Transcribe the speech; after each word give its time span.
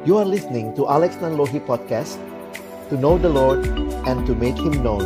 You 0.00 0.16
are 0.16 0.24
listening 0.24 0.72
to 0.80 0.88
Alex 0.88 1.20
Nanlohi 1.20 1.60
Podcast 1.60 2.16
To 2.88 2.96
know 2.96 3.20
the 3.20 3.28
Lord 3.28 3.68
and 4.08 4.24
to 4.24 4.32
make 4.32 4.56
Him 4.56 4.80
known 4.80 5.04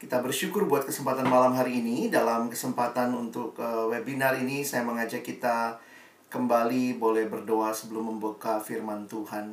Kita 0.00 0.24
bersyukur 0.24 0.64
buat 0.64 0.88
kesempatan 0.88 1.28
malam 1.28 1.52
hari 1.52 1.84
ini. 1.84 2.08
Dalam 2.08 2.48
kesempatan 2.48 3.12
untuk 3.12 3.52
uh, 3.60 3.92
webinar 3.92 4.32
ini, 4.40 4.64
saya 4.64 4.80
mengajak 4.80 5.20
kita 5.20 5.76
kembali 6.32 6.96
boleh 6.96 7.28
berdoa 7.28 7.76
sebelum 7.76 8.16
membuka 8.16 8.56
firman 8.64 9.04
Tuhan. 9.12 9.52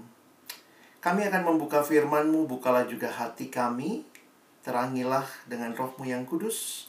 Kami 1.04 1.28
akan 1.28 1.44
membuka 1.44 1.84
firman-Mu, 1.84 2.48
bukalah 2.48 2.88
juga 2.88 3.12
hati 3.12 3.52
kami, 3.52 4.07
terangilah 4.64 5.28
dengan 5.44 5.76
rohmu 5.76 6.07
yang 6.07 6.23
kudus, 6.23 6.88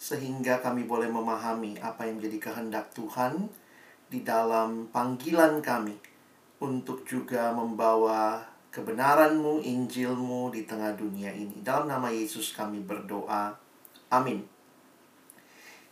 sehingga 0.00 0.64
kami 0.64 0.88
boleh 0.88 1.12
memahami 1.12 1.76
apa 1.84 2.08
yang 2.08 2.16
menjadi 2.16 2.48
kehendak 2.48 2.88
Tuhan 2.96 3.52
di 4.08 4.24
dalam 4.24 4.88
panggilan 4.88 5.60
kami 5.60 6.00
untuk 6.64 7.04
juga 7.04 7.52
membawa 7.52 8.40
kebenaranmu, 8.72 9.60
Injilmu 9.60 10.48
di 10.48 10.64
tengah 10.64 10.96
dunia 10.96 11.28
ini. 11.36 11.60
Dalam 11.60 11.84
nama 11.84 12.08
Yesus 12.08 12.56
kami 12.56 12.80
berdoa. 12.80 13.52
Amin. 14.08 14.48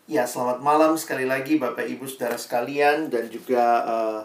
Ya, 0.09 0.25
selamat 0.25 0.65
malam 0.65 0.97
sekali 0.97 1.29
lagi 1.29 1.61
Bapak 1.61 1.84
Ibu 1.84 2.09
Saudara 2.09 2.41
sekalian 2.41 3.12
dan 3.12 3.29
juga 3.29 3.84
uh, 3.84 4.20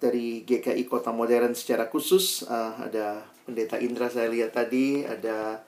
dari 0.00 0.40
GKI 0.48 0.88
Kota 0.88 1.12
Modern 1.12 1.52
secara 1.52 1.84
khusus 1.92 2.48
uh, 2.48 2.88
ada 2.88 3.28
Pendeta 3.44 3.76
Indra 3.76 4.08
saya 4.08 4.32
lihat 4.32 4.56
tadi, 4.56 5.04
ada 5.04 5.60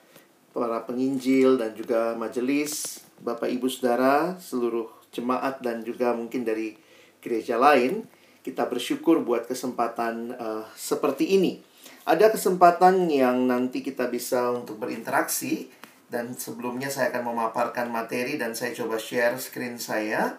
para 0.53 0.85
penginjil 0.85 1.57
dan 1.57 1.73
juga 1.73 2.13
majelis, 2.13 3.01
Bapak 3.19 3.49
Ibu 3.49 3.65
Saudara, 3.67 4.37
seluruh 4.37 4.87
jemaat 5.09 5.59
dan 5.65 5.81
juga 5.81 6.13
mungkin 6.13 6.45
dari 6.45 6.77
gereja 7.19 7.57
lain, 7.57 8.05
kita 8.45 8.69
bersyukur 8.69 9.25
buat 9.25 9.49
kesempatan 9.49 10.37
uh, 10.37 10.63
seperti 10.77 11.33
ini. 11.33 11.59
Ada 12.05 12.29
kesempatan 12.29 13.09
yang 13.09 13.49
nanti 13.49 13.81
kita 13.81 14.11
bisa 14.11 14.51
untuk 14.53 14.77
berinteraksi 14.77 15.71
dan 16.11 16.35
sebelumnya 16.37 16.91
saya 16.91 17.09
akan 17.09 17.33
memaparkan 17.33 17.89
materi 17.89 18.37
dan 18.37 18.53
saya 18.53 18.75
coba 18.75 19.01
share 19.01 19.39
screen 19.41 19.81
saya. 19.81 20.37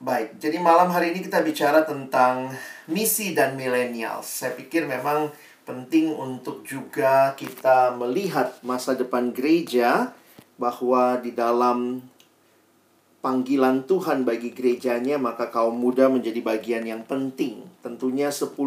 Baik, 0.00 0.40
jadi 0.40 0.56
malam 0.56 0.88
hari 0.88 1.12
ini 1.12 1.20
kita 1.20 1.44
bicara 1.44 1.84
tentang 1.84 2.56
misi 2.88 3.36
dan 3.36 3.52
millennials. 3.52 4.24
Saya 4.24 4.56
pikir 4.56 4.88
memang 4.88 5.28
penting 5.70 6.10
untuk 6.18 6.66
juga 6.66 7.38
kita 7.38 7.94
melihat 7.94 8.58
masa 8.66 8.98
depan 8.98 9.30
gereja 9.30 10.10
bahwa 10.58 11.14
di 11.22 11.30
dalam 11.30 12.02
panggilan 13.22 13.86
Tuhan 13.86 14.26
bagi 14.26 14.50
gerejanya 14.50 15.14
maka 15.22 15.46
kaum 15.46 15.78
muda 15.78 16.10
menjadi 16.10 16.42
bagian 16.42 16.82
yang 16.90 17.06
penting. 17.06 17.62
Tentunya 17.86 18.34
10-15 18.34 18.58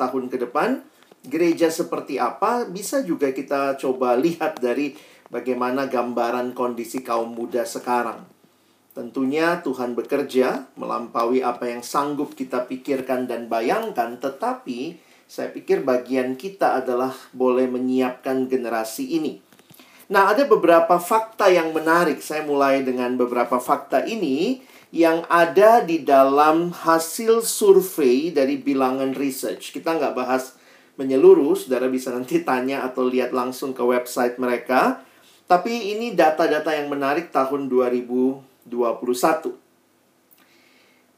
tahun 0.00 0.24
ke 0.32 0.36
depan 0.48 0.80
gereja 1.28 1.68
seperti 1.68 2.16
apa 2.16 2.64
bisa 2.64 3.04
juga 3.04 3.36
kita 3.36 3.76
coba 3.76 4.16
lihat 4.16 4.64
dari 4.64 4.96
bagaimana 5.28 5.92
gambaran 5.92 6.56
kondisi 6.56 7.04
kaum 7.04 7.36
muda 7.36 7.68
sekarang. 7.68 8.24
Tentunya 8.96 9.60
Tuhan 9.60 9.92
bekerja 9.92 10.72
melampaui 10.80 11.44
apa 11.44 11.68
yang 11.68 11.84
sanggup 11.84 12.32
kita 12.32 12.64
pikirkan 12.66 13.28
dan 13.28 13.46
bayangkan, 13.46 14.18
tetapi 14.18 15.09
saya 15.30 15.54
pikir 15.54 15.86
bagian 15.86 16.34
kita 16.34 16.82
adalah 16.82 17.14
boleh 17.30 17.70
menyiapkan 17.70 18.50
generasi 18.50 19.14
ini. 19.14 19.38
Nah, 20.10 20.34
ada 20.34 20.42
beberapa 20.42 20.98
fakta 20.98 21.46
yang 21.46 21.70
menarik. 21.70 22.18
Saya 22.18 22.42
mulai 22.42 22.82
dengan 22.82 23.14
beberapa 23.14 23.62
fakta 23.62 24.02
ini 24.10 24.58
yang 24.90 25.22
ada 25.30 25.86
di 25.86 26.02
dalam 26.02 26.74
hasil 26.74 27.46
survei 27.46 28.34
dari 28.34 28.58
bilangan 28.58 29.14
research. 29.14 29.70
Kita 29.70 29.94
nggak 30.02 30.18
bahas 30.18 30.58
menyeluruh, 30.98 31.54
saudara 31.54 31.86
bisa 31.86 32.10
nanti 32.10 32.42
tanya 32.42 32.82
atau 32.82 33.06
lihat 33.06 33.30
langsung 33.30 33.70
ke 33.70 33.86
website 33.86 34.34
mereka. 34.34 34.98
Tapi 35.46 35.94
ini 35.94 36.10
data-data 36.10 36.74
yang 36.74 36.90
menarik 36.90 37.30
tahun 37.30 37.70
2021. 37.70 38.66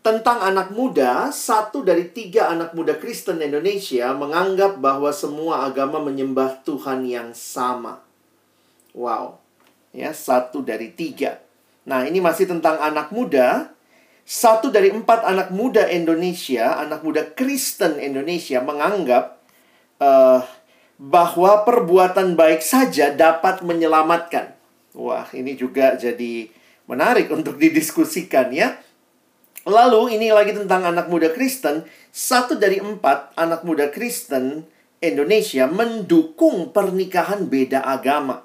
Tentang 0.02 0.42
anak 0.42 0.74
muda, 0.74 1.30
satu 1.30 1.86
dari 1.86 2.10
tiga 2.10 2.50
anak 2.50 2.74
muda 2.74 2.98
Kristen 2.98 3.38
Indonesia 3.38 4.10
menganggap 4.10 4.82
bahwa 4.82 5.14
semua 5.14 5.62
agama 5.62 6.02
menyembah 6.02 6.58
Tuhan 6.66 7.06
yang 7.06 7.30
sama. 7.38 8.02
Wow. 8.98 9.38
Ya, 9.94 10.10
satu 10.10 10.58
dari 10.58 10.90
tiga. 10.90 11.38
Nah, 11.86 12.02
ini 12.02 12.18
masih 12.18 12.50
tentang 12.50 12.82
anak 12.82 13.14
muda. 13.14 13.70
Satu 14.26 14.74
dari 14.74 14.90
empat 14.90 15.22
anak 15.22 15.54
muda 15.54 15.86
Indonesia, 15.86 16.82
anak 16.82 17.06
muda 17.06 17.22
Kristen 17.38 18.02
Indonesia 18.02 18.58
menganggap 18.58 19.38
uh, 20.02 20.42
bahwa 20.98 21.62
perbuatan 21.62 22.34
baik 22.34 22.58
saja 22.58 23.14
dapat 23.14 23.62
menyelamatkan. 23.62 24.54
Wah, 24.98 25.30
ini 25.30 25.54
juga 25.54 25.94
jadi 25.94 26.50
menarik 26.90 27.30
untuk 27.30 27.54
didiskusikan 27.54 28.50
ya. 28.50 28.82
Lalu 29.62 30.18
ini 30.18 30.34
lagi 30.34 30.50
tentang 30.50 30.82
anak 30.82 31.06
muda 31.06 31.30
Kristen. 31.30 31.86
Satu 32.10 32.58
dari 32.58 32.82
empat 32.82 33.38
anak 33.38 33.62
muda 33.62 33.94
Kristen 33.94 34.66
Indonesia 34.98 35.70
mendukung 35.70 36.74
pernikahan 36.74 37.46
beda 37.46 37.86
agama. 37.86 38.42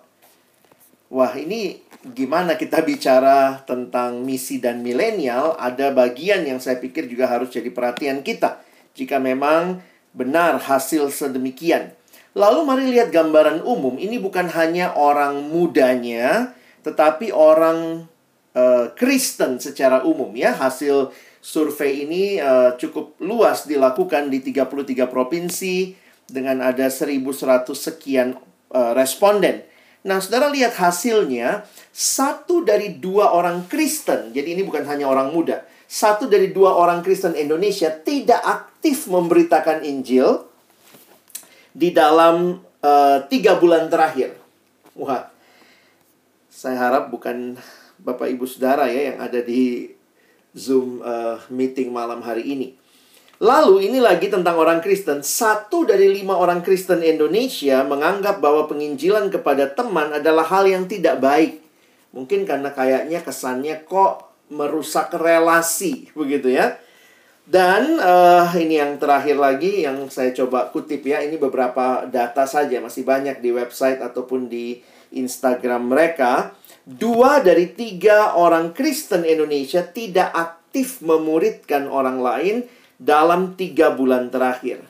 Wah, 1.10 1.34
ini 1.34 1.82
gimana 2.14 2.54
kita 2.54 2.86
bicara 2.86 3.66
tentang 3.66 4.22
misi 4.22 4.62
dan 4.62 4.86
milenial? 4.86 5.58
Ada 5.58 5.90
bagian 5.90 6.46
yang 6.46 6.62
saya 6.62 6.78
pikir 6.78 7.10
juga 7.10 7.26
harus 7.26 7.50
jadi 7.50 7.74
perhatian 7.74 8.22
kita. 8.22 8.62
Jika 8.94 9.18
memang 9.18 9.82
benar 10.14 10.62
hasil 10.62 11.10
sedemikian. 11.10 11.98
Lalu 12.38 12.60
mari 12.62 12.86
lihat 12.94 13.10
gambaran 13.10 13.66
umum. 13.66 13.98
Ini 13.98 14.22
bukan 14.22 14.54
hanya 14.54 14.94
orang 14.94 15.50
mudanya, 15.50 16.54
tetapi 16.86 17.34
orang 17.34 18.06
uh, 18.57 18.90
Kristen 18.97 19.62
secara 19.62 20.01
umum 20.01 20.34
ya. 20.34 20.57
Hasil 20.57 21.13
survei 21.38 22.09
ini 22.09 22.41
uh, 22.41 22.73
cukup 22.75 23.22
luas 23.22 23.69
dilakukan 23.69 24.34
di 24.34 24.41
33 24.41 25.06
provinsi 25.06 25.94
dengan 26.25 26.66
ada 26.66 26.90
1100 26.90 27.69
sekian 27.72 28.35
uh, 28.73 28.91
responden. 28.97 29.63
Nah, 30.07 30.23
saudara 30.23 30.47
lihat 30.47 30.75
hasilnya, 30.79 31.68
satu 31.91 32.63
dari 32.63 32.95
dua 32.95 33.35
orang 33.35 33.68
Kristen, 33.68 34.31
jadi 34.31 34.56
ini 34.56 34.63
bukan 34.63 34.88
hanya 34.88 35.03
orang 35.03 35.35
muda, 35.35 35.68
satu 35.84 36.31
dari 36.31 36.56
dua 36.56 36.75
orang 36.79 37.03
Kristen 37.03 37.35
Indonesia 37.35 37.91
tidak 37.91 38.39
aktif 38.44 39.07
memberitakan 39.12 39.84
Injil 39.84 40.47
di 41.75 41.91
dalam 41.91 42.59
uh, 42.84 43.18
tiga 43.28 43.59
bulan 43.59 43.91
terakhir. 43.91 44.35
Wah, 44.95 45.28
saya 46.47 46.79
harap 46.79 47.12
bukan 47.12 47.59
Bapak 48.07 48.31
Ibu 48.31 48.47
Saudara 48.47 48.88
ya 48.88 49.12
yang 49.12 49.19
ada 49.19 49.44
di 49.44 49.91
Zoom 50.56 51.03
uh, 51.03 51.44
meeting 51.51 51.91
malam 51.91 52.23
hari 52.23 52.47
ini. 52.47 52.79
Lalu 53.38 53.91
ini 53.91 54.00
lagi 54.00 54.31
tentang 54.31 54.57
orang 54.57 54.79
Kristen. 54.81 55.22
Satu 55.22 55.84
dari 55.84 56.09
lima 56.09 56.40
orang 56.40 56.63
Kristen 56.63 57.03
Indonesia 57.03 57.84
menganggap 57.85 58.40
bahwa 58.40 58.66
penginjilan 58.66 59.29
kepada 59.29 59.69
teman 59.69 60.09
adalah 60.16 60.47
hal 60.47 60.66
yang 60.66 60.90
tidak 60.90 61.22
baik. 61.22 61.62
Mungkin 62.16 62.50
karena 62.50 62.73
kayaknya 62.73 63.22
kesannya 63.22 63.85
kok 63.85 64.25
merusak 64.50 65.13
relasi, 65.13 66.07
begitu 66.18 66.56
ya. 66.56 66.79
Dan 67.47 68.01
uh, 68.01 68.50
ini 68.57 68.81
yang 68.81 68.97
terakhir 69.00 69.38
lagi 69.38 69.85
yang 69.85 70.09
saya 70.09 70.34
coba 70.34 70.74
kutip 70.74 71.06
ya. 71.06 71.22
Ini 71.22 71.38
beberapa 71.38 72.09
data 72.09 72.50
saja, 72.50 72.81
masih 72.81 73.06
banyak 73.06 73.38
di 73.44 73.53
website 73.53 74.01
ataupun 74.01 74.50
di 74.50 74.81
Instagram 75.13 75.94
mereka. 75.94 76.57
Dua 76.88 77.44
dari 77.44 77.75
tiga 77.75 78.39
orang 78.39 78.72
Kristen 78.72 79.28
Indonesia 79.28 79.84
tidak 79.84 80.31
aktif 80.31 81.04
memuridkan 81.04 81.84
orang 81.92 82.24
lain 82.24 82.56
dalam 82.95 83.60
tiga 83.60 83.92
bulan 83.92 84.31
terakhir. 84.31 84.88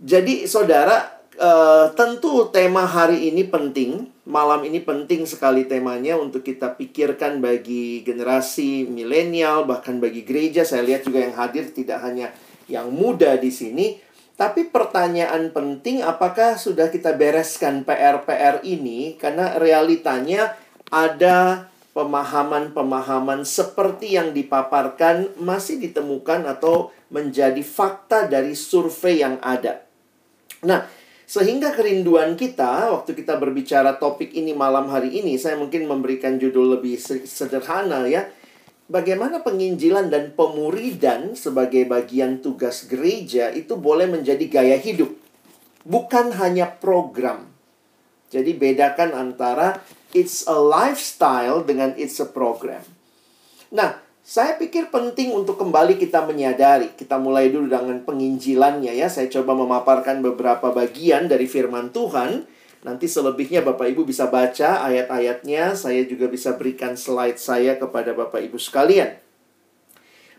Jadi, 0.00 0.48
saudara, 0.48 1.20
uh, 1.36 1.92
tentu 1.92 2.48
tema 2.48 2.88
hari 2.88 3.28
ini 3.28 3.44
penting. 3.44 4.08
Malam 4.24 4.64
ini 4.64 4.80
penting 4.80 5.28
sekali 5.28 5.68
temanya 5.68 6.16
untuk 6.16 6.40
kita 6.40 6.72
pikirkan 6.72 7.44
bagi 7.44 8.00
generasi 8.00 8.88
milenial, 8.88 9.68
bahkan 9.68 10.00
bagi 10.00 10.24
gereja. 10.24 10.64
Saya 10.64 10.80
lihat 10.80 11.04
juga 11.04 11.28
yang 11.28 11.36
hadir 11.36 11.68
tidak 11.76 12.00
hanya 12.00 12.32
yang 12.72 12.88
muda 12.88 13.36
di 13.36 13.52
sini, 13.52 14.00
tapi 14.40 14.64
pertanyaan 14.64 15.52
penting 15.52 16.00
apakah 16.00 16.56
sudah 16.56 16.88
kita 16.88 17.12
bereskan 17.12 17.84
PR-PR 17.84 18.64
ini 18.64 19.20
karena 19.20 19.60
realitanya 19.60 20.56
ada 20.90 21.70
pemahaman-pemahaman 21.96 23.42
seperti 23.42 24.14
yang 24.14 24.30
dipaparkan 24.30 25.38
masih 25.38 25.78
ditemukan 25.78 26.46
atau 26.46 26.94
menjadi 27.10 27.62
fakta 27.62 28.30
dari 28.30 28.54
survei 28.54 29.22
yang 29.22 29.38
ada. 29.42 29.82
Nah, 30.62 30.86
Sehingga 31.30 31.70
kerinduan 31.70 32.34
kita, 32.34 32.90
waktu 32.90 33.14
kita 33.14 33.38
berbicara 33.38 34.02
topik 34.02 34.34
ini 34.34 34.50
malam 34.50 34.90
hari 34.90 35.14
ini, 35.14 35.38
saya 35.38 35.54
mungkin 35.54 35.86
memberikan 35.86 36.42
judul 36.42 36.74
lebih 36.74 36.98
sederhana 37.22 38.02
ya. 38.10 38.26
Bagaimana 38.90 39.38
penginjilan 39.46 40.10
dan 40.10 40.34
pemuridan 40.34 41.38
sebagai 41.38 41.86
bagian 41.86 42.42
tugas 42.42 42.90
gereja 42.90 43.54
itu 43.54 43.78
boleh 43.78 44.10
menjadi 44.10 44.42
gaya 44.50 44.74
hidup. 44.74 45.14
Bukan 45.86 46.34
hanya 46.34 46.66
program. 46.66 47.49
Jadi 48.30 48.54
bedakan 48.54 49.10
antara 49.10 49.82
it's 50.14 50.46
a 50.46 50.54
lifestyle 50.54 51.66
dengan 51.66 51.98
it's 51.98 52.22
a 52.22 52.28
program. 52.30 52.86
Nah, 53.74 53.98
saya 54.22 54.54
pikir 54.54 54.94
penting 54.94 55.34
untuk 55.34 55.58
kembali 55.58 55.98
kita 55.98 56.22
menyadari. 56.22 56.94
Kita 56.94 57.18
mulai 57.18 57.50
dulu 57.50 57.66
dengan 57.66 57.98
penginjilannya 58.06 58.94
ya. 58.94 59.10
Saya 59.10 59.26
coba 59.26 59.58
memaparkan 59.58 60.22
beberapa 60.22 60.70
bagian 60.70 61.26
dari 61.26 61.50
firman 61.50 61.90
Tuhan. 61.90 62.46
Nanti 62.86 63.10
selebihnya 63.10 63.66
Bapak 63.66 63.90
Ibu 63.90 64.06
bisa 64.06 64.30
baca 64.30 64.86
ayat-ayatnya. 64.86 65.74
Saya 65.74 66.06
juga 66.06 66.30
bisa 66.30 66.54
berikan 66.54 66.94
slide 66.94 67.42
saya 67.42 67.74
kepada 67.74 68.14
Bapak 68.14 68.38
Ibu 68.46 68.56
sekalian. 68.56 69.18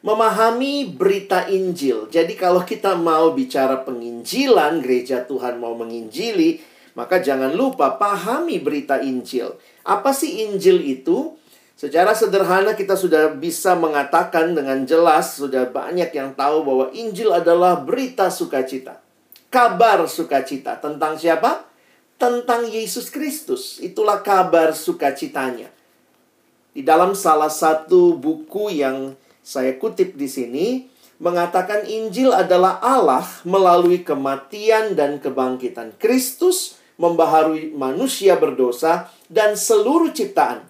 Memahami 0.01 0.89
berita 0.95 1.51
Injil. 1.51 2.09
Jadi 2.09 2.33
kalau 2.39 2.63
kita 2.63 2.95
mau 2.95 3.35
bicara 3.35 3.83
penginjilan, 3.83 4.81
gereja 4.81 5.21
Tuhan 5.27 5.61
mau 5.61 5.77
menginjili, 5.77 6.57
maka 6.93 7.23
jangan 7.23 7.55
lupa 7.55 7.95
pahami 7.95 8.59
berita 8.59 8.99
Injil. 8.99 9.55
Apa 9.87 10.11
sih 10.11 10.47
Injil 10.47 10.83
itu? 10.83 11.37
Secara 11.79 12.13
sederhana 12.13 12.77
kita 12.77 12.93
sudah 12.93 13.33
bisa 13.33 13.73
mengatakan 13.73 14.53
dengan 14.53 14.85
jelas, 14.85 15.39
sudah 15.41 15.65
banyak 15.65 16.13
yang 16.13 16.37
tahu 16.37 16.61
bahwa 16.61 16.85
Injil 16.93 17.33
adalah 17.33 17.81
berita 17.81 18.29
sukacita. 18.29 19.01
Kabar 19.49 20.05
sukacita 20.05 20.77
tentang 20.77 21.17
siapa? 21.17 21.65
Tentang 22.21 22.69
Yesus 22.69 23.09
Kristus. 23.09 23.81
Itulah 23.81 24.21
kabar 24.21 24.77
sukacitanya. 24.77 25.73
Di 26.71 26.85
dalam 26.85 27.17
salah 27.17 27.49
satu 27.49 28.13
buku 28.13 28.77
yang 28.77 29.17
saya 29.41 29.73
kutip 29.81 30.13
di 30.13 30.29
sini, 30.29 30.67
mengatakan 31.21 31.85
Injil 31.85 32.33
adalah 32.33 32.81
Allah 32.81 33.25
melalui 33.45 34.01
kematian 34.01 34.97
dan 34.97 35.21
kebangkitan 35.21 35.97
Kristus 36.01 36.80
membaharui 37.01 37.73
manusia 37.73 38.37
berdosa 38.37 39.09
dan 39.25 39.57
seluruh 39.57 40.13
ciptaan 40.13 40.61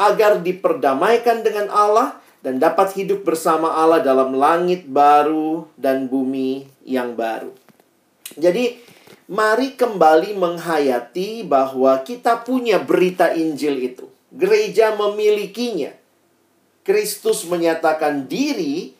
agar 0.00 0.40
diperdamaikan 0.40 1.44
dengan 1.44 1.68
Allah 1.68 2.16
dan 2.40 2.56
dapat 2.56 2.96
hidup 2.96 3.24
bersama 3.24 3.76
Allah 3.76 4.00
dalam 4.00 4.32
langit 4.32 4.88
baru 4.88 5.68
dan 5.76 6.08
bumi 6.08 6.64
yang 6.88 7.12
baru. 7.12 7.52
Jadi, 8.36 8.80
mari 9.28 9.76
kembali 9.76 10.36
menghayati 10.36 11.44
bahwa 11.44 12.00
kita 12.00 12.40
punya 12.44 12.80
berita 12.80 13.32
Injil 13.32 13.92
itu. 13.92 14.06
Gereja 14.34 14.96
memilikinya. 14.96 15.94
Kristus 16.84 17.48
menyatakan 17.48 18.28
diri 18.28 18.92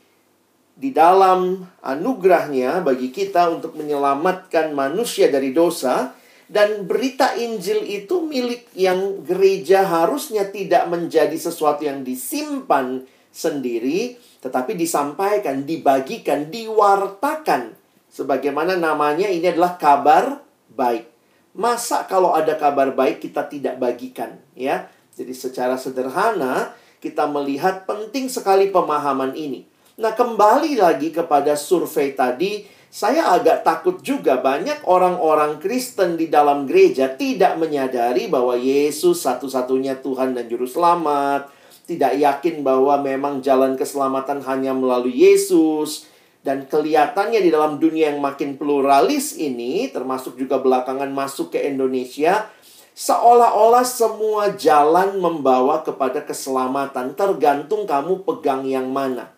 di 0.74 0.90
dalam 0.90 1.68
anugerahnya 1.84 2.80
bagi 2.80 3.12
kita 3.12 3.52
untuk 3.52 3.76
menyelamatkan 3.76 4.72
manusia 4.72 5.28
dari 5.28 5.52
dosa 5.52 6.16
dan 6.48 6.84
berita 6.84 7.32
Injil 7.40 7.84
itu 7.88 8.20
milik 8.20 8.68
yang 8.76 9.24
gereja 9.24 9.84
harusnya 9.84 10.48
tidak 10.52 10.86
menjadi 10.92 11.34
sesuatu 11.34 11.88
yang 11.88 12.04
disimpan 12.04 13.08
sendiri, 13.32 14.20
tetapi 14.44 14.76
disampaikan, 14.76 15.64
dibagikan, 15.64 16.52
diwartakan. 16.52 17.74
Sebagaimana 18.12 18.78
namanya 18.78 19.26
ini 19.26 19.50
adalah 19.50 19.74
kabar 19.74 20.38
baik. 20.70 21.10
Masa 21.54 22.06
kalau 22.06 22.36
ada 22.36 22.54
kabar 22.54 22.94
baik 22.94 23.24
kita 23.24 23.46
tidak 23.48 23.80
bagikan, 23.80 24.38
ya? 24.54 24.86
Jadi 25.14 25.34
secara 25.34 25.78
sederhana 25.78 26.74
kita 26.98 27.26
melihat 27.30 27.86
penting 27.86 28.26
sekali 28.30 28.70
pemahaman 28.70 29.34
ini. 29.34 29.66
Nah, 29.94 30.10
kembali 30.10 30.74
lagi 30.74 31.14
kepada 31.14 31.54
survei 31.54 32.18
tadi, 32.18 32.66
saya 32.94 33.34
agak 33.34 33.66
takut 33.66 33.98
juga 34.06 34.38
banyak 34.38 34.86
orang-orang 34.86 35.58
Kristen 35.58 36.14
di 36.14 36.30
dalam 36.30 36.62
gereja 36.62 37.10
tidak 37.10 37.58
menyadari 37.58 38.30
bahwa 38.30 38.54
Yesus 38.54 39.18
satu-satunya 39.26 39.98
Tuhan 39.98 40.30
dan 40.38 40.46
Juru 40.46 40.62
Selamat. 40.62 41.50
Tidak 41.90 42.14
yakin 42.14 42.62
bahwa 42.62 43.02
memang 43.02 43.42
jalan 43.42 43.74
keselamatan 43.74 44.46
hanya 44.46 44.70
melalui 44.70 45.10
Yesus. 45.10 46.06
Dan 46.46 46.70
kelihatannya 46.70 47.42
di 47.42 47.50
dalam 47.50 47.82
dunia 47.82 48.14
yang 48.14 48.22
makin 48.22 48.54
pluralis 48.54 49.42
ini, 49.42 49.90
termasuk 49.90 50.38
juga 50.38 50.62
belakangan 50.62 51.10
masuk 51.10 51.50
ke 51.50 51.66
Indonesia, 51.66 52.46
seolah-olah 52.94 53.82
semua 53.82 54.54
jalan 54.54 55.18
membawa 55.18 55.82
kepada 55.82 56.22
keselamatan, 56.22 57.18
tergantung 57.18 57.90
kamu 57.90 58.22
pegang 58.22 58.62
yang 58.62 58.86
mana. 58.86 59.33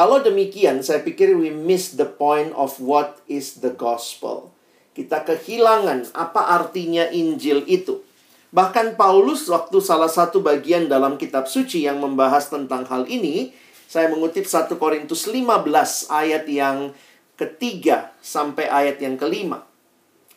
Kalau 0.00 0.16
demikian, 0.24 0.80
saya 0.80 1.04
pikir 1.04 1.36
we 1.36 1.52
miss 1.52 1.92
the 1.92 2.08
point 2.08 2.56
of 2.56 2.72
what 2.80 3.20
is 3.28 3.60
the 3.60 3.68
gospel. 3.68 4.48
Kita 4.96 5.28
kehilangan 5.28 6.16
apa 6.16 6.56
artinya 6.56 7.12
Injil 7.12 7.68
itu. 7.68 8.00
Bahkan 8.48 8.96
Paulus 8.96 9.44
waktu 9.52 9.76
salah 9.84 10.08
satu 10.08 10.40
bagian 10.40 10.88
dalam 10.88 11.20
kitab 11.20 11.52
suci 11.52 11.84
yang 11.84 12.00
membahas 12.00 12.48
tentang 12.48 12.88
hal 12.88 13.04
ini, 13.12 13.52
saya 13.92 14.08
mengutip 14.08 14.48
1 14.48 14.72
Korintus 14.80 15.28
15 15.28 15.68
ayat 16.08 16.48
yang 16.48 16.96
ketiga 17.36 18.16
sampai 18.24 18.72
ayat 18.72 19.04
yang 19.04 19.20
kelima. 19.20 19.68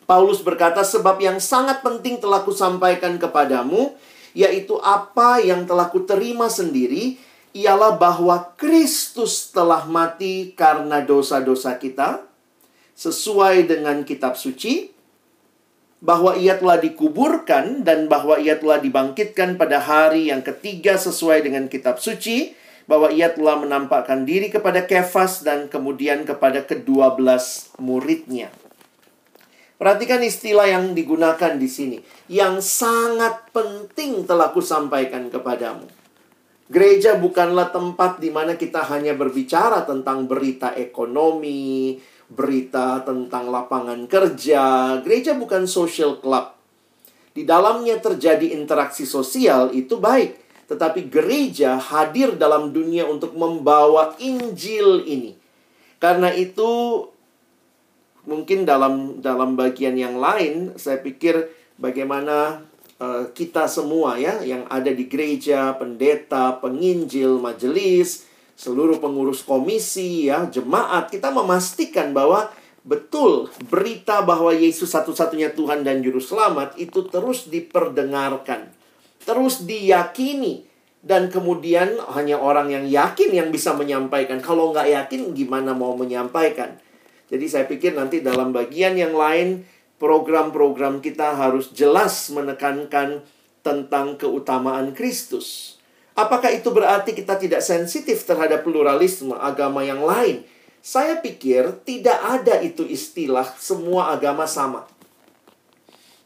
Paulus 0.04 0.44
berkata, 0.44 0.84
sebab 0.84 1.24
yang 1.24 1.40
sangat 1.40 1.80
penting 1.80 2.20
telah 2.20 2.44
kusampaikan 2.44 3.16
kepadamu, 3.16 3.96
yaitu 4.36 4.76
apa 4.84 5.40
yang 5.40 5.64
telah 5.64 5.88
kuterima 5.88 6.52
sendiri, 6.52 7.16
ialah 7.54 8.02
bahwa 8.02 8.58
Kristus 8.58 9.54
telah 9.54 9.86
mati 9.86 10.58
karena 10.58 11.06
dosa-dosa 11.06 11.78
kita 11.78 12.26
sesuai 12.98 13.70
dengan 13.70 14.02
kitab 14.02 14.34
suci 14.34 14.90
bahwa 16.04 16.36
ia 16.36 16.60
telah 16.60 16.82
dikuburkan 16.82 17.86
dan 17.88 18.12
bahwa 18.12 18.36
ia 18.36 18.60
telah 18.60 18.82
dibangkitkan 18.82 19.56
pada 19.56 19.80
hari 19.80 20.34
yang 20.34 20.44
ketiga 20.44 21.00
sesuai 21.00 21.48
dengan 21.48 21.72
kitab 21.72 22.02
suci 22.02 22.52
bahwa 22.84 23.08
ia 23.08 23.32
telah 23.32 23.64
menampakkan 23.64 24.28
diri 24.28 24.52
kepada 24.52 24.84
Kefas 24.84 25.48
dan 25.48 25.72
kemudian 25.72 26.28
kepada 26.28 26.68
kedua 26.68 27.16
belas 27.16 27.72
muridnya. 27.80 28.52
Perhatikan 29.80 30.20
istilah 30.24 30.68
yang 30.68 30.92
digunakan 30.92 31.56
di 31.56 31.68
sini. 31.68 31.98
Yang 32.28 32.68
sangat 32.68 33.52
penting 33.52 34.24
telah 34.24 34.52
kusampaikan 34.52 35.28
kepadamu. 35.28 36.03
Gereja 36.72 37.20
bukanlah 37.20 37.76
tempat 37.76 38.24
di 38.24 38.32
mana 38.32 38.56
kita 38.56 38.88
hanya 38.88 39.12
berbicara 39.20 39.84
tentang 39.84 40.32
berita 40.32 40.72
ekonomi, 40.72 42.00
berita 42.32 43.04
tentang 43.04 43.52
lapangan 43.52 44.08
kerja. 44.08 44.98
Gereja 45.04 45.36
bukan 45.36 45.68
social 45.68 46.24
club. 46.24 46.56
Di 47.34 47.44
dalamnya 47.44 47.98
terjadi 48.00 48.54
interaksi 48.54 49.04
sosial 49.04 49.74
itu 49.74 49.98
baik, 49.98 50.38
tetapi 50.70 51.10
gereja 51.10 51.82
hadir 51.82 52.38
dalam 52.38 52.72
dunia 52.72 53.10
untuk 53.10 53.34
membawa 53.34 54.16
Injil 54.22 55.04
ini. 55.04 55.34
Karena 55.98 56.30
itu 56.32 57.04
mungkin 58.24 58.64
dalam 58.64 59.20
dalam 59.20 59.60
bagian 59.60 60.00
yang 60.00 60.16
lain 60.16 60.80
saya 60.80 61.02
pikir 61.04 61.52
bagaimana 61.76 62.64
Eh, 63.04 63.24
kita 63.36 63.68
semua 63.68 64.16
ya 64.16 64.40
yang 64.48 64.64
ada 64.72 64.88
di 64.88 65.12
gereja, 65.12 65.76
pendeta, 65.76 66.56
penginjil, 66.64 67.36
majelis, 67.36 68.24
seluruh 68.56 69.04
pengurus 69.04 69.44
komisi 69.44 70.32
ya, 70.32 70.48
jemaat, 70.48 71.12
kita 71.12 71.28
memastikan 71.28 72.16
bahwa 72.16 72.48
betul 72.88 73.52
berita 73.68 74.24
bahwa 74.24 74.56
Yesus 74.56 74.96
satu-satunya 74.96 75.52
Tuhan 75.52 75.84
dan 75.84 76.00
juru 76.00 76.24
selamat 76.24 76.80
itu 76.80 77.04
terus 77.12 77.52
diperdengarkan, 77.52 78.72
terus 79.28 79.68
diyakini 79.68 80.64
dan 81.04 81.28
kemudian 81.28 82.00
hanya 82.16 82.40
orang 82.40 82.72
yang 82.72 82.88
yakin 82.88 83.36
yang 83.36 83.52
bisa 83.52 83.76
menyampaikan. 83.76 84.40
Kalau 84.40 84.72
nggak 84.72 84.88
yakin 84.88 85.36
gimana 85.36 85.76
mau 85.76 85.92
menyampaikan? 86.00 86.80
Jadi 87.28 87.46
saya 87.52 87.68
pikir 87.68 88.00
nanti 88.00 88.24
dalam 88.24 88.56
bagian 88.56 88.96
yang 88.96 89.12
lain 89.12 89.68
program-program 90.04 91.00
kita 91.00 91.32
harus 91.40 91.72
jelas 91.72 92.28
menekankan 92.28 93.24
tentang 93.64 94.20
keutamaan 94.20 94.92
Kristus. 94.92 95.80
Apakah 96.12 96.52
itu 96.52 96.68
berarti 96.76 97.16
kita 97.16 97.40
tidak 97.40 97.64
sensitif 97.64 98.28
terhadap 98.28 98.68
pluralisme 98.68 99.32
agama 99.32 99.80
yang 99.88 100.04
lain? 100.04 100.44
Saya 100.84 101.24
pikir 101.24 101.88
tidak 101.88 102.20
ada 102.20 102.60
itu 102.60 102.84
istilah 102.84 103.48
semua 103.56 104.12
agama 104.12 104.44
sama. 104.44 104.84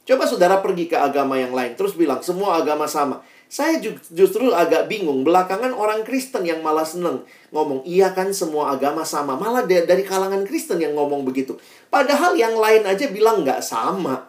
Coba 0.10 0.26
saudara 0.26 0.58
pergi 0.58 0.90
ke 0.90 0.98
agama 0.98 1.38
yang 1.38 1.54
lain, 1.54 1.78
terus 1.78 1.94
bilang 1.94 2.26
semua 2.26 2.58
agama 2.58 2.90
sama. 2.90 3.22
Saya 3.48 3.80
justru 4.12 4.52
agak 4.52 4.92
bingung. 4.92 5.24
Belakangan 5.24 5.72
orang 5.72 6.04
Kristen 6.04 6.44
yang 6.44 6.60
malah 6.60 6.84
seneng 6.84 7.24
ngomong, 7.56 7.88
iya 7.88 8.12
kan 8.12 8.36
semua 8.36 8.76
agama 8.76 9.08
sama. 9.08 9.40
Malah 9.40 9.64
dari 9.64 10.04
kalangan 10.04 10.44
Kristen 10.44 10.84
yang 10.84 10.94
ngomong 11.00 11.24
begitu. 11.24 11.56
Padahal 11.88 12.36
yang 12.36 12.60
lain 12.60 12.84
aja 12.84 13.08
bilang 13.08 13.48
nggak 13.48 13.64
sama. 13.64 14.28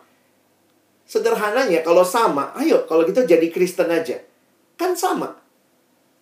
Sederhananya 1.09 1.83
kalau 1.83 2.07
sama, 2.07 2.55
ayo 2.63 2.87
kalau 2.87 3.03
gitu 3.03 3.27
jadi 3.27 3.49
Kristen 3.51 3.91
aja. 3.91 4.23
Kan 4.79 4.95
sama. 4.95 5.35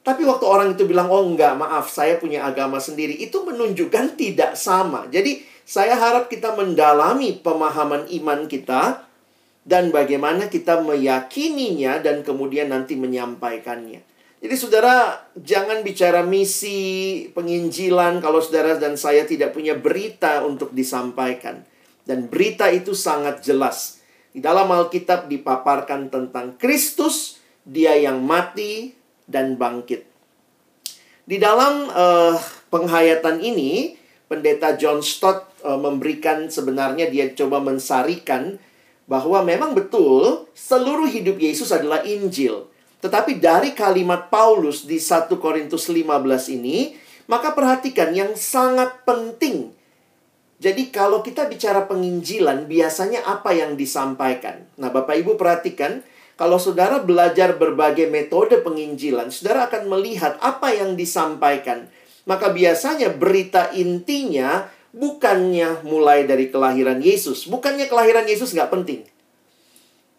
Tapi 0.07 0.23
waktu 0.23 0.47
orang 0.47 0.79
itu 0.79 0.87
bilang, 0.87 1.11
oh 1.11 1.27
enggak, 1.27 1.59
maaf, 1.59 1.91
saya 1.91 2.15
punya 2.23 2.47
agama 2.47 2.79
sendiri. 2.79 3.19
Itu 3.19 3.43
menunjukkan 3.43 4.15
tidak 4.15 4.55
sama. 4.55 5.11
Jadi 5.11 5.43
saya 5.67 5.99
harap 5.99 6.31
kita 6.31 6.55
mendalami 6.55 7.43
pemahaman 7.43 8.07
iman 8.07 8.47
kita 8.47 9.03
dan 9.67 9.91
bagaimana 9.91 10.47
kita 10.47 10.79
meyakininya 10.79 11.99
dan 11.99 12.23
kemudian 12.23 12.71
nanti 12.71 12.95
menyampaikannya. 12.95 13.99
Jadi 14.39 14.55
saudara 14.55 15.27
jangan 15.35 15.83
bicara 15.83 16.23
misi 16.23 17.27
penginjilan 17.35 18.23
kalau 18.23 18.39
saudara 18.39 18.79
dan 18.79 18.95
saya 18.95 19.27
tidak 19.27 19.51
punya 19.51 19.75
berita 19.75 20.47
untuk 20.47 20.71
disampaikan. 20.71 21.67
Dan 22.07 22.31
berita 22.31 22.71
itu 22.71 22.95
sangat 22.95 23.43
jelas. 23.43 23.99
Di 24.31 24.39
dalam 24.39 24.71
Alkitab 24.71 25.27
dipaparkan 25.27 26.07
tentang 26.15 26.55
Kristus, 26.55 27.43
dia 27.67 27.99
yang 27.99 28.23
mati 28.23 28.95
dan 29.27 29.59
bangkit. 29.59 30.07
Di 31.27 31.43
dalam 31.43 31.91
uh, 31.91 32.39
penghayatan 32.71 33.43
ini, 33.43 33.99
pendeta 34.31 34.79
John 34.79 35.03
Stott 35.03 35.51
uh, 35.67 35.75
memberikan 35.75 36.47
sebenarnya 36.47 37.11
dia 37.11 37.35
coba 37.35 37.59
mensarikan 37.59 38.63
bahwa 39.07 39.43
memang 39.47 39.73
betul 39.73 40.51
seluruh 40.53 41.07
hidup 41.07 41.39
Yesus 41.39 41.71
adalah 41.71 42.03
Injil. 42.03 42.67
Tetapi 42.99 43.39
dari 43.39 43.71
kalimat 43.71 44.29
Paulus 44.29 44.83
di 44.83 44.99
1 44.99 45.31
Korintus 45.39 45.87
15 45.87 46.59
ini, 46.59 46.99
maka 47.31 47.55
perhatikan 47.55 48.11
yang 48.11 48.35
sangat 48.35 49.07
penting. 49.07 49.71
Jadi 50.57 50.89
kalau 50.89 51.21
kita 51.21 51.47
bicara 51.47 51.85
penginjilan, 51.87 52.67
biasanya 52.67 53.23
apa 53.29 53.53
yang 53.53 53.77
disampaikan? 53.77 54.65
Nah, 54.81 54.89
Bapak 54.89 55.21
Ibu 55.21 55.37
perhatikan, 55.37 56.01
kalau 56.41 56.57
saudara 56.57 57.01
belajar 57.01 57.55
berbagai 57.61 58.09
metode 58.09 58.61
penginjilan, 58.65 59.29
saudara 59.29 59.69
akan 59.69 59.89
melihat 59.93 60.41
apa 60.41 60.73
yang 60.73 60.97
disampaikan. 60.97 61.93
Maka 62.27 62.51
biasanya 62.51 63.13
berita 63.13 63.71
intinya 63.77 64.67
bukannya 64.97 65.85
mulai 65.85 66.25
dari 66.25 66.49
kelahiran 66.49 67.05
Yesus. 67.05 67.45
Bukannya 67.47 67.87
kelahiran 67.87 68.25
Yesus 68.25 68.57
nggak 68.57 68.73
penting. 68.73 69.05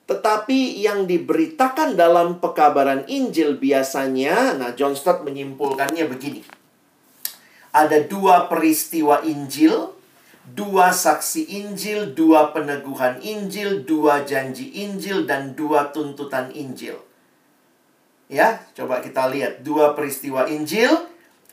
Tetapi 0.07 0.79
yang 0.79 1.03
diberitakan 1.03 2.00
dalam 2.00 2.39
pekabaran 2.39 3.03
Injil 3.12 3.60
biasanya, 3.60 4.55
nah 4.55 4.72
John 4.72 4.96
Stott 4.96 5.25
menyimpulkannya 5.27 6.07
begini. 6.07 6.48
Ada 7.75 8.07
dua 8.07 8.48
peristiwa 8.48 9.19
Injil, 9.27 9.91
dua 10.48 10.96
saksi 10.96 11.51
Injil, 11.60 12.15
dua 12.15 12.55
peneguhan 12.55 13.19
Injil, 13.19 13.84
dua 13.84 14.24
janji 14.24 14.72
Injil, 14.79 15.27
dan 15.27 15.60
dua 15.60 15.91
tuntutan 15.91 16.55
Injil. 16.55 16.96
Ya, 18.31 18.63
coba 18.79 19.03
kita 19.03 19.27
lihat 19.27 19.67
dua 19.67 19.91
peristiwa 19.91 20.48
Injil, 20.48 20.88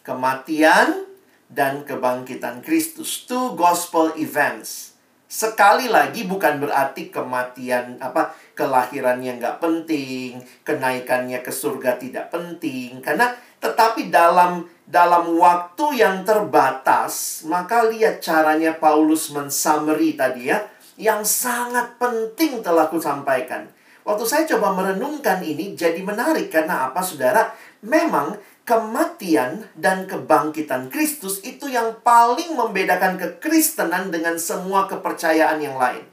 kematian, 0.06 1.10
dan 1.50 1.84
kebangkitan 1.84 2.64
Kristus. 2.64 3.24
Two 3.28 3.56
gospel 3.58 4.12
events. 4.16 4.94
Sekali 5.24 5.90
lagi 5.90 6.30
bukan 6.30 6.62
berarti 6.62 7.10
kematian 7.10 7.98
apa 7.98 8.36
kelahirannya 8.54 9.42
nggak 9.42 9.58
penting, 9.58 10.38
kenaikannya 10.62 11.42
ke 11.42 11.50
surga 11.50 11.98
tidak 11.98 12.30
penting, 12.30 13.02
karena 13.02 13.34
tetapi 13.58 14.14
dalam 14.14 14.68
dalam 14.84 15.34
waktu 15.34 15.98
yang 15.98 16.22
terbatas, 16.22 17.42
maka 17.48 17.88
lihat 17.88 18.20
caranya 18.20 18.76
Paulus 18.76 19.32
mensummary 19.32 20.14
tadi 20.14 20.52
ya, 20.52 20.60
yang 21.00 21.24
sangat 21.24 21.96
penting 21.96 22.62
telah 22.62 22.86
kusampaikan. 22.86 23.66
Waktu 24.04 24.24
saya 24.28 24.44
coba 24.44 24.76
merenungkan 24.76 25.40
ini 25.40 25.72
jadi 25.72 25.98
menarik 26.04 26.52
karena 26.52 26.92
apa 26.92 27.00
Saudara? 27.00 27.56
Memang 27.80 28.36
kematian 28.64 29.68
dan 29.76 30.08
kebangkitan 30.08 30.88
Kristus 30.88 31.44
itu 31.44 31.68
yang 31.68 32.00
paling 32.00 32.56
membedakan 32.56 33.20
kekristenan 33.20 34.08
dengan 34.08 34.40
semua 34.40 34.88
kepercayaan 34.88 35.60
yang 35.60 35.76
lain. 35.76 36.04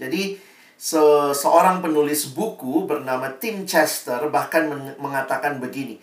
Jadi, 0.00 0.40
se 0.80 0.96
seorang 1.36 1.84
penulis 1.84 2.32
buku 2.32 2.88
bernama 2.88 3.28
Tim 3.36 3.68
Chester 3.68 4.32
bahkan 4.32 4.96
mengatakan 4.96 5.60
begini. 5.60 6.00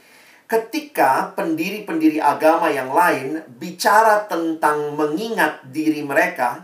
Ketika 0.48 1.36
pendiri-pendiri 1.36 2.24
agama 2.24 2.72
yang 2.72 2.94
lain 2.94 3.44
bicara 3.60 4.30
tentang 4.30 4.96
mengingat 4.96 5.60
diri 5.74 6.06
mereka, 6.06 6.64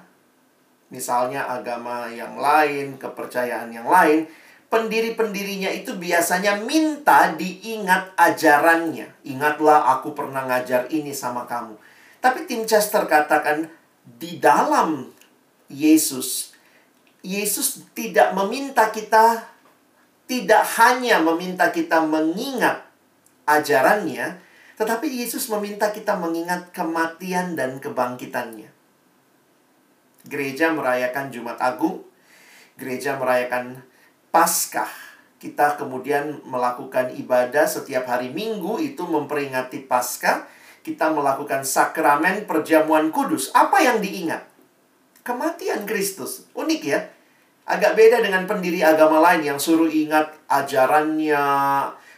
misalnya 0.87 1.49
agama 1.49 2.07
yang 2.07 2.37
lain, 2.39 2.95
kepercayaan 2.95 3.73
yang 3.75 3.89
lain, 3.89 4.29
pendiri-pendirinya 4.73 5.69
itu 5.69 5.93
biasanya 5.93 6.57
minta 6.65 7.29
diingat 7.37 8.17
ajarannya. 8.17 9.05
Ingatlah 9.21 9.93
aku 9.93 10.17
pernah 10.17 10.49
ngajar 10.49 10.89
ini 10.89 11.13
sama 11.13 11.45
kamu. 11.45 11.77
Tapi 12.17 12.49
Tim 12.49 12.65
Chester 12.65 13.05
katakan 13.05 13.69
di 14.01 14.41
dalam 14.41 15.13
Yesus, 15.69 16.57
Yesus 17.21 17.85
tidak 17.93 18.33
meminta 18.33 18.89
kita, 18.89 19.45
tidak 20.25 20.65
hanya 20.81 21.21
meminta 21.21 21.69
kita 21.69 22.01
mengingat 22.01 22.81
ajarannya, 23.45 24.41
tetapi 24.73 25.05
Yesus 25.05 25.53
meminta 25.53 25.93
kita 25.93 26.17
mengingat 26.17 26.73
kematian 26.73 27.53
dan 27.53 27.77
kebangkitannya. 27.77 28.73
Gereja 30.25 30.73
merayakan 30.73 31.29
Jumat 31.29 31.61
Agung, 31.61 32.01
gereja 32.73 33.21
merayakan 33.21 33.92
Paskah. 34.33 34.89
Kita 35.37 35.77
kemudian 35.77 36.41
melakukan 36.49 37.13
ibadah 37.13 37.69
setiap 37.69 38.09
hari 38.09 38.33
Minggu 38.33 38.81
itu 38.81 39.05
memperingati 39.05 39.85
Paskah. 39.85 40.49
Kita 40.81 41.13
melakukan 41.13 41.61
sakramen 41.61 42.49
perjamuan 42.49 43.13
kudus. 43.13 43.53
Apa 43.53 43.85
yang 43.85 44.01
diingat? 44.01 44.41
Kematian 45.21 45.85
Kristus. 45.85 46.49
Unik 46.57 46.81
ya. 46.81 47.13
Agak 47.69 47.93
beda 47.93 48.25
dengan 48.25 48.49
pendiri 48.49 48.81
agama 48.81 49.21
lain 49.21 49.53
yang 49.53 49.59
suruh 49.61 49.87
ingat 49.87 50.33
ajarannya, 50.49 51.39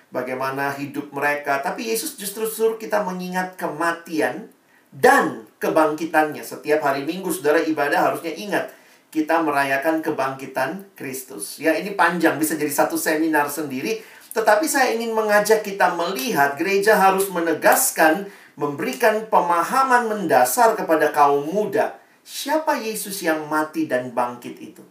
bagaimana 0.10 0.72
hidup 0.74 1.12
mereka. 1.12 1.60
Tapi 1.60 1.92
Yesus 1.92 2.16
justru 2.16 2.48
suruh 2.48 2.80
kita 2.80 3.04
mengingat 3.04 3.60
kematian 3.60 4.50
dan 4.90 5.46
kebangkitannya. 5.60 6.42
Setiap 6.42 6.80
hari 6.80 7.04
Minggu, 7.04 7.28
saudara 7.30 7.60
ibadah 7.60 8.10
harusnya 8.10 8.32
ingat 8.32 8.72
kita 9.16 9.40
merayakan 9.40 10.04
kebangkitan 10.04 10.92
Kristus. 11.00 11.56
Ya, 11.56 11.72
ini 11.72 11.96
panjang, 11.96 12.36
bisa 12.36 12.60
jadi 12.60 12.68
satu 12.68 13.00
seminar 13.00 13.48
sendiri. 13.48 14.04
Tetapi 14.36 14.68
saya 14.68 14.92
ingin 14.92 15.16
mengajak 15.16 15.64
kita 15.64 15.96
melihat 15.96 16.60
gereja 16.60 17.00
harus 17.00 17.32
menegaskan, 17.32 18.28
memberikan 18.60 19.32
pemahaman 19.32 20.12
mendasar 20.12 20.76
kepada 20.76 21.16
kaum 21.16 21.48
muda. 21.48 21.96
Siapa 22.28 22.76
Yesus 22.76 23.24
yang 23.24 23.48
mati 23.48 23.88
dan 23.88 24.12
bangkit 24.12 24.60
itu? 24.60 24.84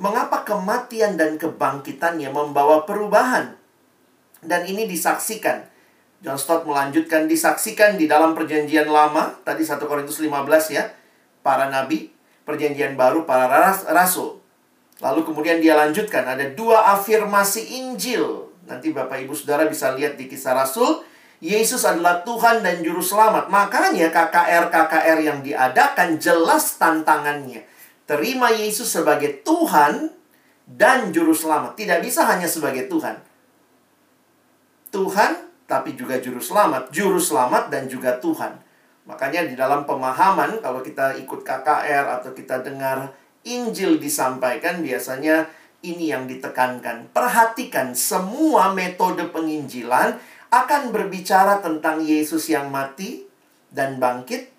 Mengapa 0.00 0.48
kematian 0.48 1.20
dan 1.20 1.36
kebangkitannya 1.36 2.32
membawa 2.32 2.88
perubahan? 2.88 3.52
Dan 4.40 4.64
ini 4.64 4.88
disaksikan. 4.88 5.68
John 6.24 6.40
Stott 6.40 6.64
melanjutkan 6.64 7.28
disaksikan 7.28 8.00
di 8.00 8.08
dalam 8.08 8.32
perjanjian 8.32 8.88
lama. 8.88 9.36
Tadi 9.44 9.60
1 9.60 9.76
Korintus 9.84 10.16
15 10.16 10.72
ya. 10.72 10.88
Para 11.44 11.68
nabi 11.68 12.15
perjanjian 12.46 12.94
baru 12.94 13.26
para 13.26 13.50
ras 13.50 13.82
rasul. 13.90 14.38
Lalu 15.02 15.28
kemudian 15.28 15.60
dia 15.60 15.76
lanjutkan 15.76 16.24
ada 16.24 16.46
dua 16.54 16.96
afirmasi 16.96 17.82
Injil. 17.82 18.48
Nanti 18.64 18.94
Bapak 18.94 19.20
Ibu 19.20 19.36
Saudara 19.36 19.68
bisa 19.68 19.92
lihat 19.92 20.16
di 20.16 20.26
kisah 20.26 20.56
Rasul, 20.56 21.04
Yesus 21.38 21.84
adalah 21.84 22.24
Tuhan 22.24 22.64
dan 22.64 22.80
juru 22.80 23.04
selamat. 23.04 23.52
Makanya 23.52 24.08
KKR-KKR 24.08 25.18
yang 25.20 25.38
diadakan 25.44 26.16
jelas 26.16 26.80
tantangannya. 26.80 27.68
Terima 28.08 28.48
Yesus 28.50 28.88
sebagai 28.88 29.44
Tuhan 29.44 30.10
dan 30.64 31.12
juru 31.12 31.36
selamat. 31.36 31.76
Tidak 31.76 32.00
bisa 32.00 32.24
hanya 32.24 32.48
sebagai 32.48 32.88
Tuhan. 32.88 33.20
Tuhan 34.90 35.46
tapi 35.66 35.98
juga 35.98 36.16
juru 36.22 36.38
selamat, 36.38 36.94
juru 36.94 37.18
selamat 37.18 37.68
dan 37.68 37.90
juga 37.90 38.16
Tuhan. 38.22 38.65
Makanya 39.06 39.46
di 39.46 39.54
dalam 39.54 39.86
pemahaman 39.86 40.58
kalau 40.58 40.82
kita 40.82 41.14
ikut 41.22 41.46
KKR 41.46 42.20
atau 42.20 42.34
kita 42.34 42.60
dengar 42.60 43.14
Injil 43.46 44.02
disampaikan 44.02 44.82
biasanya 44.82 45.46
ini 45.86 46.10
yang 46.10 46.26
ditekankan. 46.26 47.14
Perhatikan 47.14 47.94
semua 47.94 48.74
metode 48.74 49.30
penginjilan 49.30 50.18
akan 50.50 50.82
berbicara 50.90 51.62
tentang 51.62 52.02
Yesus 52.02 52.50
yang 52.50 52.70
mati 52.74 53.26
dan 53.70 54.02
bangkit 54.02 54.54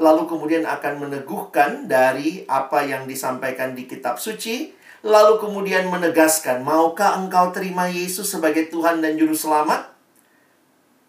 lalu 0.00 0.24
kemudian 0.24 0.64
akan 0.64 1.02
meneguhkan 1.02 1.84
dari 1.84 2.46
apa 2.48 2.86
yang 2.86 3.04
disampaikan 3.04 3.76
di 3.76 3.84
kitab 3.84 4.16
suci 4.16 4.80
Lalu 5.00 5.40
kemudian 5.40 5.88
menegaskan, 5.88 6.60
maukah 6.60 7.16
engkau 7.16 7.48
terima 7.56 7.88
Yesus 7.88 8.28
sebagai 8.28 8.68
Tuhan 8.68 9.00
dan 9.00 9.16
Juru 9.16 9.32
Selamat? 9.32 9.89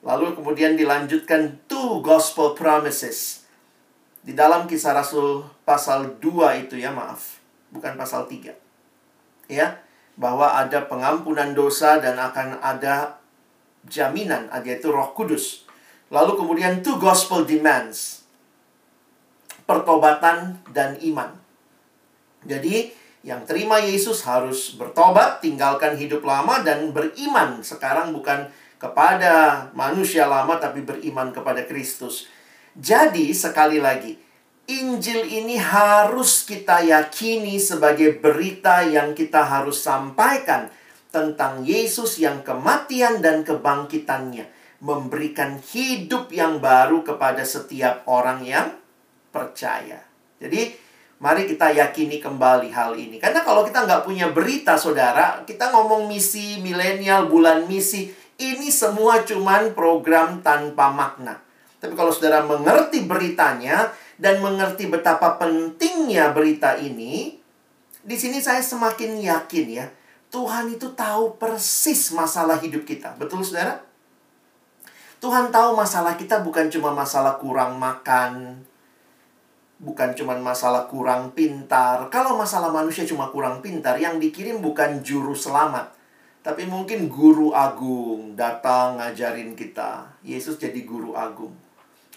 Lalu 0.01 0.33
kemudian 0.33 0.73
dilanjutkan 0.73 1.61
two 1.69 2.01
gospel 2.01 2.57
promises. 2.57 3.45
Di 4.21 4.33
dalam 4.33 4.69
kisah 4.69 4.93
Rasul 4.93 5.45
pasal 5.65 6.17
2 6.21 6.65
itu 6.65 6.77
ya, 6.77 6.93
maaf. 6.93 7.41
Bukan 7.73 7.97
pasal 7.97 8.25
3. 8.29 8.53
Ya, 9.49 9.81
bahwa 10.17 10.57
ada 10.57 10.85
pengampunan 10.85 11.53
dosa 11.57 11.97
dan 11.97 12.17
akan 12.17 12.61
ada 12.61 13.21
jaminan, 13.89 14.49
yaitu 14.61 14.93
roh 14.93 15.13
kudus. 15.17 15.65
Lalu 16.11 16.37
kemudian 16.37 16.83
two 16.85 16.99
gospel 17.01 17.47
demands. 17.47 18.27
Pertobatan 19.65 20.59
dan 20.69 20.99
iman. 20.99 21.33
Jadi, 22.43 22.91
yang 23.21 23.45
terima 23.45 23.79
Yesus 23.79 24.25
harus 24.25 24.75
bertobat, 24.75 25.39
tinggalkan 25.39 25.95
hidup 25.95 26.25
lama 26.25 26.59
dan 26.65 26.89
beriman. 26.91 27.61
Sekarang 27.61 28.11
bukan 28.11 28.49
kepada 28.81 29.69
manusia 29.77 30.25
lama 30.25 30.57
tapi 30.57 30.81
beriman 30.81 31.29
kepada 31.29 31.61
Kristus. 31.69 32.25
Jadi 32.73 33.29
sekali 33.29 33.77
lagi, 33.77 34.17
Injil 34.65 35.21
ini 35.29 35.61
harus 35.61 36.41
kita 36.49 36.81
yakini 36.81 37.61
sebagai 37.61 38.17
berita 38.17 38.81
yang 38.81 39.13
kita 39.13 39.45
harus 39.45 39.85
sampaikan 39.85 40.73
tentang 41.13 41.61
Yesus 41.61 42.17
yang 42.17 42.41
kematian 42.41 43.21
dan 43.21 43.45
kebangkitannya 43.45 44.49
memberikan 44.81 45.61
hidup 45.61 46.33
yang 46.33 46.57
baru 46.57 47.05
kepada 47.05 47.45
setiap 47.45 48.01
orang 48.09 48.41
yang 48.41 48.73
percaya. 49.29 50.01
Jadi 50.41 50.89
Mari 51.21 51.45
kita 51.45 51.69
yakini 51.69 52.17
kembali 52.17 52.73
hal 52.73 52.97
ini. 52.97 53.21
Karena 53.21 53.45
kalau 53.45 53.61
kita 53.61 53.85
nggak 53.85 54.09
punya 54.09 54.33
berita, 54.33 54.73
saudara, 54.73 55.45
kita 55.45 55.69
ngomong 55.69 56.09
misi 56.09 56.57
milenial, 56.65 57.29
bulan 57.29 57.69
misi, 57.69 58.09
ini 58.41 58.73
semua 58.73 59.21
cuman 59.21 59.77
program 59.77 60.41
tanpa 60.41 60.89
makna. 60.89 61.37
Tapi 61.77 61.93
kalau 61.93 62.09
saudara 62.09 62.41
mengerti 62.41 63.05
beritanya 63.05 63.93
dan 64.17 64.41
mengerti 64.41 64.89
betapa 64.89 65.37
pentingnya 65.37 66.33
berita 66.33 66.77
ini, 66.77 67.37
di 68.01 68.15
sini 68.17 68.41
saya 68.41 68.61
semakin 68.65 69.21
yakin 69.21 69.65
ya, 69.69 69.85
Tuhan 70.33 70.73
itu 70.73 70.89
tahu 70.97 71.37
persis 71.37 72.09
masalah 72.17 72.57
hidup 72.57 72.81
kita. 72.85 73.13
Betul 73.17 73.45
saudara? 73.45 73.81
Tuhan 75.21 75.53
tahu 75.53 75.77
masalah 75.77 76.17
kita 76.17 76.41
bukan 76.41 76.65
cuma 76.73 76.89
masalah 76.89 77.37
kurang 77.37 77.77
makan, 77.77 78.57
bukan 79.77 80.17
cuma 80.17 80.33
masalah 80.37 80.89
kurang 80.89 81.33
pintar. 81.37 82.09
Kalau 82.09 82.37
masalah 82.37 82.73
manusia 82.73 83.05
cuma 83.05 83.29
kurang 83.29 83.61
pintar, 83.61 84.01
yang 84.01 84.17
dikirim 84.17 84.61
bukan 84.61 85.05
juru 85.05 85.37
selamat. 85.37 86.00
Tapi 86.41 86.65
mungkin 86.65 87.05
guru 87.05 87.53
agung 87.53 88.33
datang 88.33 88.97
ngajarin 88.97 89.53
kita. 89.53 90.09
Yesus 90.25 90.57
jadi 90.57 90.81
guru 90.81 91.13
agung. 91.13 91.53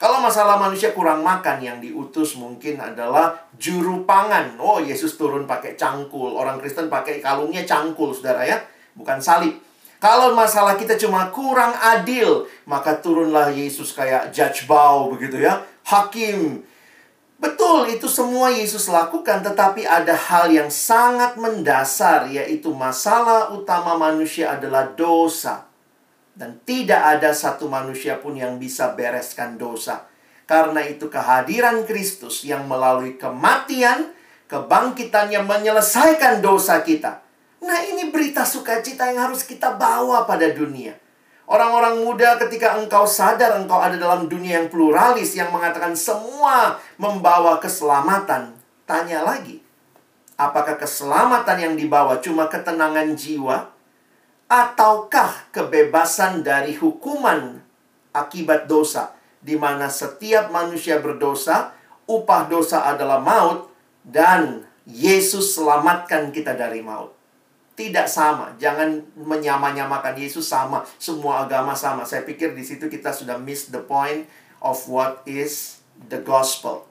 Kalau 0.00 0.18
masalah 0.18 0.58
manusia 0.58 0.96
kurang 0.96 1.20
makan, 1.20 1.60
yang 1.60 1.78
diutus 1.78 2.34
mungkin 2.40 2.80
adalah 2.80 3.36
juru 3.60 4.02
pangan. 4.08 4.56
Oh, 4.56 4.80
Yesus 4.80 5.14
turun 5.20 5.44
pakai 5.44 5.76
cangkul. 5.76 6.34
Orang 6.34 6.56
Kristen 6.56 6.88
pakai 6.88 7.20
kalungnya 7.20 7.62
cangkul, 7.68 8.10
saudara 8.16 8.42
ya. 8.42 8.58
Bukan 8.96 9.20
salib. 9.20 9.54
Kalau 10.02 10.36
masalah 10.36 10.76
kita 10.76 10.96
cuma 11.00 11.32
kurang 11.32 11.72
adil, 11.76 12.44
maka 12.68 13.00
turunlah 13.00 13.48
Yesus 13.52 13.96
kayak 13.96 14.32
judge 14.32 14.68
bow 14.68 15.08
begitu 15.12 15.40
ya. 15.40 15.62
Hakim 15.84 16.64
Betul, 17.44 17.92
itu 17.92 18.08
semua 18.08 18.48
Yesus 18.48 18.88
lakukan, 18.88 19.44
tetapi 19.44 19.84
ada 19.84 20.16
hal 20.16 20.48
yang 20.48 20.72
sangat 20.72 21.36
mendasar, 21.36 22.24
yaitu 22.32 22.72
masalah 22.72 23.52
utama 23.52 24.00
manusia 24.00 24.56
adalah 24.56 24.88
dosa. 24.96 25.68
Dan 26.32 26.56
tidak 26.64 27.04
ada 27.04 27.36
satu 27.36 27.68
manusia 27.68 28.16
pun 28.16 28.32
yang 28.32 28.56
bisa 28.56 28.96
bereskan 28.96 29.60
dosa. 29.60 30.08
Karena 30.48 30.88
itu 30.88 31.12
kehadiran 31.12 31.84
Kristus 31.84 32.48
yang 32.48 32.64
melalui 32.64 33.20
kematian, 33.20 34.16
kebangkitannya 34.48 35.44
menyelesaikan 35.44 36.40
dosa 36.40 36.80
kita. 36.80 37.20
Nah 37.60 37.84
ini 37.84 38.08
berita 38.08 38.48
sukacita 38.48 39.12
yang 39.12 39.28
harus 39.28 39.44
kita 39.44 39.76
bawa 39.76 40.24
pada 40.24 40.48
dunia. 40.48 40.96
Orang-orang 41.44 42.00
muda 42.00 42.40
ketika 42.40 42.80
engkau 42.80 43.04
sadar 43.04 43.60
engkau 43.60 43.76
ada 43.76 44.00
dalam 44.00 44.32
dunia 44.32 44.64
yang 44.64 44.72
pluralis 44.72 45.36
yang 45.36 45.52
mengatakan 45.52 45.92
semua 45.92 46.80
membawa 46.96 47.60
keselamatan. 47.60 48.56
Tanya 48.88 49.24
lagi, 49.24 49.60
apakah 50.40 50.80
keselamatan 50.80 51.56
yang 51.60 51.74
dibawa 51.76 52.20
cuma 52.20 52.48
ketenangan 52.48 53.12
jiwa? 53.12 53.72
Ataukah 54.48 55.52
kebebasan 55.52 56.44
dari 56.44 56.76
hukuman 56.76 57.60
akibat 58.12 58.64
dosa? 58.68 59.12
Di 59.44 59.56
mana 59.60 59.92
setiap 59.92 60.48
manusia 60.48 61.00
berdosa, 61.00 61.76
upah 62.08 62.48
dosa 62.48 62.88
adalah 62.88 63.20
maut, 63.20 63.68
dan 64.04 64.64
Yesus 64.84 65.56
selamatkan 65.56 66.28
kita 66.32 66.56
dari 66.56 66.84
maut 66.84 67.13
tidak 67.74 68.06
sama. 68.06 68.54
Jangan 68.58 69.02
menyamanyamakan 69.18 70.14
Yesus 70.14 70.46
sama, 70.46 70.86
semua 70.98 71.46
agama 71.46 71.74
sama. 71.74 72.06
Saya 72.06 72.22
pikir 72.22 72.54
di 72.54 72.62
situ 72.62 72.86
kita 72.86 73.10
sudah 73.10 73.38
miss 73.38 73.70
the 73.70 73.82
point 73.82 74.26
of 74.62 74.78
what 74.86 75.22
is 75.26 75.82
the 76.10 76.22
gospel. 76.22 76.86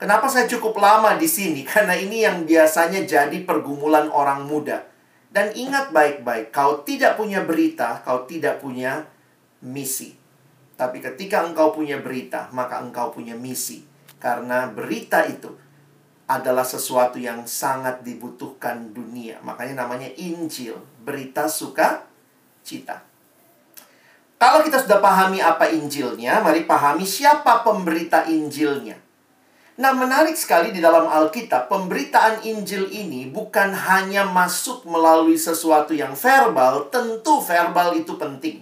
Kenapa 0.00 0.26
saya 0.26 0.50
cukup 0.50 0.80
lama 0.82 1.14
di 1.14 1.28
sini? 1.30 1.62
Karena 1.70 1.94
ini 1.94 2.26
yang 2.26 2.42
biasanya 2.48 3.04
jadi 3.04 3.38
pergumulan 3.44 4.10
orang 4.10 4.48
muda. 4.48 4.88
Dan 5.32 5.48
ingat 5.56 5.96
baik-baik, 5.96 6.52
kau 6.52 6.84
tidak 6.84 7.16
punya 7.16 7.40
berita, 7.40 8.04
kau 8.04 8.28
tidak 8.28 8.60
punya 8.60 9.08
misi. 9.64 10.12
Tapi 10.76 11.00
ketika 11.00 11.40
engkau 11.48 11.72
punya 11.72 11.96
berita, 12.04 12.52
maka 12.52 12.84
engkau 12.84 13.16
punya 13.16 13.32
misi. 13.32 13.80
Karena 14.20 14.68
berita 14.68 15.24
itu 15.24 15.48
adalah 16.26 16.64
sesuatu 16.64 17.18
yang 17.18 17.44
sangat 17.44 18.00
dibutuhkan 18.06 18.94
dunia. 18.94 19.42
Makanya 19.42 19.84
namanya 19.86 20.08
Injil, 20.16 20.78
berita 21.02 21.50
suka 21.50 22.06
cita. 22.62 23.02
Kalau 24.42 24.66
kita 24.66 24.82
sudah 24.82 24.98
pahami 24.98 25.38
apa 25.38 25.70
Injilnya, 25.70 26.42
mari 26.42 26.66
pahami 26.66 27.06
siapa 27.06 27.62
pemberita 27.62 28.26
Injilnya. 28.26 28.98
Nah, 29.78 29.94
menarik 29.94 30.34
sekali 30.34 30.74
di 30.74 30.82
dalam 30.82 31.06
Alkitab, 31.06 31.70
pemberitaan 31.70 32.42
Injil 32.44 32.90
ini 32.90 33.30
bukan 33.30 33.72
hanya 33.72 34.26
masuk 34.26 34.84
melalui 34.84 35.38
sesuatu 35.38 35.94
yang 35.96 36.12
verbal, 36.12 36.90
tentu 36.90 37.40
verbal 37.40 37.96
itu 37.96 38.18
penting. 38.18 38.60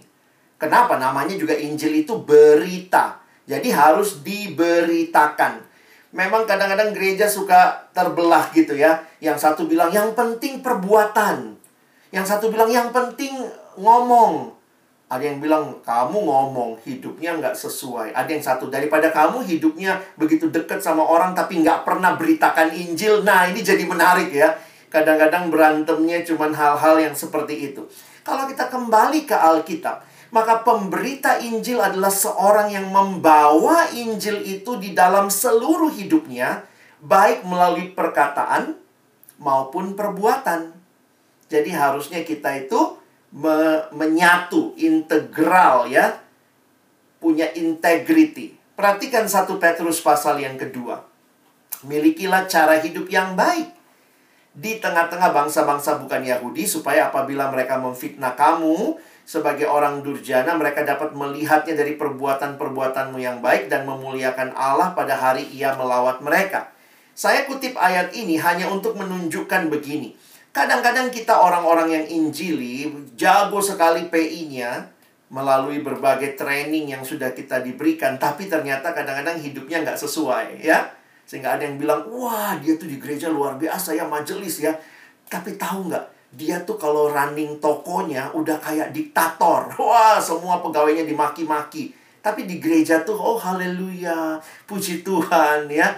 Kenapa? 0.60 1.00
Namanya 1.00 1.34
juga 1.34 1.56
Injil 1.56 2.04
itu 2.04 2.20
berita. 2.20 3.18
Jadi 3.48 3.72
harus 3.72 4.20
diberitakan 4.20 5.64
memang 6.10 6.42
kadang-kadang 6.46 6.90
gereja 6.90 7.26
suka 7.30 7.90
terbelah 7.94 8.50
gitu 8.50 8.74
ya. 8.74 9.02
Yang 9.22 9.38
satu 9.46 9.66
bilang 9.70 9.90
yang 9.94 10.14
penting 10.14 10.62
perbuatan. 10.62 11.58
Yang 12.10 12.26
satu 12.26 12.50
bilang 12.50 12.70
yang 12.70 12.90
penting 12.90 13.34
ngomong. 13.78 14.58
Ada 15.10 15.26
yang 15.26 15.42
bilang 15.42 15.82
kamu 15.82 16.22
ngomong 16.22 16.78
hidupnya 16.86 17.34
nggak 17.34 17.54
sesuai. 17.54 18.14
Ada 18.14 18.30
yang 18.30 18.44
satu 18.46 18.70
daripada 18.70 19.10
kamu 19.10 19.42
hidupnya 19.42 19.98
begitu 20.14 20.46
dekat 20.46 20.78
sama 20.78 21.02
orang 21.02 21.34
tapi 21.34 21.58
nggak 21.66 21.82
pernah 21.82 22.14
beritakan 22.14 22.70
Injil. 22.70 23.26
Nah 23.26 23.50
ini 23.50 23.58
jadi 23.58 23.82
menarik 23.82 24.30
ya. 24.30 24.54
Kadang-kadang 24.90 25.50
berantemnya 25.50 26.22
cuma 26.26 26.50
hal-hal 26.50 26.98
yang 26.98 27.14
seperti 27.14 27.74
itu. 27.74 27.82
Kalau 28.26 28.46
kita 28.46 28.70
kembali 28.70 29.26
ke 29.26 29.34
Alkitab, 29.34 30.02
maka 30.30 30.62
pemberita 30.62 31.42
Injil 31.42 31.82
adalah 31.82 32.10
seorang 32.10 32.70
yang 32.70 32.86
membawa 32.90 33.90
Injil 33.90 34.46
itu 34.46 34.78
di 34.78 34.94
dalam 34.94 35.26
seluruh 35.26 35.90
hidupnya, 35.90 36.62
baik 37.02 37.42
melalui 37.42 37.90
perkataan 37.90 38.78
maupun 39.42 39.98
perbuatan. 39.98 40.70
Jadi 41.50 41.70
harusnya 41.74 42.22
kita 42.22 42.62
itu 42.62 42.94
me 43.34 43.90
menyatu, 43.90 44.78
integral 44.78 45.90
ya, 45.90 46.22
punya 47.18 47.50
integrity. 47.58 48.54
Perhatikan 48.78 49.26
satu 49.26 49.58
Petrus 49.58 49.98
pasal 49.98 50.38
yang 50.38 50.54
kedua. 50.54 51.02
Milikilah 51.82 52.46
cara 52.46 52.78
hidup 52.78 53.10
yang 53.10 53.34
baik 53.34 53.80
di 54.50 54.82
tengah-tengah 54.82 55.30
bangsa-bangsa 55.30 55.98
bukan 56.02 56.22
Yahudi 56.22 56.66
supaya 56.66 57.08
apabila 57.08 57.50
mereka 57.54 57.78
memfitnah 57.78 58.34
kamu 58.34 58.98
sebagai 59.30 59.70
orang 59.70 60.02
durjana 60.02 60.58
mereka 60.58 60.82
dapat 60.82 61.14
melihatnya 61.14 61.78
dari 61.78 61.94
perbuatan-perbuatanmu 61.94 63.14
yang 63.22 63.38
baik 63.38 63.70
dan 63.70 63.86
memuliakan 63.86 64.50
Allah 64.58 64.90
pada 64.90 65.14
hari 65.14 65.46
ia 65.54 65.70
melawat 65.78 66.18
mereka. 66.18 66.74
Saya 67.14 67.46
kutip 67.46 67.78
ayat 67.78 68.10
ini 68.10 68.42
hanya 68.42 68.66
untuk 68.66 68.98
menunjukkan 68.98 69.70
begini. 69.70 70.18
Kadang-kadang 70.50 71.14
kita 71.14 71.30
orang-orang 71.30 71.94
yang 71.94 72.06
injili 72.10 72.90
jago 73.14 73.62
sekali 73.62 74.10
PI-nya 74.10 74.90
melalui 75.30 75.78
berbagai 75.78 76.34
training 76.34 76.90
yang 76.90 77.06
sudah 77.06 77.30
kita 77.30 77.62
diberikan, 77.62 78.18
tapi 78.18 78.50
ternyata 78.50 78.90
kadang-kadang 78.90 79.38
hidupnya 79.38 79.86
nggak 79.86 79.94
sesuai, 79.94 80.58
ya. 80.58 80.90
Sehingga 81.22 81.54
ada 81.54 81.62
yang 81.62 81.78
bilang, 81.78 82.02
wah 82.10 82.58
dia 82.58 82.74
tuh 82.74 82.90
di 82.90 82.98
gereja 82.98 83.30
luar 83.30 83.54
biasa 83.54 83.94
ya, 83.94 84.02
majelis 84.10 84.58
ya 84.58 84.74
Tapi 85.30 85.54
tahu 85.54 85.86
nggak, 85.86 86.19
dia 86.30 86.62
tuh 86.62 86.78
kalau 86.78 87.10
running 87.10 87.58
tokonya 87.58 88.30
udah 88.30 88.62
kayak 88.62 88.94
diktator. 88.94 89.66
Wah, 89.80 90.22
semua 90.22 90.62
pegawainya 90.62 91.02
dimaki-maki. 91.02 91.90
Tapi 92.20 92.44
di 92.44 92.60
gereja 92.60 93.02
tuh, 93.02 93.16
oh 93.16 93.40
haleluya, 93.40 94.38
puji 94.68 95.02
Tuhan 95.02 95.66
ya. 95.72 95.88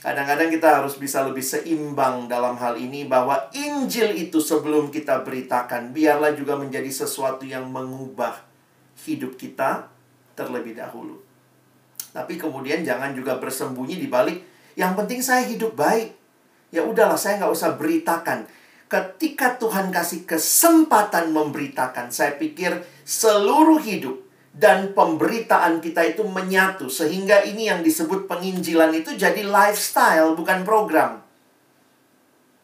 Kadang-kadang 0.00 0.48
kita 0.48 0.80
harus 0.80 0.96
bisa 0.96 1.26
lebih 1.26 1.42
seimbang 1.42 2.30
dalam 2.30 2.54
hal 2.56 2.78
ini 2.78 3.10
bahwa 3.10 3.50
Injil 3.50 4.14
itu 4.14 4.38
sebelum 4.38 4.88
kita 4.88 5.26
beritakan, 5.26 5.90
biarlah 5.90 6.32
juga 6.32 6.54
menjadi 6.54 6.88
sesuatu 6.88 7.42
yang 7.42 7.66
mengubah 7.68 8.38
hidup 9.02 9.34
kita 9.34 9.90
terlebih 10.38 10.78
dahulu. 10.78 11.20
Tapi 12.14 12.40
kemudian 12.40 12.80
jangan 12.86 13.12
juga 13.12 13.36
bersembunyi 13.36 14.00
di 14.00 14.08
balik, 14.08 14.40
yang 14.78 14.96
penting 14.96 15.20
saya 15.20 15.44
hidup 15.44 15.76
baik. 15.76 16.14
Ya 16.72 16.86
udahlah, 16.86 17.18
saya 17.18 17.42
nggak 17.42 17.52
usah 17.52 17.76
beritakan. 17.76 18.48
Ketika 18.86 19.58
Tuhan 19.58 19.90
kasih 19.90 20.22
kesempatan 20.30 21.34
memberitakan, 21.34 22.14
saya 22.14 22.38
pikir 22.38 22.86
seluruh 23.02 23.82
hidup 23.82 24.22
dan 24.54 24.94
pemberitaan 24.94 25.82
kita 25.82 26.06
itu 26.06 26.22
menyatu 26.22 26.86
sehingga 26.86 27.42
ini 27.42 27.66
yang 27.66 27.82
disebut 27.82 28.30
penginjilan 28.30 28.94
itu 28.94 29.18
jadi 29.18 29.42
lifestyle 29.42 30.38
bukan 30.38 30.62
program. 30.62 31.18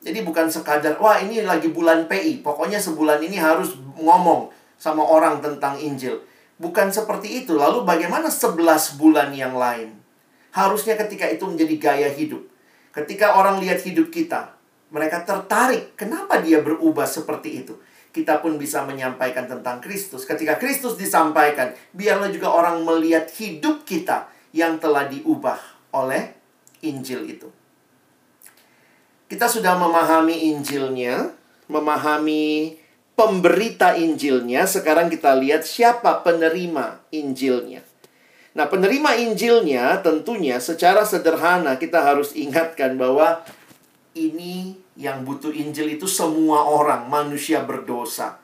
Jadi 0.02 0.22
bukan 0.22 0.46
sekadar 0.46 0.98
wah 1.02 1.18
ini 1.18 1.42
lagi 1.42 1.74
bulan 1.74 2.06
PI, 2.06 2.42
pokoknya 2.46 2.78
sebulan 2.78 3.18
ini 3.22 3.38
harus 3.42 3.74
ngomong 3.98 4.54
sama 4.78 5.02
orang 5.02 5.42
tentang 5.42 5.78
Injil. 5.78 6.22
Bukan 6.58 6.94
seperti 6.94 7.42
itu. 7.42 7.58
Lalu 7.58 7.82
bagaimana 7.82 8.30
11 8.30 8.98
bulan 8.98 9.35
yang 9.35 9.58
lain? 9.58 9.98
Harusnya 10.54 10.94
ketika 10.94 11.26
itu 11.26 11.42
menjadi 11.50 11.74
gaya 11.78 12.08
hidup. 12.14 12.46
Ketika 12.94 13.38
orang 13.38 13.58
lihat 13.58 13.82
hidup 13.82 14.14
kita, 14.14 14.54
mereka 14.92 15.24
tertarik. 15.24 15.96
Kenapa 15.96 16.38
dia 16.38 16.61
berubah 16.61 17.09
seperti 17.09 17.64
itu? 17.64 17.74
kita 18.12 18.44
pun 18.44 18.61
bisa 18.61 18.85
menyampaikan 18.85 19.48
tentang 19.48 19.81
Kristus. 19.81 20.28
Ketika 20.28 20.61
Kristus 20.61 21.00
disampaikan, 21.00 21.72
biarlah 21.96 22.28
juga 22.28 22.52
orang 22.52 22.85
melihat 22.85 23.24
hidup 23.40 23.88
kita 23.88 24.28
yang 24.52 24.76
telah 24.76 25.09
diubah 25.09 25.57
oleh 25.96 26.37
Injil 26.85 27.24
itu. 27.24 27.48
Kita 29.33 29.48
sudah 29.48 29.81
memahami 29.81 30.52
Injilnya, 30.52 31.33
memahami 31.72 32.76
pemberita 33.16 33.96
Injilnya. 33.96 34.68
Sekarang 34.68 35.09
kita 35.09 35.33
lihat 35.40 35.64
siapa 35.64 36.20
penerima 36.20 37.00
Injilnya. 37.16 37.81
Nah, 38.52 38.68
penerima 38.68 39.16
Injilnya 39.16 40.05
tentunya 40.05 40.61
secara 40.61 41.09
sederhana 41.09 41.81
kita 41.81 42.05
harus 42.05 42.37
ingatkan 42.37 43.00
bahwa 43.00 43.40
ini 44.12 44.76
yang 44.96 45.24
butuh 45.24 45.50
Injil 45.52 45.96
itu 45.96 46.05
semua 46.05 46.68
orang, 46.68 47.09
manusia 47.09 47.64
berdosa. 47.64 48.42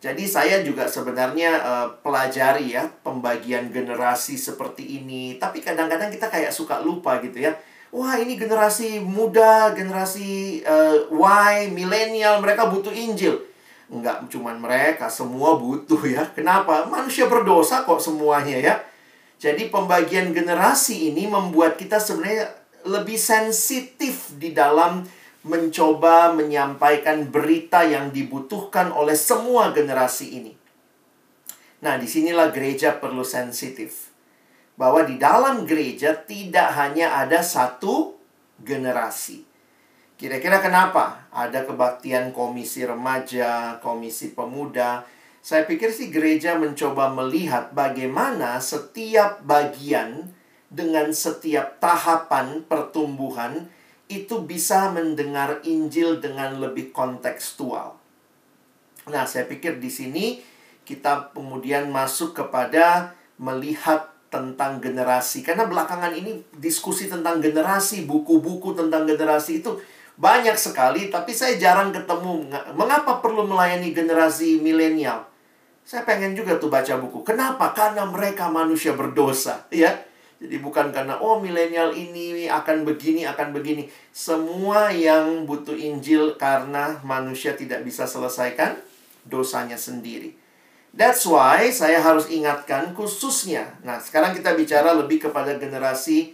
Jadi 0.00 0.24
saya 0.24 0.64
juga 0.64 0.88
sebenarnya 0.88 1.60
uh, 1.60 1.88
pelajari 2.00 2.72
ya 2.72 2.88
pembagian 3.04 3.68
generasi 3.68 4.40
seperti 4.40 4.96
ini. 5.04 5.36
Tapi 5.36 5.60
kadang-kadang 5.60 6.08
kita 6.08 6.32
kayak 6.32 6.48
suka 6.48 6.80
lupa 6.80 7.20
gitu 7.20 7.44
ya. 7.44 7.52
Wah 7.92 8.16
ini 8.16 8.40
generasi 8.40 8.96
muda, 9.04 9.76
generasi 9.76 10.62
uh, 10.64 11.04
Y, 11.12 11.68
milenial, 11.76 12.40
mereka 12.40 12.72
butuh 12.72 12.88
Injil. 12.88 13.44
Enggak 13.92 14.24
cuman 14.32 14.56
mereka, 14.56 15.12
semua 15.12 15.60
butuh 15.60 16.00
ya. 16.08 16.24
Kenapa? 16.32 16.88
Manusia 16.88 17.28
berdosa 17.28 17.84
kok 17.84 18.00
semuanya 18.00 18.56
ya. 18.56 18.74
Jadi 19.36 19.68
pembagian 19.68 20.32
generasi 20.32 21.12
ini 21.12 21.28
membuat 21.28 21.76
kita 21.76 22.00
sebenarnya 22.00 22.48
lebih 22.88 23.20
sensitif 23.20 24.32
di 24.40 24.56
dalam 24.56 25.04
mencoba 25.40 26.36
menyampaikan 26.36 27.32
berita 27.32 27.80
yang 27.86 28.12
dibutuhkan 28.12 28.92
oleh 28.92 29.16
semua 29.16 29.72
generasi 29.72 30.36
ini. 30.36 30.52
Nah, 31.80 31.96
di 31.96 32.04
sinilah 32.04 32.52
gereja 32.52 33.00
perlu 33.00 33.24
sensitif. 33.24 34.12
Bahwa 34.76 35.04
di 35.04 35.16
dalam 35.16 35.64
gereja 35.64 36.12
tidak 36.12 36.76
hanya 36.76 37.16
ada 37.20 37.40
satu 37.40 38.16
generasi. 38.60 39.44
Kira-kira 40.20 40.60
kenapa? 40.60 41.24
Ada 41.32 41.64
kebaktian 41.64 42.36
komisi 42.36 42.84
remaja, 42.84 43.80
komisi 43.80 44.36
pemuda. 44.36 45.08
Saya 45.40 45.64
pikir 45.64 45.88
sih 45.88 46.12
gereja 46.12 46.60
mencoba 46.60 47.08
melihat 47.08 47.72
bagaimana 47.72 48.60
setiap 48.60 49.40
bagian 49.40 50.28
dengan 50.68 51.08
setiap 51.16 51.80
tahapan 51.80 52.60
pertumbuhan 52.68 53.72
itu 54.10 54.42
bisa 54.42 54.90
mendengar 54.90 55.62
Injil 55.62 56.18
dengan 56.18 56.58
lebih 56.58 56.90
kontekstual. 56.90 57.94
Nah, 59.06 59.24
saya 59.24 59.46
pikir 59.46 59.78
di 59.78 59.86
sini 59.86 60.42
kita 60.82 61.30
kemudian 61.30 61.86
masuk 61.94 62.34
kepada 62.34 63.14
melihat 63.38 64.10
tentang 64.28 64.82
generasi. 64.82 65.46
Karena 65.46 65.70
belakangan 65.70 66.10
ini 66.10 66.42
diskusi 66.58 67.06
tentang 67.06 67.38
generasi, 67.38 68.02
buku-buku 68.02 68.74
tentang 68.74 69.06
generasi 69.06 69.62
itu 69.62 69.78
banyak 70.18 70.58
sekali, 70.58 71.08
tapi 71.08 71.30
saya 71.30 71.54
jarang 71.56 71.94
ketemu. 71.94 72.50
Mengapa 72.74 73.22
perlu 73.22 73.46
melayani 73.46 73.94
generasi 73.94 74.58
milenial? 74.58 75.26
Saya 75.86 76.02
pengen 76.06 76.34
juga 76.34 76.58
tuh 76.58 76.70
baca 76.70 76.98
buku. 76.98 77.22
Kenapa? 77.22 77.72
Karena 77.74 78.06
mereka 78.06 78.50
manusia 78.50 78.94
berdosa, 78.94 79.66
ya. 79.70 80.09
Jadi 80.40 80.56
bukan 80.56 80.88
karena 80.88 81.20
oh 81.20 81.36
milenial 81.36 81.92
ini 81.92 82.48
akan 82.48 82.88
begini, 82.88 83.28
akan 83.28 83.52
begini. 83.52 83.92
Semua 84.08 84.88
yang 84.88 85.44
butuh 85.44 85.76
Injil 85.76 86.40
karena 86.40 86.96
manusia 87.04 87.52
tidak 87.52 87.84
bisa 87.84 88.08
selesaikan 88.08 88.80
dosanya 89.28 89.76
sendiri. 89.76 90.32
That's 90.96 91.28
why 91.28 91.68
saya 91.68 92.00
harus 92.00 92.32
ingatkan 92.32 92.96
khususnya. 92.96 93.76
Nah, 93.84 94.00
sekarang 94.00 94.32
kita 94.32 94.56
bicara 94.56 94.96
lebih 94.96 95.28
kepada 95.28 95.60
generasi 95.60 96.32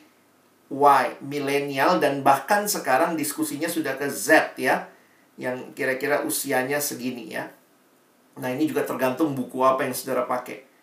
Y, 0.67 1.05
milenial 1.23 1.99
dan 1.99 2.23
bahkan 2.23 2.67
sekarang 2.71 3.19
diskusinya 3.19 3.67
sudah 3.67 3.99
ke 3.99 4.07
Z 4.07 4.55
ya. 4.55 4.87
Yang 5.35 5.75
kira-kira 5.75 6.23
usianya 6.23 6.79
segini 6.79 7.35
ya. 7.35 7.51
Nah, 8.39 8.55
ini 8.55 8.71
juga 8.71 8.87
tergantung 8.87 9.35
buku 9.35 9.67
apa 9.67 9.83
yang 9.83 9.93
saudara 9.93 10.25
pakai 10.25 10.76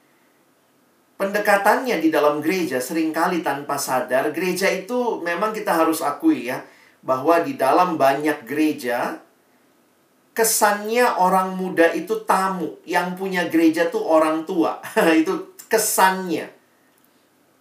pendekatannya 1.18 2.02
di 2.02 2.10
dalam 2.10 2.42
gereja 2.42 2.82
sering 2.82 3.14
kali 3.14 3.46
tanpa 3.46 3.78
sadar 3.78 4.34
gereja 4.34 4.68
itu 4.70 5.22
memang 5.22 5.54
kita 5.54 5.72
harus 5.74 6.02
akui 6.02 6.50
ya 6.50 6.62
bahwa 7.04 7.44
di 7.44 7.60
dalam 7.60 8.00
banyak 8.00 8.48
gereja 8.48 9.20
kesannya 10.34 11.06
orang 11.22 11.54
muda 11.54 11.94
itu 11.94 12.26
tamu 12.26 12.82
yang 12.90 13.14
punya 13.14 13.46
gereja 13.48 13.94
tuh 13.94 14.02
orang 14.02 14.44
tua. 14.50 14.82
Itu 15.22 15.54
kesannya. 15.70 16.50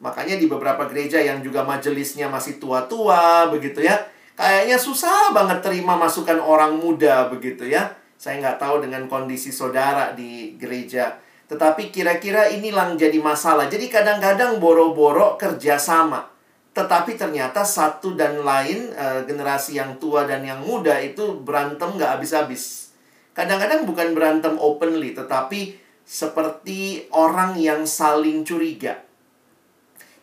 Makanya 0.00 0.40
di 0.40 0.48
beberapa 0.48 0.88
gereja 0.88 1.20
yang 1.20 1.44
juga 1.44 1.62
majelisnya 1.62 2.26
masih 2.26 2.58
tua-tua 2.58 3.46
begitu 3.52 3.86
ya 3.86 4.02
kayaknya 4.34 4.74
susah 4.74 5.30
banget 5.30 5.62
terima 5.62 5.94
masukan 5.94 6.40
orang 6.42 6.74
muda 6.80 7.28
begitu 7.28 7.68
ya. 7.68 7.92
Saya 8.18 8.40
nggak 8.40 8.58
tahu 8.58 8.82
dengan 8.82 9.06
kondisi 9.06 9.52
saudara 9.52 10.16
di 10.16 10.56
gereja 10.58 11.21
tetapi 11.52 11.92
kira-kira 11.92 12.48
inilah 12.48 12.96
yang 12.96 12.96
jadi 12.96 13.20
masalah. 13.20 13.68
Jadi 13.68 13.92
kadang-kadang 13.92 14.56
boro-boro 14.56 15.36
kerjasama. 15.36 16.32
Tetapi 16.72 17.20
ternyata 17.20 17.60
satu 17.60 18.16
dan 18.16 18.40
lain 18.40 18.88
e, 18.88 19.28
generasi 19.28 19.76
yang 19.76 20.00
tua 20.00 20.24
dan 20.24 20.40
yang 20.40 20.64
muda 20.64 20.96
itu 20.96 21.44
berantem 21.44 21.92
nggak 21.92 22.16
habis-habis. 22.16 22.96
Kadang-kadang 23.36 23.84
bukan 23.84 24.16
berantem 24.16 24.56
openly, 24.56 25.12
tetapi 25.12 25.76
seperti 26.08 27.12
orang 27.12 27.60
yang 27.60 27.84
saling 27.84 28.48
curiga. 28.48 29.04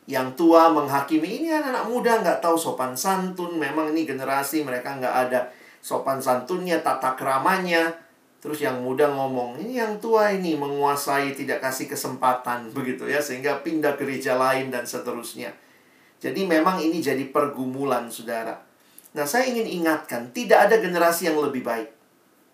Yang 0.10 0.34
tua 0.34 0.74
menghakimi 0.74 1.46
ini 1.46 1.54
anak-anak 1.54 1.86
muda 1.86 2.12
nggak 2.26 2.42
tahu 2.42 2.58
sopan 2.58 2.98
santun. 2.98 3.62
Memang 3.62 3.94
ini 3.94 4.10
generasi 4.10 4.66
mereka 4.66 4.98
nggak 4.98 5.16
ada 5.30 5.54
sopan 5.78 6.18
santunnya, 6.18 6.82
tata 6.82 7.14
keramanya 7.14 8.09
Terus 8.40 8.64
yang 8.64 8.80
muda 8.80 9.12
ngomong, 9.12 9.60
ini 9.60 9.84
yang 9.84 10.00
tua 10.00 10.32
ini 10.32 10.56
menguasai 10.56 11.36
tidak 11.36 11.60
kasih 11.60 11.92
kesempatan 11.92 12.72
begitu 12.72 13.04
ya 13.04 13.20
sehingga 13.20 13.60
pindah 13.60 14.00
gereja 14.00 14.40
lain 14.40 14.72
dan 14.72 14.88
seterusnya. 14.88 15.52
Jadi 16.24 16.48
memang 16.48 16.80
ini 16.80 17.04
jadi 17.04 17.28
pergumulan 17.28 18.08
Saudara. 18.08 18.64
Nah, 19.12 19.28
saya 19.28 19.52
ingin 19.52 19.68
ingatkan, 19.84 20.32
tidak 20.32 20.72
ada 20.72 20.80
generasi 20.80 21.28
yang 21.28 21.40
lebih 21.40 21.68
baik. 21.68 21.92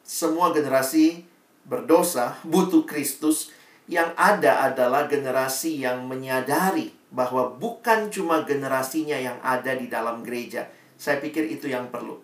Semua 0.01 0.49
generasi 0.53 1.25
berdosa, 1.69 2.37
butuh 2.45 2.85
Kristus. 2.85 3.53
Yang 3.85 4.17
ada 4.17 4.65
adalah 4.65 5.05
generasi 5.05 5.85
yang 5.85 6.09
menyadari 6.09 6.89
bahwa 7.13 7.53
bukan 7.53 8.09
cuma 8.09 8.41
generasinya 8.41 9.13
yang 9.13 9.37
ada 9.45 9.77
di 9.77 9.85
dalam 9.85 10.25
gereja. 10.25 10.65
Saya 10.97 11.21
pikir 11.21 11.45
itu 11.45 11.69
yang 11.69 11.93
perlu. 11.93 12.17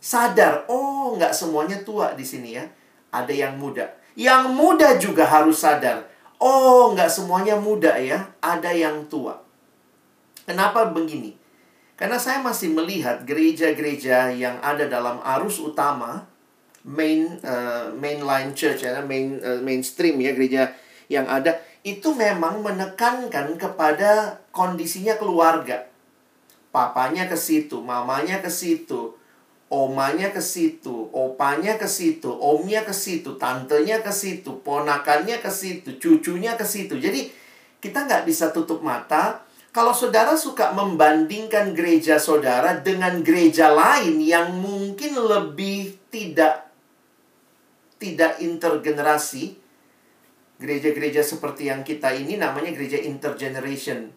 Sadar, 0.00 0.64
oh 0.72 1.12
nggak 1.20 1.36
semuanya 1.36 1.84
tua 1.84 2.16
di 2.16 2.24
sini 2.24 2.56
ya 2.56 2.64
ada 3.12 3.30
yang 3.30 3.60
muda. 3.60 3.92
Yang 4.16 4.42
muda 4.50 4.88
juga 4.96 5.28
harus 5.28 5.60
sadar. 5.60 6.08
Oh, 6.40 6.90
nggak 6.96 7.12
semuanya 7.12 7.60
muda 7.60 7.94
ya. 8.00 8.32
Ada 8.40 8.72
yang 8.72 9.06
tua. 9.06 9.38
Kenapa 10.42 10.90
begini? 10.90 11.38
Karena 11.94 12.18
saya 12.18 12.42
masih 12.42 12.74
melihat 12.74 13.22
gereja-gereja 13.22 14.34
yang 14.34 14.58
ada 14.58 14.90
dalam 14.90 15.22
arus 15.22 15.62
utama 15.62 16.26
main 16.82 17.38
uh, 17.46 17.94
mainline 17.94 18.50
church 18.58 18.82
ya, 18.82 18.98
main 19.06 19.38
uh, 19.38 19.62
mainstream 19.62 20.18
ya 20.18 20.34
gereja 20.34 20.74
yang 21.06 21.30
ada 21.30 21.62
itu 21.86 22.10
memang 22.14 22.58
menekankan 22.62 23.54
kepada 23.54 24.42
kondisinya 24.50 25.14
keluarga. 25.14 25.86
Papanya 26.74 27.30
ke 27.30 27.38
situ, 27.38 27.78
mamanya 27.84 28.42
ke 28.42 28.48
situ, 28.48 29.14
omanya 29.72 30.28
ke 30.28 30.44
situ, 30.44 31.08
opanya 31.16 31.80
ke 31.80 31.88
situ, 31.88 32.28
omnya 32.28 32.84
ke 32.84 32.92
situ, 32.92 33.40
tantenya 33.40 34.04
ke 34.04 34.12
situ, 34.12 34.60
ponakannya 34.60 35.40
ke 35.40 35.48
situ, 35.48 35.96
cucunya 35.96 36.60
ke 36.60 36.64
situ. 36.68 37.00
Jadi 37.00 37.32
kita 37.80 38.04
nggak 38.04 38.28
bisa 38.28 38.52
tutup 38.52 38.84
mata 38.84 39.40
kalau 39.72 39.96
saudara 39.96 40.36
suka 40.36 40.76
membandingkan 40.76 41.72
gereja 41.72 42.20
saudara 42.20 42.76
dengan 42.84 43.24
gereja 43.24 43.72
lain 43.72 44.20
yang 44.20 44.52
mungkin 44.60 45.16
lebih 45.16 45.96
tidak 46.12 46.68
tidak 47.96 48.36
intergenerasi, 48.44 49.56
gereja-gereja 50.60 51.24
seperti 51.24 51.72
yang 51.72 51.80
kita 51.80 52.12
ini 52.12 52.36
namanya 52.36 52.76
gereja 52.76 53.00
intergeneration. 53.00 54.12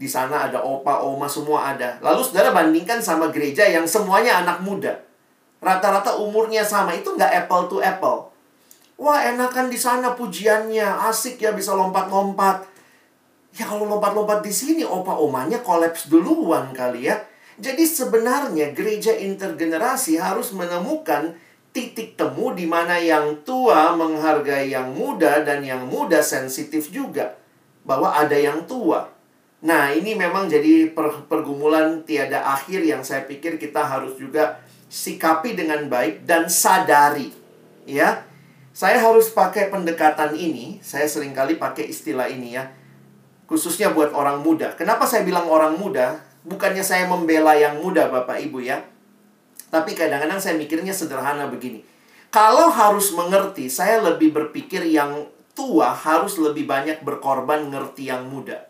Di 0.00 0.08
sana 0.08 0.48
ada 0.48 0.64
opa, 0.64 1.04
oma, 1.04 1.28
semua 1.28 1.76
ada. 1.76 2.00
Lalu 2.00 2.24
saudara 2.24 2.56
bandingkan 2.56 3.04
sama 3.04 3.28
gereja 3.28 3.68
yang 3.68 3.84
semuanya 3.84 4.40
anak 4.40 4.64
muda. 4.64 4.96
Rata-rata 5.60 6.16
umurnya 6.16 6.64
sama, 6.64 6.96
itu 6.96 7.12
nggak 7.12 7.44
apple 7.44 7.68
to 7.68 7.84
apple. 7.84 8.32
Wah 8.96 9.20
enakan 9.28 9.68
di 9.68 9.76
sana 9.76 10.16
pujiannya, 10.16 11.04
asik 11.04 11.44
ya 11.44 11.52
bisa 11.52 11.76
lompat-lompat. 11.76 12.64
Ya 13.60 13.68
kalau 13.68 13.84
lompat-lompat 13.84 14.40
di 14.40 14.48
sini 14.48 14.88
opa 14.88 15.20
omanya 15.20 15.60
kolaps 15.60 16.08
duluan 16.08 16.72
kali 16.72 17.12
ya. 17.12 17.20
Jadi 17.60 17.84
sebenarnya 17.84 18.72
gereja 18.72 19.12
intergenerasi 19.12 20.16
harus 20.16 20.56
menemukan 20.56 21.36
titik 21.76 22.16
temu 22.16 22.56
di 22.56 22.64
mana 22.64 22.96
yang 22.96 23.44
tua 23.44 23.92
menghargai 23.92 24.72
yang 24.72 24.96
muda 24.96 25.44
dan 25.44 25.60
yang 25.60 25.84
muda 25.84 26.24
sensitif 26.24 26.88
juga 26.88 27.36
bahwa 27.84 28.16
ada 28.16 28.40
yang 28.40 28.64
tua. 28.64 29.19
Nah, 29.60 29.92
ini 29.92 30.16
memang 30.16 30.48
jadi 30.48 30.88
per 30.92 31.28
pergumulan 31.28 32.00
tiada 32.08 32.44
akhir 32.48 32.80
yang 32.80 33.04
saya 33.04 33.28
pikir 33.28 33.60
kita 33.60 33.84
harus 33.84 34.16
juga 34.16 34.60
sikapi 34.88 35.52
dengan 35.52 35.84
baik 35.86 36.24
dan 36.24 36.48
sadari. 36.48 37.32
Ya. 37.84 38.24
Saya 38.70 39.02
harus 39.02 39.28
pakai 39.34 39.68
pendekatan 39.68 40.32
ini, 40.32 40.80
saya 40.80 41.04
sering 41.04 41.34
kali 41.36 41.58
pakai 41.60 41.90
istilah 41.90 42.30
ini 42.30 42.54
ya 42.54 42.70
khususnya 43.50 43.90
buat 43.90 44.14
orang 44.14 44.46
muda. 44.46 44.78
Kenapa 44.78 45.10
saya 45.10 45.26
bilang 45.26 45.50
orang 45.50 45.74
muda? 45.74 46.22
Bukannya 46.46 46.86
saya 46.86 47.10
membela 47.10 47.58
yang 47.58 47.82
muda, 47.82 48.06
Bapak 48.06 48.38
Ibu 48.38 48.62
ya. 48.62 48.86
Tapi 49.74 49.98
kadang-kadang 49.98 50.38
saya 50.38 50.54
mikirnya 50.54 50.94
sederhana 50.94 51.50
begini. 51.50 51.82
Kalau 52.30 52.70
harus 52.70 53.10
mengerti, 53.10 53.66
saya 53.66 53.98
lebih 53.98 54.30
berpikir 54.30 54.86
yang 54.86 55.26
tua 55.50 55.90
harus 55.90 56.38
lebih 56.38 56.62
banyak 56.70 57.02
berkorban 57.02 57.66
ngerti 57.74 58.06
yang 58.06 58.30
muda. 58.30 58.69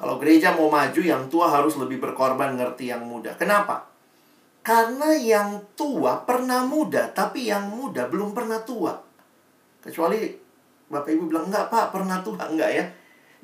Kalau 0.00 0.16
gereja 0.16 0.56
mau 0.56 0.72
maju, 0.72 0.96
yang 1.04 1.28
tua 1.28 1.52
harus 1.52 1.76
lebih 1.76 2.00
berkorban 2.00 2.56
ngerti 2.56 2.88
yang 2.88 3.04
muda. 3.04 3.36
Kenapa? 3.36 3.84
Karena 4.64 5.12
yang 5.12 5.60
tua 5.76 6.24
pernah 6.24 6.64
muda, 6.64 7.12
tapi 7.12 7.52
yang 7.52 7.68
muda 7.68 8.08
belum 8.08 8.32
pernah 8.32 8.64
tua. 8.64 8.96
Kecuali 9.84 10.32
Bapak 10.88 11.12
Ibu 11.12 11.28
bilang, 11.28 11.52
enggak 11.52 11.68
Pak, 11.68 11.92
pernah 11.92 12.24
tua. 12.24 12.48
Enggak 12.48 12.72
ya. 12.72 12.84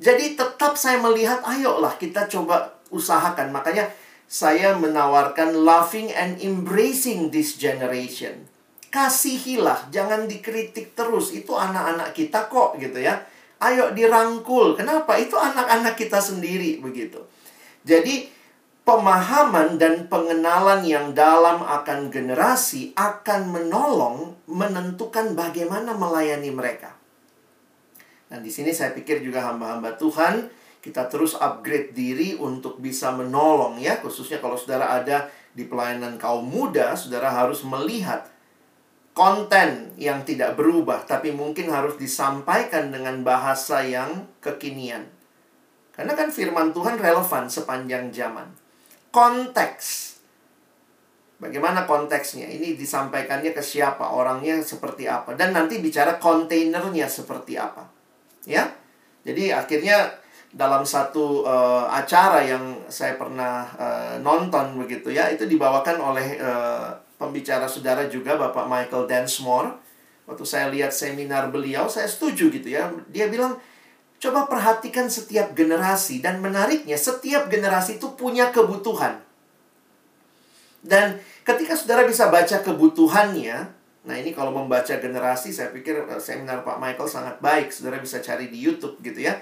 Jadi 0.01 0.33
tetap 0.33 0.81
saya 0.81 0.97
melihat, 0.97 1.45
ayolah 1.45 1.93
kita 2.01 2.25
coba 2.25 2.73
usahakan. 2.89 3.53
Makanya 3.53 3.93
saya 4.25 4.73
menawarkan 4.81 5.61
loving 5.61 6.09
and 6.17 6.41
embracing 6.41 7.29
this 7.29 7.61
generation. 7.61 8.49
Kasihilah, 8.89 9.93
jangan 9.93 10.25
dikritik 10.25 10.97
terus. 10.97 11.37
Itu 11.37 11.53
anak-anak 11.53 12.17
kita 12.17 12.49
kok 12.49 12.81
gitu 12.81 12.97
ya. 12.97 13.21
Ayo 13.57 13.97
dirangkul. 13.97 14.77
Kenapa? 14.77 15.17
Itu 15.17 15.41
anak-anak 15.41 15.97
kita 15.97 16.21
sendiri 16.21 16.81
begitu. 16.81 17.25
Jadi 17.87 18.29
pemahaman 18.87 19.81
dan 19.81 20.07
pengenalan 20.07 20.87
yang 20.87 21.17
dalam 21.17 21.65
akan 21.65 22.13
generasi 22.13 22.93
akan 22.95 23.51
menolong 23.51 24.37
menentukan 24.47 25.33
bagaimana 25.33 25.97
melayani 25.97 26.53
mereka. 26.53 26.95
Nah, 28.31 28.43
di 28.43 28.51
sini 28.51 28.75
saya 28.75 28.95
pikir 28.95 29.23
juga 29.23 29.43
hamba-hamba 29.47 29.95
Tuhan 29.99 30.51
kita 30.87 31.11
terus 31.11 31.35
upgrade 31.35 31.99
diri 31.99 32.39
untuk 32.39 32.79
bisa 32.79 33.11
menolong 33.11 33.83
ya, 33.83 33.99
khususnya 33.99 34.39
kalau 34.39 34.55
saudara 34.55 34.95
ada 35.03 35.27
di 35.51 35.67
pelayanan 35.67 36.15
kaum 36.15 36.47
muda, 36.47 36.95
saudara 36.95 37.27
harus 37.27 37.67
melihat 37.67 38.31
konten 39.17 39.97
yang 39.97 40.29
tidak 40.29 40.61
berubah, 40.61 41.09
tapi 41.09 41.33
mungkin 41.33 41.73
harus 41.73 41.97
disampaikan 41.97 42.93
dengan 42.93 43.25
bahasa 43.25 43.81
yang 43.81 44.29
kekinian. 44.45 45.09
Karena 45.97 46.13
kan 46.13 46.29
firman 46.29 46.77
Tuhan 46.77 47.01
relevan 47.01 47.49
sepanjang 47.49 48.13
zaman. 48.13 48.53
Konteks. 49.09 50.21
Bagaimana 51.41 51.89
konteksnya? 51.89 52.45
Ini 52.45 52.77
disampaikannya 52.77 53.57
ke 53.57 53.65
siapa? 53.65 54.13
Orangnya 54.13 54.61
seperti 54.61 55.09
apa? 55.09 55.33
Dan 55.33 55.57
nanti 55.57 55.81
bicara 55.81 56.21
kontainernya 56.21 57.09
seperti 57.09 57.57
apa 57.57 57.97
ya. 58.47 58.65
Jadi 59.27 59.51
akhirnya 59.51 60.07
dalam 60.55 60.87
satu 60.87 61.43
uh, 61.45 61.85
acara 61.91 62.41
yang 62.47 62.87
saya 62.89 63.19
pernah 63.19 63.67
uh, 63.77 64.15
nonton 64.23 64.79
begitu 64.81 65.13
ya, 65.13 65.29
itu 65.29 65.45
dibawakan 65.45 65.99
oleh 66.01 66.39
uh, 66.39 66.95
pembicara 67.17 67.69
saudara 67.69 68.09
juga 68.09 68.37
Bapak 68.37 68.69
Michael 68.69 69.09
Densmore. 69.09 69.77
Waktu 70.27 70.45
saya 70.45 70.67
lihat 70.73 70.91
seminar 70.91 71.51
beliau, 71.55 71.87
saya 71.87 72.11
setuju 72.11 72.51
gitu 72.51 72.67
ya. 72.67 72.91
Dia 73.13 73.31
bilang, 73.31 73.59
coba 74.19 74.51
perhatikan 74.51 75.07
setiap 75.07 75.55
generasi 75.55 76.19
dan 76.19 76.43
menariknya 76.43 76.99
setiap 76.99 77.47
generasi 77.47 78.03
itu 78.03 78.11
punya 78.19 78.51
kebutuhan. 78.51 79.23
Dan 80.83 81.19
ketika 81.47 81.79
saudara 81.79 82.07
bisa 82.07 82.31
baca 82.31 82.63
kebutuhannya, 82.63 83.77
Nah 84.07 84.15
ini 84.15 84.31
kalau 84.31 84.55
membaca 84.55 84.95
generasi 85.03 85.51
saya 85.51 85.75
pikir 85.75 85.99
eh, 86.07 86.23
seminar 86.23 86.63
Pak 86.63 86.79
Michael 86.79 87.11
sangat 87.11 87.37
baik. 87.43 87.75
Saudara 87.75 87.99
bisa 87.99 88.23
cari 88.23 88.49
di 88.49 88.63
Youtube 88.63 89.03
gitu 89.03 89.19
ya. 89.19 89.35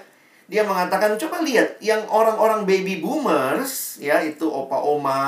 Dia 0.49 0.65
mengatakan 0.65 1.17
coba 1.17 1.41
lihat 1.41 1.81
yang 1.81 2.05
orang-orang 2.09 2.69
baby 2.69 3.01
boomers 3.01 3.97
ya 3.97 4.21
itu 4.21 4.45
opa 4.45 4.77
oma, 4.77 5.21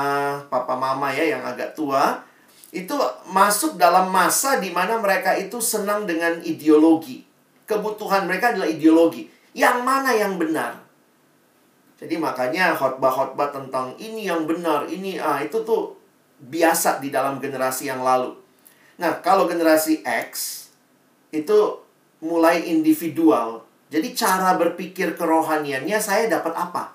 papa 0.46 0.74
mama 0.78 1.10
ya 1.10 1.38
yang 1.38 1.42
agak 1.42 1.74
tua 1.74 2.22
itu 2.68 2.96
masuk 3.32 3.80
dalam 3.80 4.12
masa 4.12 4.60
di 4.60 4.68
mana 4.68 5.00
mereka 5.00 5.32
itu 5.36 5.56
senang 5.60 6.04
dengan 6.04 6.36
ideologi. 6.44 7.24
Kebutuhan 7.64 8.28
mereka 8.28 8.52
adalah 8.52 8.68
ideologi. 8.68 9.28
Yang 9.56 9.78
mana 9.84 10.10
yang 10.12 10.36
benar? 10.36 10.76
Jadi 11.98 12.14
makanya 12.14 12.78
khotbah-khotbah 12.78 13.50
tentang 13.50 13.96
ini 13.98 14.30
yang 14.30 14.46
benar, 14.46 14.86
ini 14.86 15.18
ah 15.18 15.42
itu 15.42 15.66
tuh 15.66 15.98
biasa 16.38 17.02
di 17.02 17.10
dalam 17.10 17.42
generasi 17.42 17.90
yang 17.90 18.06
lalu. 18.06 18.38
Nah, 19.02 19.18
kalau 19.18 19.50
generasi 19.50 20.06
X 20.06 20.66
itu 21.34 21.58
mulai 22.22 22.70
individual. 22.70 23.66
Jadi 23.88 24.12
cara 24.12 24.54
berpikir 24.54 25.16
kerohaniannya 25.16 25.98
saya 25.98 26.28
dapat 26.28 26.54
apa? 26.54 26.94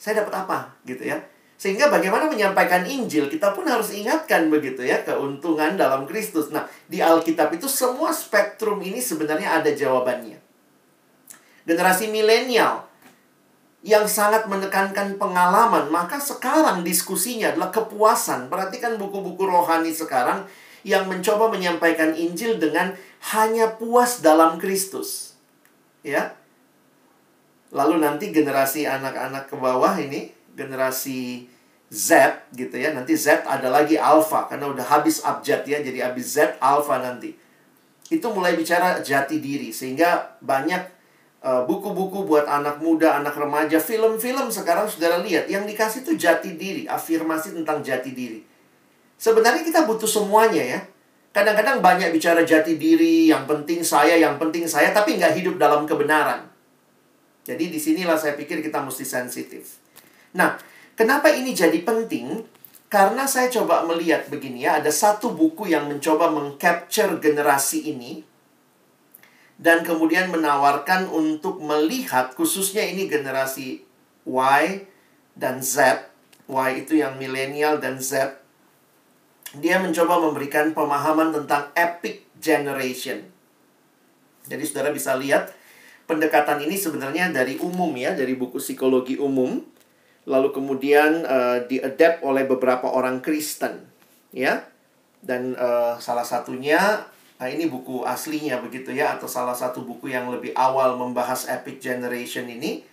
Saya 0.00 0.24
dapat 0.24 0.34
apa 0.42 0.58
gitu 0.88 1.06
ya. 1.06 1.20
Sehingga 1.62 1.94
bagaimana 1.94 2.26
menyampaikan 2.26 2.82
Injil 2.82 3.30
kita 3.30 3.54
pun 3.54 3.62
harus 3.70 3.94
ingatkan 3.94 4.50
begitu 4.50 4.82
ya 4.82 4.98
keuntungan 5.06 5.78
dalam 5.78 6.10
Kristus. 6.10 6.50
Nah, 6.50 6.66
di 6.90 6.98
Alkitab 6.98 7.54
itu 7.54 7.70
semua 7.70 8.10
spektrum 8.10 8.82
ini 8.82 8.98
sebenarnya 8.98 9.62
ada 9.62 9.70
jawabannya. 9.70 10.42
Generasi 11.62 12.10
milenial 12.10 12.82
yang 13.86 14.10
sangat 14.10 14.50
menekankan 14.50 15.14
pengalaman, 15.22 15.86
maka 15.86 16.18
sekarang 16.18 16.82
diskusinya 16.82 17.54
adalah 17.54 17.70
kepuasan. 17.70 18.50
Perhatikan 18.50 18.98
buku-buku 18.98 19.46
rohani 19.46 19.94
sekarang 19.94 20.42
yang 20.82 21.06
mencoba 21.06 21.46
menyampaikan 21.46 22.10
Injil 22.18 22.58
dengan 22.58 22.98
hanya 23.30 23.70
puas 23.78 24.18
dalam 24.18 24.58
Kristus. 24.58 25.38
Ya. 26.02 26.34
Lalu 27.70 28.02
nanti 28.02 28.34
generasi 28.34 28.82
anak-anak 28.82 29.46
ke 29.46 29.54
bawah 29.54 29.94
ini, 29.94 30.34
generasi 30.58 31.51
Z 31.92 32.08
gitu 32.56 32.72
ya. 32.80 32.96
Nanti 32.96 33.12
Z 33.12 33.44
ada 33.44 33.68
lagi 33.68 34.00
alpha 34.00 34.48
karena 34.48 34.72
udah 34.72 34.80
habis 34.80 35.20
abjad 35.20 35.60
ya, 35.68 35.84
jadi 35.84 36.08
habis 36.08 36.32
Z 36.32 36.56
alpha 36.56 36.96
nanti. 36.96 37.36
Itu 38.08 38.32
mulai 38.32 38.56
bicara 38.56 39.04
jati 39.04 39.44
diri 39.44 39.76
sehingga 39.76 40.40
banyak 40.40 40.82
eh, 41.44 41.62
buku-buku 41.68 42.24
uh, 42.24 42.26
buat 42.28 42.46
anak 42.48 42.80
muda, 42.80 43.20
anak 43.20 43.36
remaja, 43.36 43.76
film-film 43.76 44.48
sekarang 44.48 44.88
saudara 44.88 45.20
lihat 45.20 45.52
yang 45.52 45.68
dikasih 45.68 46.00
tuh 46.00 46.16
jati 46.16 46.56
diri, 46.56 46.88
afirmasi 46.88 47.52
tentang 47.52 47.84
jati 47.84 48.16
diri. 48.16 48.40
Sebenarnya 49.20 49.60
kita 49.60 49.84
butuh 49.84 50.08
semuanya 50.08 50.64
ya. 50.64 50.80
Kadang-kadang 51.32 51.80
banyak 51.80 52.12
bicara 52.12 52.44
jati 52.44 52.76
diri, 52.76 53.32
yang 53.32 53.48
penting 53.48 53.80
saya, 53.80 54.20
yang 54.20 54.36
penting 54.36 54.68
saya, 54.68 54.92
tapi 54.92 55.16
nggak 55.16 55.32
hidup 55.40 55.56
dalam 55.56 55.88
kebenaran. 55.88 56.44
Jadi 57.42 57.72
di 57.72 57.78
sinilah 57.80 58.20
saya 58.20 58.36
pikir 58.36 58.60
kita 58.60 58.84
mesti 58.84 59.02
sensitif. 59.02 59.80
Nah, 60.36 60.60
kenapa 60.98 61.32
ini 61.32 61.52
jadi 61.56 61.80
penting? 61.82 62.44
Karena 62.92 63.24
saya 63.24 63.48
coba 63.48 63.88
melihat 63.88 64.28
begini 64.28 64.68
ya, 64.68 64.76
ada 64.76 64.92
satu 64.92 65.32
buku 65.32 65.72
yang 65.72 65.88
mencoba 65.88 66.28
mengcapture 66.28 67.16
generasi 67.16 67.88
ini 67.88 68.20
dan 69.62 69.86
kemudian 69.86 70.26
menawarkan 70.34 71.06
untuk 71.06 71.62
melihat 71.62 72.34
khususnya 72.34 72.82
ini 72.82 73.06
generasi 73.06 73.86
Y 74.26 74.64
dan 75.38 75.62
Z. 75.62 76.02
Y 76.50 76.70
itu 76.82 76.98
yang 76.98 77.14
milenial 77.14 77.78
dan 77.78 78.02
Z. 78.02 78.42
Dia 79.54 79.78
mencoba 79.78 80.18
memberikan 80.18 80.74
pemahaman 80.74 81.30
tentang 81.30 81.70
epic 81.78 82.26
generation. 82.42 83.22
Jadi 84.50 84.62
saudara 84.66 84.90
bisa 84.90 85.14
lihat 85.14 85.54
pendekatan 86.10 86.58
ini 86.66 86.74
sebenarnya 86.74 87.30
dari 87.30 87.54
umum 87.62 87.94
ya, 87.94 88.18
dari 88.18 88.34
buku 88.34 88.58
psikologi 88.58 89.14
umum 89.14 89.62
lalu 90.28 90.54
kemudian 90.54 91.26
uh, 91.26 91.66
diadapt 91.66 92.22
oleh 92.22 92.46
beberapa 92.46 92.90
orang 92.90 93.18
Kristen 93.24 93.82
ya. 94.30 94.66
Dan 95.22 95.54
uh, 95.54 96.02
salah 96.02 96.26
satunya 96.26 97.06
nah 97.42 97.50
ini 97.50 97.66
buku 97.66 98.06
aslinya 98.06 98.62
begitu 98.62 98.94
ya 98.94 99.18
atau 99.18 99.26
salah 99.26 99.54
satu 99.54 99.82
buku 99.82 100.14
yang 100.14 100.30
lebih 100.30 100.54
awal 100.54 100.94
membahas 100.94 101.50
epic 101.50 101.82
generation 101.82 102.46
ini. 102.46 102.86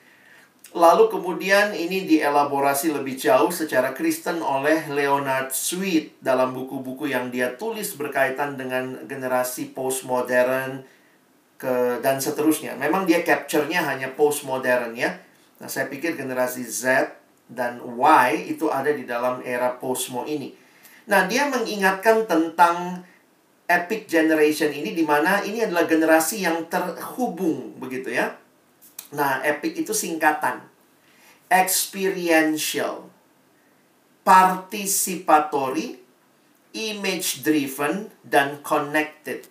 Lalu 0.69 1.09
kemudian 1.09 1.73
ini 1.73 2.05
dielaborasi 2.05 2.93
lebih 2.93 3.17
jauh 3.17 3.49
secara 3.49 3.97
Kristen 3.97 4.37
oleh 4.37 4.85
Leonard 4.85 5.49
Sweet 5.49 6.21
dalam 6.21 6.53
buku-buku 6.53 7.09
yang 7.09 7.33
dia 7.33 7.57
tulis 7.57 7.97
berkaitan 7.97 8.53
dengan 8.53 9.09
generasi 9.09 9.73
postmodern 9.73 10.85
ke 11.57 11.97
dan 12.05 12.21
seterusnya. 12.21 12.77
Memang 12.77 13.09
dia 13.09 13.25
capture-nya 13.25 13.81
hanya 13.81 14.13
postmodern 14.13 14.93
ya. 14.93 15.17
Nah, 15.57 15.67
saya 15.67 15.89
pikir 15.89 16.13
generasi 16.13 16.61
Z 16.63 17.11
dan 17.49 17.81
Y 17.81 18.53
itu 18.53 18.69
ada 18.69 18.93
di 18.93 19.09
dalam 19.09 19.41
era 19.41 19.73
postmo 19.81 20.23
ini. 20.29 20.53
Nah, 21.09 21.25
dia 21.25 21.49
mengingatkan 21.49 22.29
tentang 22.29 23.01
epic 23.65 24.05
generation 24.05 24.69
ini 24.69 24.93
di 24.93 25.01
mana 25.01 25.41
ini 25.41 25.65
adalah 25.65 25.89
generasi 25.89 26.45
yang 26.45 26.69
terhubung 26.69 27.73
begitu 27.81 28.13
ya. 28.13 28.37
Nah, 29.17 29.41
epic 29.41 29.81
itu 29.81 29.89
singkatan. 29.89 30.61
Experiential, 31.49 33.09
participatory, 34.21 35.97
image 36.77 37.41
driven 37.41 38.13
dan 38.21 38.61
connected. 38.61 39.49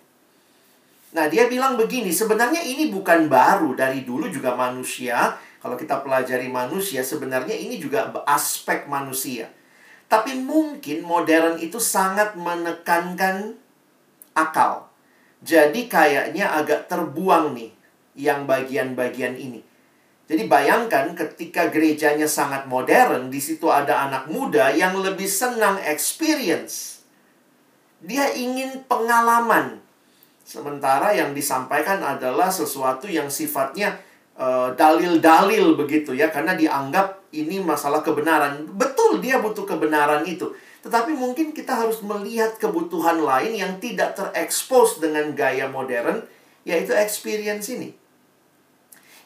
Nah, 1.10 1.26
dia 1.26 1.50
bilang 1.50 1.74
begini, 1.74 2.14
sebenarnya 2.14 2.62
ini 2.62 2.86
bukan 2.94 3.26
baru 3.26 3.74
dari 3.74 4.06
dulu 4.06 4.30
juga 4.30 4.54
manusia 4.54 5.34
kalau 5.68 5.76
kita 5.76 6.00
pelajari 6.00 6.48
manusia, 6.48 7.04
sebenarnya 7.04 7.52
ini 7.52 7.76
juga 7.76 8.08
aspek 8.24 8.88
manusia. 8.88 9.52
Tapi 10.08 10.40
mungkin 10.40 11.04
modern 11.04 11.60
itu 11.60 11.76
sangat 11.76 12.32
menekankan 12.40 13.52
akal. 14.32 14.88
Jadi 15.44 15.84
kayaknya 15.84 16.56
agak 16.56 16.88
terbuang 16.88 17.52
nih 17.52 17.68
yang 18.16 18.48
bagian-bagian 18.48 19.36
ini. 19.36 19.60
Jadi 20.24 20.48
bayangkan 20.48 21.12
ketika 21.12 21.68
gerejanya 21.68 22.24
sangat 22.24 22.64
modern, 22.64 23.28
di 23.28 23.36
situ 23.36 23.68
ada 23.68 24.08
anak 24.08 24.32
muda 24.32 24.72
yang 24.72 24.96
lebih 24.96 25.28
senang 25.28 25.76
experience. 25.84 27.04
Dia 28.00 28.32
ingin 28.32 28.88
pengalaman. 28.88 29.84
Sementara 30.48 31.12
yang 31.12 31.36
disampaikan 31.36 32.00
adalah 32.00 32.48
sesuatu 32.48 33.04
yang 33.04 33.28
sifatnya 33.28 34.07
dalil-dalil 34.78 35.74
uh, 35.74 35.76
begitu 35.82 36.14
ya 36.14 36.30
karena 36.30 36.54
dianggap 36.54 37.26
ini 37.34 37.58
masalah 37.58 38.06
kebenaran. 38.06 38.70
Betul 38.70 39.18
dia 39.18 39.42
butuh 39.42 39.66
kebenaran 39.66 40.22
itu. 40.22 40.54
Tetapi 40.86 41.10
mungkin 41.10 41.50
kita 41.50 41.74
harus 41.74 41.98
melihat 42.06 42.54
kebutuhan 42.54 43.18
lain 43.18 43.58
yang 43.58 43.82
tidak 43.82 44.14
terekspos 44.14 45.02
dengan 45.02 45.34
gaya 45.34 45.66
modern 45.66 46.22
yaitu 46.62 46.94
experience 46.94 47.66
ini. 47.74 47.90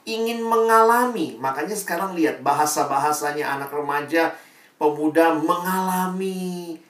Ingin 0.02 0.42
mengalami, 0.42 1.38
makanya 1.38 1.76
sekarang 1.78 2.18
lihat 2.18 2.42
bahasa-bahasanya 2.42 3.46
anak 3.46 3.70
remaja, 3.70 4.34
pemuda 4.80 5.36
mengalami. 5.38 6.80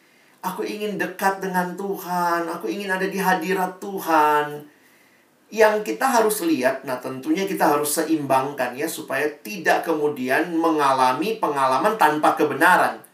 Aku 0.41 0.65
ingin 0.65 0.97
dekat 0.97 1.43
dengan 1.45 1.77
Tuhan, 1.77 2.49
aku 2.49 2.71
ingin 2.71 2.89
ada 2.89 3.05
di 3.05 3.21
hadirat 3.21 3.77
Tuhan 3.83 4.72
yang 5.53 5.85
kita 5.85 6.09
harus 6.09 6.41
lihat, 6.41 6.88
nah 6.88 6.97
tentunya 6.97 7.45
kita 7.45 7.77
harus 7.77 8.01
seimbangkan 8.01 8.73
ya 8.73 8.88
supaya 8.88 9.29
tidak 9.45 9.85
kemudian 9.85 10.49
mengalami 10.57 11.37
pengalaman 11.37 12.01
tanpa 12.01 12.33
kebenaran. 12.33 13.05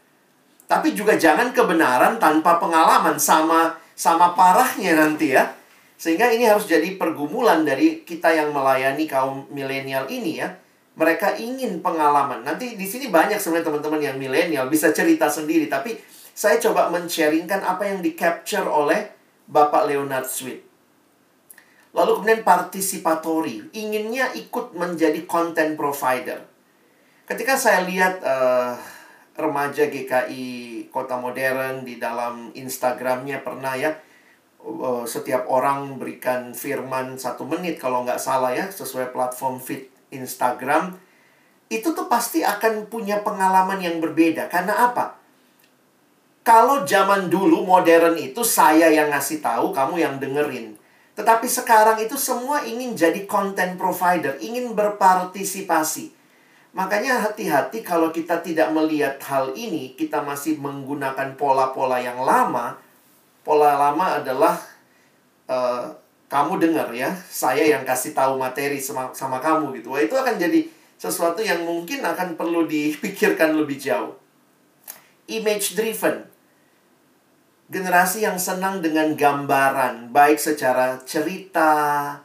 Tapi 0.63 0.95
juga 0.95 1.19
jangan 1.19 1.51
kebenaran 1.51 2.15
tanpa 2.15 2.55
pengalaman 2.55 3.19
sama 3.19 3.75
sama 3.91 4.31
parahnya 4.39 4.95
nanti 4.95 5.35
ya. 5.35 5.51
Sehingga 5.99 6.31
ini 6.31 6.47
harus 6.47 6.63
jadi 6.63 6.95
pergumulan 6.95 7.67
dari 7.67 8.07
kita 8.07 8.31
yang 8.31 8.55
melayani 8.55 9.03
kaum 9.03 9.51
milenial 9.51 10.07
ini 10.07 10.39
ya. 10.39 10.55
Mereka 10.95 11.35
ingin 11.43 11.83
pengalaman. 11.83 12.47
Nanti 12.47 12.79
di 12.79 12.87
sini 12.87 13.11
banyak 13.11 13.35
sebenarnya 13.35 13.67
teman-teman 13.67 13.99
yang 13.99 14.15
milenial 14.15 14.71
bisa 14.71 14.95
cerita 14.95 15.27
sendiri, 15.27 15.67
tapi 15.67 15.99
saya 16.31 16.55
coba 16.55 16.87
men-sharingkan 16.87 17.59
apa 17.67 17.83
yang 17.83 17.99
di-capture 17.99 18.63
oleh 18.63 19.11
Bapak 19.43 19.91
Leonard 19.91 20.23
Sweet. 20.23 20.68
Lalu 21.89 22.21
kemudian 22.21 22.45
partisipatori, 22.45 23.73
inginnya 23.73 24.29
ikut 24.37 24.77
menjadi 24.77 25.25
content 25.25 25.73
provider. 25.73 26.45
Ketika 27.25 27.57
saya 27.57 27.85
lihat 27.85 28.21
uh, 28.21 28.77
remaja 29.33 29.89
GKI 29.89 30.89
Kota 30.93 31.17
Modern 31.17 31.81
di 31.81 31.97
dalam 31.97 32.53
Instagramnya 32.53 33.41
pernah 33.41 33.73
ya, 33.73 33.97
uh, 34.61 35.05
setiap 35.05 35.49
orang 35.49 35.97
berikan 35.97 36.53
firman 36.53 37.17
satu 37.17 37.45
menit 37.49 37.81
kalau 37.81 38.05
nggak 38.05 38.21
salah 38.21 38.53
ya, 38.53 38.69
sesuai 38.69 39.09
platform 39.09 39.57
fit 39.57 39.89
Instagram, 40.13 40.93
itu 41.69 41.93
tuh 41.93 42.09
pasti 42.09 42.41
akan 42.41 42.89
punya 42.89 43.21
pengalaman 43.21 43.81
yang 43.81 44.01
berbeda. 44.01 44.49
Karena 44.49 44.89
apa? 44.89 45.17
Kalau 46.41 46.81
zaman 46.81 47.29
dulu 47.29 47.61
modern 47.61 48.17
itu 48.17 48.41
saya 48.41 48.89
yang 48.89 49.13
ngasih 49.13 49.37
tahu, 49.37 49.69
kamu 49.69 50.01
yang 50.01 50.17
dengerin. 50.17 50.78
Tetapi 51.19 51.51
sekarang 51.51 51.99
itu 51.99 52.15
semua 52.15 52.63
ingin 52.63 52.95
jadi 52.95 53.27
content 53.27 53.75
provider, 53.75 54.39
ingin 54.39 54.71
berpartisipasi. 54.71 56.15
Makanya 56.71 57.19
hati-hati 57.19 57.83
kalau 57.83 58.07
kita 58.07 58.39
tidak 58.39 58.71
melihat 58.71 59.19
hal 59.27 59.51
ini, 59.51 59.99
kita 59.99 60.23
masih 60.23 60.55
menggunakan 60.63 61.35
pola-pola 61.35 61.99
yang 61.99 62.23
lama. 62.23 62.79
Pola 63.43 63.75
lama 63.75 64.23
adalah 64.23 64.63
uh, 65.51 65.91
kamu 66.31 66.55
dengar 66.63 66.87
ya, 66.95 67.11
saya 67.27 67.67
yang 67.67 67.83
kasih 67.83 68.15
tahu 68.15 68.39
materi 68.39 68.79
sama, 68.79 69.11
sama 69.11 69.43
kamu 69.43 69.75
gitu. 69.75 69.91
Wah, 69.91 69.99
itu 69.99 70.15
akan 70.15 70.39
jadi 70.39 70.71
sesuatu 70.95 71.43
yang 71.43 71.67
mungkin 71.67 71.99
akan 71.99 72.39
perlu 72.39 72.63
dipikirkan 72.63 73.59
lebih 73.59 73.75
jauh. 73.75 74.15
Image 75.27 75.75
driven 75.75 76.28
generasi 77.69 78.25
yang 78.25 78.41
senang 78.41 78.81
dengan 78.81 79.13
gambaran, 79.13 80.09
baik 80.09 80.41
secara 80.41 80.97
cerita, 81.05 82.17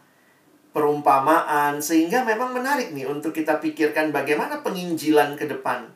perumpamaan, 0.72 1.84
sehingga 1.84 2.24
memang 2.24 2.56
menarik 2.56 2.96
nih 2.96 3.04
untuk 3.04 3.36
kita 3.36 3.60
pikirkan 3.60 4.08
bagaimana 4.08 4.64
penginjilan 4.64 5.36
ke 5.36 5.44
depan. 5.44 5.92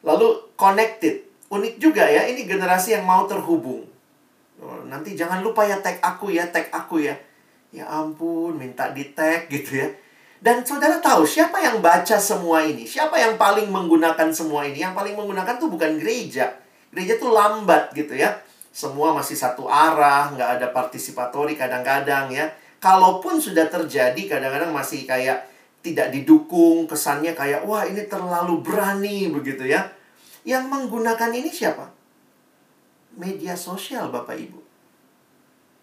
Lalu 0.00 0.56
connected, 0.56 1.28
unik 1.52 1.76
juga 1.76 2.08
ya, 2.08 2.24
ini 2.24 2.48
generasi 2.48 2.96
yang 2.96 3.04
mau 3.04 3.28
terhubung. 3.28 3.84
Oh, 4.60 4.80
nanti 4.88 5.12
jangan 5.12 5.44
lupa 5.44 5.68
ya 5.68 5.76
tag 5.84 6.00
aku 6.00 6.32
ya, 6.32 6.48
tag 6.48 6.72
aku 6.72 7.04
ya. 7.04 7.16
Ya 7.70 7.84
ampun, 7.86 8.56
minta 8.56 8.88
di 8.96 9.12
tag 9.12 9.52
gitu 9.52 9.76
ya. 9.76 9.88
Dan 10.40 10.64
saudara 10.64 10.96
tahu 11.04 11.28
siapa 11.28 11.60
yang 11.60 11.84
baca 11.84 12.16
semua 12.16 12.64
ini? 12.64 12.88
Siapa 12.88 13.12
yang 13.20 13.36
paling 13.36 13.68
menggunakan 13.68 14.32
semua 14.32 14.64
ini? 14.64 14.80
Yang 14.80 14.96
paling 14.96 15.14
menggunakan 15.20 15.60
tuh 15.60 15.68
bukan 15.68 16.00
gereja 16.00 16.56
gereja 16.90 17.16
tuh 17.16 17.32
lambat 17.32 17.94
gitu 17.94 18.14
ya. 18.14 18.38
Semua 18.70 19.10
masih 19.10 19.34
satu 19.34 19.66
arah, 19.66 20.30
nggak 20.34 20.50
ada 20.60 20.66
partisipatori 20.70 21.58
kadang-kadang 21.58 22.30
ya. 22.30 22.50
Kalaupun 22.78 23.42
sudah 23.42 23.66
terjadi, 23.66 24.22
kadang-kadang 24.30 24.70
masih 24.70 25.04
kayak 25.04 25.44
tidak 25.80 26.12
didukung, 26.14 26.86
kesannya 26.86 27.34
kayak, 27.34 27.66
wah 27.66 27.82
ini 27.84 28.06
terlalu 28.06 28.62
berani 28.62 29.28
begitu 29.28 29.66
ya. 29.66 29.90
Yang 30.46 30.64
menggunakan 30.70 31.30
ini 31.34 31.50
siapa? 31.52 31.92
Media 33.18 33.58
sosial 33.58 34.08
Bapak 34.08 34.38
Ibu. 34.38 34.60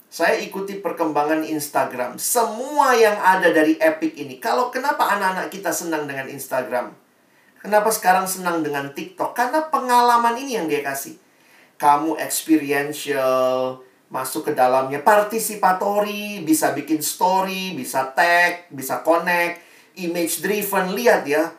Saya 0.08 0.40
ikuti 0.40 0.80
perkembangan 0.80 1.44
Instagram. 1.44 2.16
Semua 2.16 2.96
yang 2.96 3.20
ada 3.20 3.52
dari 3.52 3.76
Epic 3.76 4.16
ini. 4.16 4.40
Kalau 4.40 4.72
kenapa 4.72 5.04
anak-anak 5.04 5.52
kita 5.52 5.70
senang 5.70 6.08
dengan 6.08 6.32
Instagram? 6.32 6.96
Kenapa 7.62 7.90
sekarang 7.90 8.30
senang 8.30 8.62
dengan 8.62 8.94
TikTok? 8.94 9.34
Karena 9.34 9.66
pengalaman 9.68 10.38
ini 10.38 10.58
yang 10.58 10.70
dia 10.70 10.86
kasih. 10.86 11.18
Kamu 11.78 12.18
experiential, 12.18 13.82
masuk 14.08 14.50
ke 14.50 14.52
dalamnya, 14.56 15.04
participatory, 15.04 16.42
bisa 16.42 16.72
bikin 16.74 17.04
story, 17.04 17.76
bisa 17.78 18.08
tag, 18.16 18.70
bisa 18.74 19.02
connect, 19.02 19.62
image 20.00 20.42
driven. 20.42 20.94
Lihat 20.96 21.28
ya, 21.28 21.54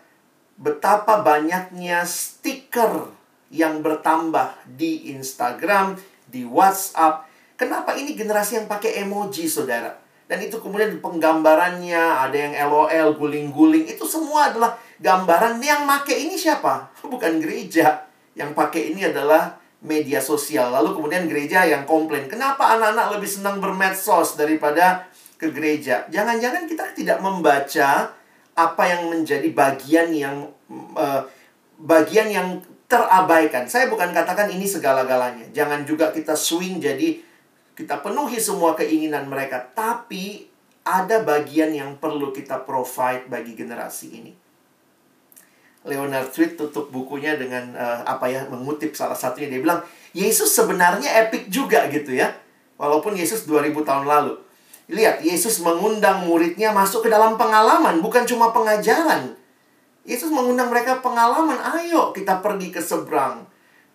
betapa 0.59 1.23
banyaknya 1.23 2.03
stiker 2.09 3.15
yang 3.53 3.81
bertambah 3.81 4.55
di 4.65 5.13
Instagram, 5.15 5.97
di 6.29 6.45
WhatsApp. 6.45 7.29
Kenapa 7.59 7.99
ini 7.99 8.15
generasi 8.15 8.63
yang 8.63 8.69
pakai 8.71 9.03
emoji, 9.03 9.51
saudara? 9.51 9.99
Dan 10.29 10.45
itu 10.45 10.61
kemudian 10.61 11.01
penggambarannya, 11.01 11.97
ada 11.99 12.37
yang 12.37 12.53
LOL, 12.69 13.17
guling-guling. 13.17 13.89
Itu 13.89 14.05
semua 14.05 14.53
adalah 14.53 14.77
gambaran 14.99 15.63
yang 15.63 15.87
make 15.87 16.15
ini 16.15 16.35
siapa? 16.35 16.91
Bukan 17.13 17.43
gereja. 17.43 18.07
Yang 18.39 18.55
pakai 18.55 18.95
ini 18.95 19.09
adalah 19.09 19.59
media 19.83 20.19
sosial. 20.23 20.71
Lalu 20.75 20.95
kemudian 20.95 21.27
gereja 21.27 21.67
yang 21.67 21.87
komplain. 21.87 22.31
Kenapa 22.31 22.79
anak-anak 22.79 23.19
lebih 23.19 23.31
senang 23.31 23.59
bermedsos 23.59 24.39
daripada 24.39 25.07
ke 25.39 25.51
gereja? 25.51 26.07
Jangan-jangan 26.11 26.67
kita 26.67 26.95
tidak 26.95 27.19
membaca 27.23 28.15
apa 28.59 28.83
yang 28.91 29.07
menjadi 29.11 29.49
bagian 29.55 30.11
yang 30.11 30.51
uh, 30.99 31.23
bagian 31.79 32.27
yang 32.31 32.49
terabaikan. 32.91 33.71
Saya 33.71 33.87
bukan 33.87 34.11
katakan 34.11 34.51
ini 34.51 34.67
segala-galanya. 34.67 35.47
Jangan 35.55 35.87
juga 35.87 36.11
kita 36.11 36.35
swing 36.35 36.83
jadi 36.83 37.23
kita 37.79 38.03
penuhi 38.03 38.43
semua 38.43 38.75
keinginan 38.75 39.31
mereka, 39.31 39.63
tapi 39.63 40.51
ada 40.83 41.23
bagian 41.23 41.71
yang 41.71 41.95
perlu 42.03 42.35
kita 42.35 42.67
provide 42.67 43.31
bagi 43.31 43.55
generasi 43.55 44.19
ini. 44.19 44.33
Leonard 45.89 46.31
Sweet 46.31 46.61
tutup 46.61 46.93
bukunya 46.93 47.35
dengan 47.41 47.73
uh, 47.75 48.05
apa 48.05 48.29
ya 48.29 48.45
mengutip 48.47 48.93
salah 48.93 49.17
satunya 49.17 49.49
dia 49.49 49.61
bilang 49.65 49.81
Yesus 50.13 50.53
sebenarnya 50.53 51.27
epic 51.27 51.49
juga 51.49 51.89
gitu 51.89 52.13
ya 52.15 52.37
walaupun 52.77 53.17
Yesus 53.17 53.49
2000 53.49 53.73
tahun 53.83 54.05
lalu 54.05 54.37
lihat 54.93 55.25
Yesus 55.25 55.65
mengundang 55.65 56.29
muridnya 56.29 56.73
masuk 56.77 57.05
ke 57.05 57.09
dalam 57.09 57.41
pengalaman 57.41 58.05
bukan 58.05 58.29
cuma 58.29 58.53
pengajaran 58.53 59.35
Yesus 60.05 60.29
mengundang 60.29 60.69
mereka 60.69 61.01
pengalaman 61.01 61.57
ayo 61.81 62.13
kita 62.13 62.41
pergi 62.45 62.69
ke 62.73 62.81
seberang 62.81 63.49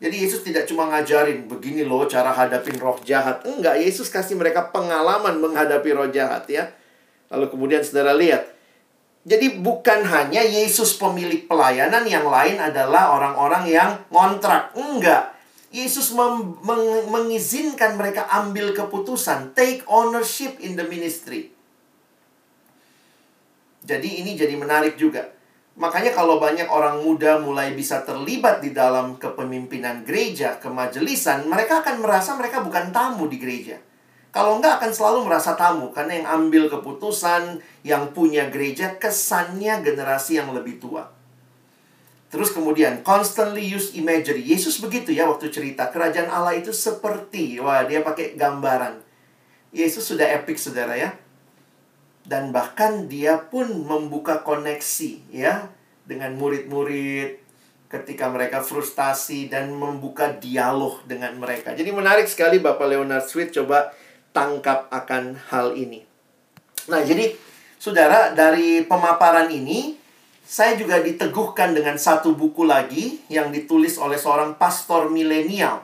jadi 0.03 0.27
Yesus 0.27 0.43
tidak 0.43 0.67
cuma 0.67 0.91
ngajarin 0.91 1.47
begini 1.47 1.87
loh 1.87 2.03
cara 2.11 2.35
hadapin 2.35 2.75
roh 2.75 2.99
jahat. 3.07 3.39
Enggak, 3.47 3.79
Yesus 3.79 4.11
kasih 4.11 4.35
mereka 4.35 4.67
pengalaman 4.67 5.39
menghadapi 5.39 5.95
roh 5.95 6.11
jahat 6.11 6.43
ya. 6.51 6.75
Lalu 7.31 7.47
kemudian 7.47 7.79
saudara 7.79 8.11
lihat. 8.11 8.51
Jadi 9.23 9.63
bukan 9.63 10.03
hanya 10.03 10.43
Yesus 10.43 10.99
pemilik 10.99 11.47
pelayanan, 11.47 12.03
yang 12.03 12.27
lain 12.27 12.59
adalah 12.59 13.15
orang-orang 13.15 13.63
yang 13.71 13.89
ngontrak. 14.11 14.75
Enggak. 14.75 15.31
Yesus 15.73 16.13
meng 16.13 16.59
mengizinkan 17.09 17.97
mereka 17.97 18.29
ambil 18.29 18.75
keputusan, 18.75 19.55
take 19.57 19.81
ownership 19.89 20.59
in 20.59 20.77
the 20.77 20.85
ministry. 20.85 21.49
Jadi 23.83 24.21
ini 24.21 24.35
jadi 24.37 24.53
menarik 24.53 24.99
juga. 24.99 25.33
Makanya 25.73 26.13
kalau 26.13 26.37
banyak 26.37 26.69
orang 26.69 27.01
muda 27.01 27.41
mulai 27.41 27.73
bisa 27.73 28.05
terlibat 28.05 28.61
di 28.61 28.69
dalam 28.69 29.17
kepemimpinan 29.17 30.05
gereja, 30.05 30.61
kemajelisan, 30.61 31.49
mereka 31.49 31.81
akan 31.81 32.05
merasa 32.05 32.37
mereka 32.37 32.61
bukan 32.61 32.93
tamu 32.93 33.25
di 33.25 33.41
gereja. 33.41 33.81
Kalau 34.33 34.57
enggak 34.57 34.81
akan 34.81 34.89
selalu 34.89 35.29
merasa 35.29 35.53
tamu 35.53 35.93
karena 35.93 36.17
yang 36.17 36.27
ambil 36.41 36.65
keputusan, 36.65 37.61
yang 37.85 38.09
punya 38.17 38.49
gereja 38.49 38.97
kesannya 38.97 39.85
generasi 39.85 40.41
yang 40.41 40.49
lebih 40.57 40.81
tua. 40.81 41.05
Terus 42.33 42.49
kemudian 42.49 43.05
constantly 43.05 43.61
use 43.61 43.93
imagery. 43.93 44.41
Yesus 44.41 44.81
begitu 44.81 45.13
ya 45.13 45.29
waktu 45.29 45.53
cerita 45.53 45.93
kerajaan 45.93 46.33
Allah 46.33 46.57
itu 46.57 46.73
seperti 46.73 47.61
wah 47.61 47.85
dia 47.85 48.01
pakai 48.01 48.33
gambaran. 48.33 49.05
Yesus 49.69 50.01
sudah 50.01 50.25
epic 50.25 50.57
Saudara 50.57 50.97
ya 50.97 51.13
dan 52.25 52.49
bahkan 52.49 53.05
dia 53.05 53.37
pun 53.37 53.69
membuka 53.85 54.41
koneksi 54.41 55.29
ya 55.29 55.69
dengan 56.09 56.33
murid-murid 56.33 57.37
ketika 57.85 58.33
mereka 58.33 58.65
frustasi 58.65 59.53
dan 59.53 59.69
membuka 59.69 60.33
dialog 60.33 61.05
dengan 61.05 61.37
mereka. 61.37 61.77
Jadi 61.77 61.93
menarik 61.93 62.25
sekali 62.25 62.57
Bapak 62.57 62.89
Leonard 62.89 63.29
Sweet 63.29 63.53
coba 63.53 63.93
tangkap 64.33 64.89
akan 64.91 65.39
hal 65.53 65.77
ini. 65.77 66.03
Nah, 66.89 66.99
jadi 67.05 67.31
Saudara, 67.83 68.31
dari 68.31 68.87
pemaparan 68.87 69.51
ini 69.51 69.99
saya 70.39 70.79
juga 70.79 71.03
diteguhkan 71.03 71.75
dengan 71.75 71.99
satu 71.99 72.31
buku 72.31 72.63
lagi 72.63 73.19
yang 73.27 73.51
ditulis 73.51 73.99
oleh 73.99 74.15
seorang 74.15 74.55
pastor 74.55 75.11
milenial 75.11 75.83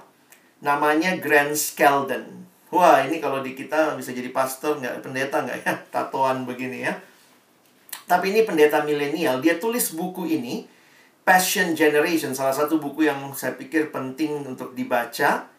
namanya 0.64 1.20
Grant 1.20 1.60
Skeldon. 1.60 2.47
Wah, 2.72 3.04
ini 3.04 3.20
kalau 3.20 3.43
di 3.43 3.52
kita 3.52 4.00
bisa 4.00 4.16
jadi 4.16 4.32
pastor 4.32 4.80
nggak, 4.80 5.04
pendeta 5.04 5.43
nggak 5.43 5.60
ya? 5.60 5.76
Tatoan 6.00 6.47
begini 6.47 6.88
ya. 6.88 6.95
Tapi 8.08 8.32
ini 8.32 8.47
pendeta 8.47 8.80
milenial, 8.88 9.43
dia 9.43 9.60
tulis 9.60 9.91
buku 9.91 10.24
ini, 10.24 10.72
Passion 11.28 11.76
Generation, 11.76 12.32
salah 12.32 12.56
satu 12.56 12.80
buku 12.80 13.12
yang 13.12 13.36
saya 13.36 13.60
pikir 13.60 13.91
penting 13.91 14.47
untuk 14.47 14.72
dibaca. 14.72 15.52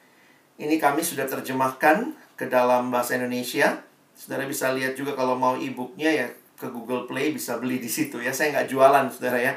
Ini 0.56 0.76
kami 0.80 1.04
sudah 1.04 1.28
terjemahkan 1.28 2.16
ke 2.40 2.48
dalam 2.48 2.88
bahasa 2.88 3.20
Indonesia. 3.20 3.84
Saudara 4.16 4.48
bisa 4.48 4.72
lihat 4.72 4.96
juga 4.96 5.12
kalau 5.12 5.36
mau 5.36 5.60
e-booknya 5.60 6.08
ya 6.08 6.26
ke 6.56 6.72
Google 6.72 7.04
Play 7.04 7.36
bisa 7.36 7.60
beli 7.60 7.76
di 7.76 7.92
situ 7.92 8.16
ya. 8.16 8.32
Saya 8.32 8.56
nggak 8.56 8.68
jualan, 8.72 9.04
saudara 9.12 9.36
ya. 9.36 9.52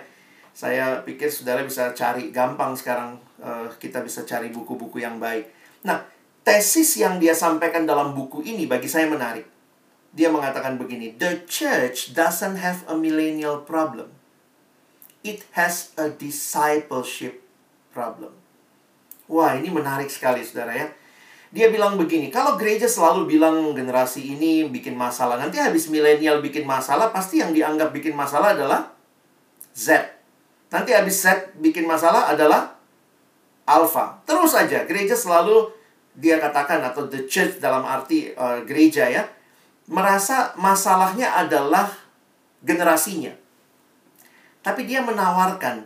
Saya 0.51 0.99
pikir 1.07 1.31
saudara 1.31 1.63
bisa 1.63 1.95
cari 1.95 2.35
gampang 2.35 2.75
sekarang 2.75 3.15
uh, 3.39 3.71
kita 3.79 4.03
bisa 4.03 4.27
cari 4.27 4.51
buku-buku 4.51 4.99
yang 4.99 5.15
baik. 5.15 5.47
Nah, 5.87 6.03
tesis 6.43 6.99
yang 6.99 7.23
dia 7.23 7.31
sampaikan 7.31 7.87
dalam 7.87 8.11
buku 8.11 8.43
ini 8.43 8.67
bagi 8.67 8.91
saya 8.91 9.07
menarik. 9.07 9.47
Dia 10.11 10.27
mengatakan 10.27 10.75
begini, 10.75 11.15
"The 11.15 11.47
church 11.47 12.11
doesn't 12.11 12.59
have 12.59 12.83
a 12.91 12.99
millennial 12.99 13.63
problem. 13.63 14.11
It 15.23 15.47
has 15.55 15.95
a 15.95 16.11
discipleship 16.11 17.39
problem." 17.95 18.35
Wah, 19.31 19.55
ini 19.55 19.71
menarik 19.71 20.11
sekali 20.11 20.43
Saudara 20.43 20.75
ya. 20.75 20.87
Dia 21.53 21.69
bilang 21.69 22.01
begini, 22.01 22.33
kalau 22.33 22.57
gereja 22.57 22.89
selalu 22.89 23.37
bilang 23.37 23.77
generasi 23.77 24.25
ini 24.33 24.65
bikin 24.73 24.97
masalah, 24.97 25.37
nanti 25.37 25.61
habis 25.61 25.85
milenial 25.85 26.41
bikin 26.41 26.65
masalah, 26.65 27.13
pasti 27.13 27.45
yang 27.45 27.53
dianggap 27.53 27.93
bikin 27.93 28.17
masalah 28.17 28.57
adalah 28.57 28.89
Z. 29.69 30.01
Nanti 30.73 30.97
habis 30.97 31.21
Z 31.21 31.53
bikin 31.61 31.85
masalah 31.85 32.33
adalah 32.33 32.73
Alpha. 33.69 34.17
Terus 34.25 34.57
aja, 34.57 34.81
gereja 34.89 35.13
selalu 35.13 35.69
dia 36.17 36.41
katakan 36.41 36.81
atau 36.81 37.05
the 37.05 37.25
church 37.29 37.57
dalam 37.61 37.85
arti 37.85 38.33
uh, 38.33 38.61
gereja 38.65 39.09
ya 39.09 39.25
merasa 39.89 40.53
masalahnya 40.55 41.33
adalah 41.37 41.89
generasinya. 42.63 43.33
Tapi 44.63 44.87
dia 44.87 45.03
menawarkan 45.03 45.83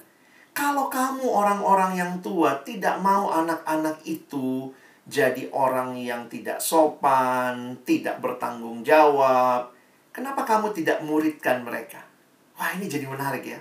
kalau 0.54 0.90
kamu 0.92 1.26
orang-orang 1.26 1.98
yang 1.98 2.12
tua 2.22 2.62
tidak 2.62 3.02
mau 3.02 3.30
anak-anak 3.34 4.02
itu 4.06 4.70
jadi 5.08 5.48
orang 5.56 5.96
yang 5.96 6.28
tidak 6.28 6.60
sopan, 6.60 7.80
tidak 7.88 8.20
bertanggung 8.20 8.84
jawab, 8.84 9.72
kenapa 10.12 10.44
kamu 10.44 10.76
tidak 10.76 11.00
muridkan 11.04 11.64
mereka? 11.64 12.04
Wah, 12.60 12.76
ini 12.76 12.92
jadi 12.92 13.08
menarik 13.08 13.44
ya 13.48 13.60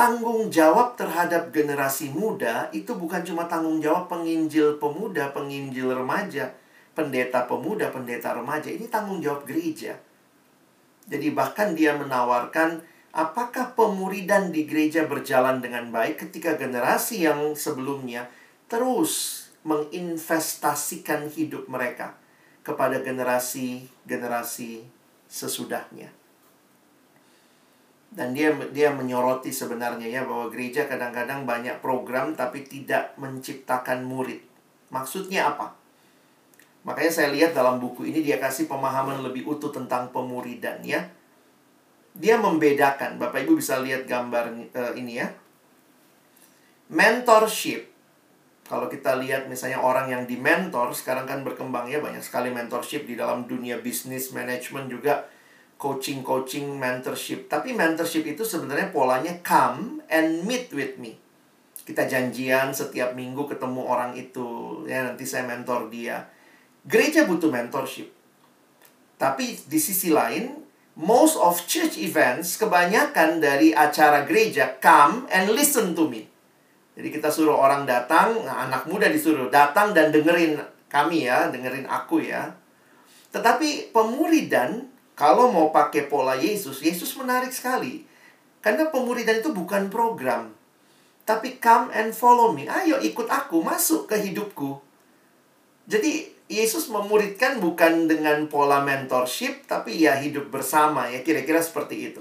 tanggung 0.00 0.48
jawab 0.48 0.96
terhadap 0.96 1.52
generasi 1.52 2.08
muda 2.08 2.72
itu 2.72 2.96
bukan 2.96 3.20
cuma 3.20 3.44
tanggung 3.44 3.84
jawab 3.84 4.08
penginjil 4.08 4.80
pemuda, 4.80 5.28
penginjil 5.36 5.92
remaja, 5.92 6.56
pendeta 6.96 7.44
pemuda, 7.44 7.92
pendeta 7.92 8.32
remaja. 8.32 8.72
Ini 8.72 8.88
tanggung 8.88 9.20
jawab 9.20 9.44
gereja. 9.44 10.00
Jadi 11.04 11.36
bahkan 11.36 11.76
dia 11.76 11.92
menawarkan 12.00 12.80
apakah 13.12 13.76
pemuridan 13.76 14.48
di 14.48 14.64
gereja 14.64 15.04
berjalan 15.04 15.60
dengan 15.60 15.92
baik 15.92 16.24
ketika 16.24 16.56
generasi 16.56 17.28
yang 17.28 17.52
sebelumnya 17.52 18.24
terus 18.70 19.44
menginvestasikan 19.66 21.28
hidup 21.28 21.66
mereka 21.66 22.16
kepada 22.62 23.02
generasi-generasi 23.02 24.86
sesudahnya. 25.26 26.14
Dan 28.10 28.34
dia 28.34 28.50
dia 28.74 28.90
menyoroti 28.90 29.54
sebenarnya 29.54 30.06
ya 30.10 30.22
bahwa 30.26 30.50
gereja 30.50 30.90
kadang-kadang 30.90 31.46
banyak 31.46 31.78
program 31.78 32.34
tapi 32.34 32.66
tidak 32.66 33.14
menciptakan 33.18 34.02
murid. 34.02 34.42
Maksudnya 34.90 35.54
apa? 35.54 35.78
Makanya 36.82 37.12
saya 37.12 37.28
lihat 37.30 37.52
dalam 37.52 37.78
buku 37.78 38.08
ini 38.08 38.24
dia 38.24 38.40
kasih 38.40 38.66
pemahaman 38.66 39.20
lebih 39.22 39.46
utuh 39.46 39.70
tentang 39.70 40.10
pemuridan 40.10 40.80
ya. 40.82 41.06
Dia 42.10 42.40
membedakan, 42.42 43.22
Bapak 43.22 43.46
Ibu 43.46 43.62
bisa 43.62 43.78
lihat 43.78 44.08
gambar 44.08 44.50
uh, 44.74 44.92
ini 44.98 45.22
ya. 45.22 45.30
Mentorship. 46.90 47.89
Kalau 48.70 48.86
kita 48.86 49.18
lihat 49.18 49.50
misalnya 49.50 49.82
orang 49.82 50.06
yang 50.06 50.30
di 50.30 50.38
mentor, 50.38 50.94
sekarang 50.94 51.26
kan 51.26 51.42
berkembang 51.42 51.90
ya 51.90 51.98
banyak 51.98 52.22
sekali 52.22 52.54
mentorship 52.54 53.02
di 53.02 53.18
dalam 53.18 53.50
dunia 53.50 53.82
bisnis, 53.82 54.30
manajemen 54.30 54.86
juga 54.86 55.26
coaching-coaching 55.74 56.78
mentorship. 56.78 57.50
Tapi 57.50 57.74
mentorship 57.74 58.22
itu 58.22 58.46
sebenarnya 58.46 58.94
polanya 58.94 59.34
come 59.42 59.98
and 60.06 60.46
meet 60.46 60.70
with 60.70 61.02
me. 61.02 61.18
Kita 61.82 62.06
janjian 62.06 62.70
setiap 62.70 63.18
minggu 63.18 63.50
ketemu 63.50 63.82
orang 63.90 64.14
itu, 64.14 64.46
ya 64.86 65.02
nanti 65.02 65.26
saya 65.26 65.50
mentor 65.50 65.90
dia. 65.90 66.30
Gereja 66.86 67.26
butuh 67.26 67.50
mentorship. 67.50 68.06
Tapi 69.18 69.66
di 69.66 69.82
sisi 69.82 70.14
lain, 70.14 70.62
most 70.94 71.34
of 71.42 71.58
church 71.66 71.98
events 71.98 72.54
kebanyakan 72.54 73.42
dari 73.42 73.74
acara 73.74 74.22
gereja 74.22 74.78
come 74.78 75.26
and 75.34 75.50
listen 75.50 75.90
to 75.98 76.06
me. 76.06 76.29
Jadi 77.00 77.16
kita 77.16 77.32
suruh 77.32 77.56
orang 77.56 77.88
datang, 77.88 78.44
nah 78.44 78.68
anak 78.68 78.84
muda 78.84 79.08
disuruh 79.08 79.48
datang 79.48 79.96
dan 79.96 80.12
dengerin 80.12 80.60
kami 80.92 81.24
ya, 81.24 81.48
dengerin 81.48 81.88
aku 81.88 82.20
ya. 82.20 82.52
Tetapi 83.32 83.88
pemuridan 83.88 84.84
kalau 85.16 85.48
mau 85.48 85.72
pakai 85.72 86.12
pola 86.12 86.36
Yesus, 86.36 86.84
Yesus 86.84 87.16
menarik 87.16 87.56
sekali. 87.56 88.04
Karena 88.60 88.92
pemuridan 88.92 89.40
itu 89.40 89.48
bukan 89.56 89.88
program. 89.88 90.52
Tapi 91.24 91.56
come 91.56 91.88
and 91.96 92.12
follow 92.12 92.52
me. 92.52 92.68
Ayo 92.68 93.00
ikut 93.00 93.32
aku, 93.32 93.64
masuk 93.64 94.04
ke 94.04 94.20
hidupku. 94.20 94.76
Jadi 95.88 96.28
Yesus 96.52 96.92
memuridkan 96.92 97.64
bukan 97.64 98.12
dengan 98.12 98.44
pola 98.52 98.84
mentorship, 98.84 99.64
tapi 99.64 100.04
ya 100.04 100.20
hidup 100.20 100.52
bersama 100.52 101.08
ya, 101.08 101.24
kira-kira 101.24 101.64
seperti 101.64 102.12
itu. 102.12 102.20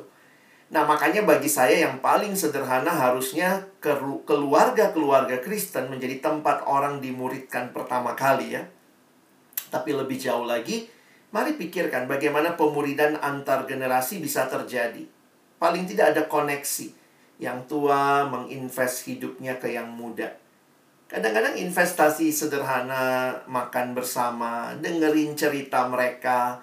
Nah, 0.70 0.86
makanya 0.86 1.26
bagi 1.26 1.50
saya 1.50 1.90
yang 1.90 1.98
paling 1.98 2.38
sederhana 2.38 2.94
harusnya 2.94 3.66
keluarga-keluarga 4.26 5.42
Kristen 5.42 5.90
menjadi 5.90 6.22
tempat 6.22 6.62
orang 6.70 7.02
dimuridkan 7.02 7.74
pertama 7.74 8.14
kali 8.14 8.54
ya. 8.54 8.70
Tapi 9.74 9.98
lebih 9.98 10.22
jauh 10.22 10.46
lagi, 10.46 10.86
mari 11.34 11.58
pikirkan 11.58 12.06
bagaimana 12.06 12.54
pemuridan 12.54 13.18
antar 13.18 13.66
generasi 13.66 14.22
bisa 14.22 14.46
terjadi. 14.46 15.10
Paling 15.58 15.90
tidak 15.90 16.14
ada 16.14 16.24
koneksi. 16.30 17.02
Yang 17.40 17.60
tua 17.72 18.28
menginvest 18.30 19.10
hidupnya 19.10 19.58
ke 19.58 19.74
yang 19.74 19.90
muda. 19.90 20.38
Kadang-kadang 21.10 21.58
investasi 21.58 22.30
sederhana, 22.30 23.34
makan 23.50 23.98
bersama, 23.98 24.78
dengerin 24.78 25.34
cerita 25.34 25.90
mereka, 25.90 26.62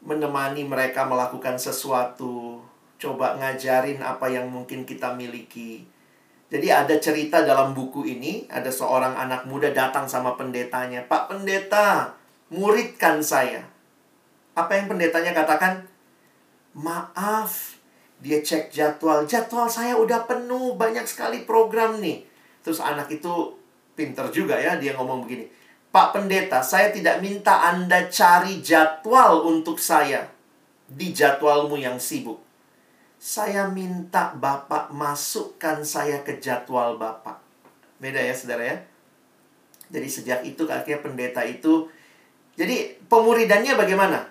menemani 0.00 0.64
mereka 0.64 1.04
melakukan 1.04 1.60
sesuatu, 1.60 2.55
coba 2.96 3.36
ngajarin 3.36 4.00
apa 4.00 4.26
yang 4.32 4.48
mungkin 4.48 4.88
kita 4.88 5.12
miliki. 5.12 5.84
Jadi 6.46 6.70
ada 6.70 6.94
cerita 7.02 7.42
dalam 7.42 7.74
buku 7.74 8.06
ini, 8.06 8.46
ada 8.46 8.70
seorang 8.70 9.18
anak 9.18 9.50
muda 9.50 9.74
datang 9.74 10.06
sama 10.06 10.38
pendetanya, 10.38 11.02
"Pak 11.10 11.34
pendeta, 11.34 12.14
muridkan 12.54 13.18
saya." 13.18 13.66
Apa 14.54 14.78
yang 14.78 14.86
pendetanya 14.86 15.34
katakan? 15.34 15.84
"Maaf." 16.78 17.76
Dia 18.22 18.40
cek 18.40 18.72
jadwal, 18.72 19.26
"Jadwal 19.26 19.68
saya 19.68 19.98
udah 19.98 20.24
penuh, 20.24 20.78
banyak 20.78 21.04
sekali 21.04 21.42
program 21.44 21.98
nih." 21.98 22.24
Terus 22.62 22.80
anak 22.80 23.10
itu 23.12 23.58
pinter 23.98 24.30
juga 24.30 24.56
ya, 24.56 24.78
dia 24.78 24.94
ngomong 24.94 25.26
begini, 25.26 25.50
"Pak 25.90 26.14
pendeta, 26.14 26.62
saya 26.62 26.94
tidak 26.94 27.20
minta 27.20 27.74
Anda 27.74 28.06
cari 28.06 28.62
jadwal 28.62 29.44
untuk 29.44 29.82
saya 29.82 30.30
di 30.86 31.10
jadwalmu 31.10 31.74
yang 31.74 31.98
sibuk." 31.98 32.45
Saya 33.26 33.66
minta 33.66 34.30
Bapak 34.38 34.94
masukkan 34.94 35.82
saya 35.82 36.22
ke 36.22 36.38
jadwal 36.38 36.94
Bapak. 36.94 37.42
Beda 37.98 38.22
ya, 38.22 38.30
saudara 38.30 38.62
ya? 38.62 38.78
Jadi 39.90 40.06
sejak 40.06 40.40
itu 40.46 40.62
akhirnya 40.70 41.02
pendeta 41.02 41.42
itu 41.42 41.90
jadi 42.54 42.94
pemuridannya 43.10 43.74
bagaimana? 43.74 44.30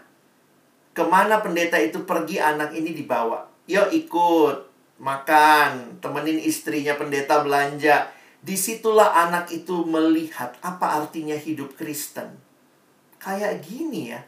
Ke 0.95 1.03
mana 1.03 1.43
pendeta 1.43 1.75
itu 1.75 2.07
pergi 2.07 2.39
anak 2.39 2.71
ini 2.71 2.95
dibawa? 2.95 3.43
Yuk 3.67 3.91
ikut, 3.91 4.57
makan, 5.03 5.99
temenin 5.99 6.39
istrinya 6.39 6.95
pendeta 6.95 7.43
belanja. 7.43 8.07
Di 8.39 8.55
situlah 8.55 9.27
anak 9.27 9.51
itu 9.51 9.83
melihat 9.83 10.55
apa 10.63 11.03
artinya 11.03 11.35
hidup 11.35 11.75
Kristen. 11.75 12.39
Kayak 13.19 13.59
gini 13.59 14.15
ya. 14.15 14.23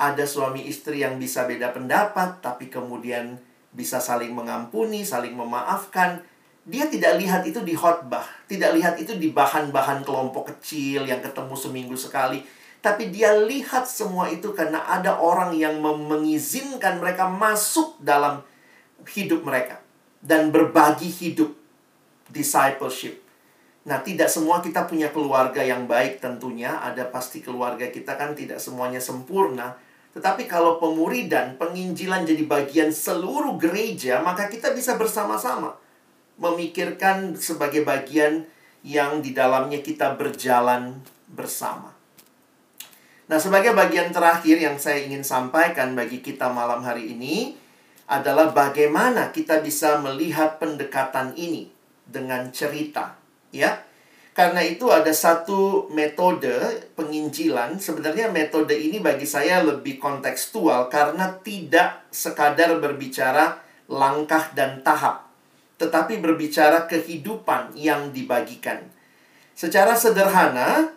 Ada 0.00 0.24
suami 0.24 0.64
istri 0.64 1.04
yang 1.04 1.20
bisa 1.20 1.44
beda 1.44 1.70
pendapat, 1.76 2.40
tapi 2.40 2.72
kemudian 2.72 3.38
bisa 3.74 3.98
saling 3.98 4.30
mengampuni, 4.32 5.02
saling 5.02 5.34
memaafkan. 5.34 6.22
Dia 6.64 6.88
tidak 6.88 7.20
lihat 7.20 7.44
itu 7.44 7.60
di 7.60 7.76
khotbah, 7.76 8.24
tidak 8.48 8.72
lihat 8.72 8.96
itu 8.96 9.12
di 9.20 9.28
bahan-bahan 9.34 10.00
kelompok 10.00 10.56
kecil 10.56 11.04
yang 11.04 11.20
ketemu 11.20 11.52
seminggu 11.52 11.92
sekali, 11.92 12.40
tapi 12.80 13.12
dia 13.12 13.36
lihat 13.36 13.84
semua 13.84 14.32
itu 14.32 14.56
karena 14.56 14.80
ada 14.88 15.20
orang 15.20 15.52
yang 15.52 15.76
mengizinkan 15.84 17.04
mereka 17.04 17.28
masuk 17.28 18.00
dalam 18.00 18.40
hidup 19.04 19.44
mereka 19.44 19.84
dan 20.24 20.48
berbagi 20.48 21.12
hidup 21.12 21.52
discipleship. 22.32 23.20
Nah, 23.84 24.00
tidak 24.00 24.32
semua 24.32 24.64
kita 24.64 24.88
punya 24.88 25.12
keluarga 25.12 25.60
yang 25.60 25.84
baik 25.84 26.24
tentunya, 26.24 26.80
ada 26.80 27.04
pasti 27.12 27.44
keluarga 27.44 27.92
kita 27.92 28.16
kan 28.16 28.32
tidak 28.32 28.56
semuanya 28.56 28.96
sempurna, 28.96 29.76
tetapi 30.14 30.46
kalau 30.46 30.78
pemuridan, 30.78 31.58
penginjilan 31.58 32.22
jadi 32.22 32.46
bagian 32.46 32.94
seluruh 32.94 33.58
gereja, 33.58 34.22
maka 34.22 34.46
kita 34.46 34.70
bisa 34.70 34.94
bersama-sama 34.94 35.74
memikirkan 36.38 37.34
sebagai 37.34 37.82
bagian 37.82 38.46
yang 38.86 39.18
di 39.18 39.34
dalamnya 39.34 39.82
kita 39.82 40.14
berjalan 40.14 41.02
bersama. 41.26 41.90
Nah, 43.26 43.40
sebagai 43.40 43.72
bagian 43.72 44.12
terakhir 44.14 44.60
yang 44.60 44.76
saya 44.78 45.02
ingin 45.02 45.24
sampaikan 45.24 45.96
bagi 45.98 46.20
kita 46.22 46.52
malam 46.52 46.84
hari 46.84 47.16
ini 47.16 47.56
adalah 48.04 48.52
bagaimana 48.52 49.32
kita 49.32 49.64
bisa 49.64 49.98
melihat 49.98 50.60
pendekatan 50.60 51.32
ini 51.34 51.72
dengan 52.04 52.52
cerita, 52.52 53.16
ya. 53.48 53.80
Karena 54.34 54.66
itu 54.66 54.90
ada 54.90 55.14
satu 55.14 55.86
metode 55.94 56.50
penginjilan. 56.98 57.78
Sebenarnya 57.78 58.34
metode 58.34 58.74
ini 58.74 58.98
bagi 58.98 59.30
saya 59.30 59.62
lebih 59.62 60.02
kontekstual 60.02 60.90
karena 60.90 61.38
tidak 61.46 62.02
sekadar 62.10 62.82
berbicara 62.82 63.62
langkah 63.86 64.50
dan 64.58 64.82
tahap, 64.82 65.30
tetapi 65.78 66.18
berbicara 66.18 66.90
kehidupan 66.90 67.78
yang 67.78 68.10
dibagikan. 68.10 68.82
Secara 69.54 69.94
sederhana, 69.94 70.90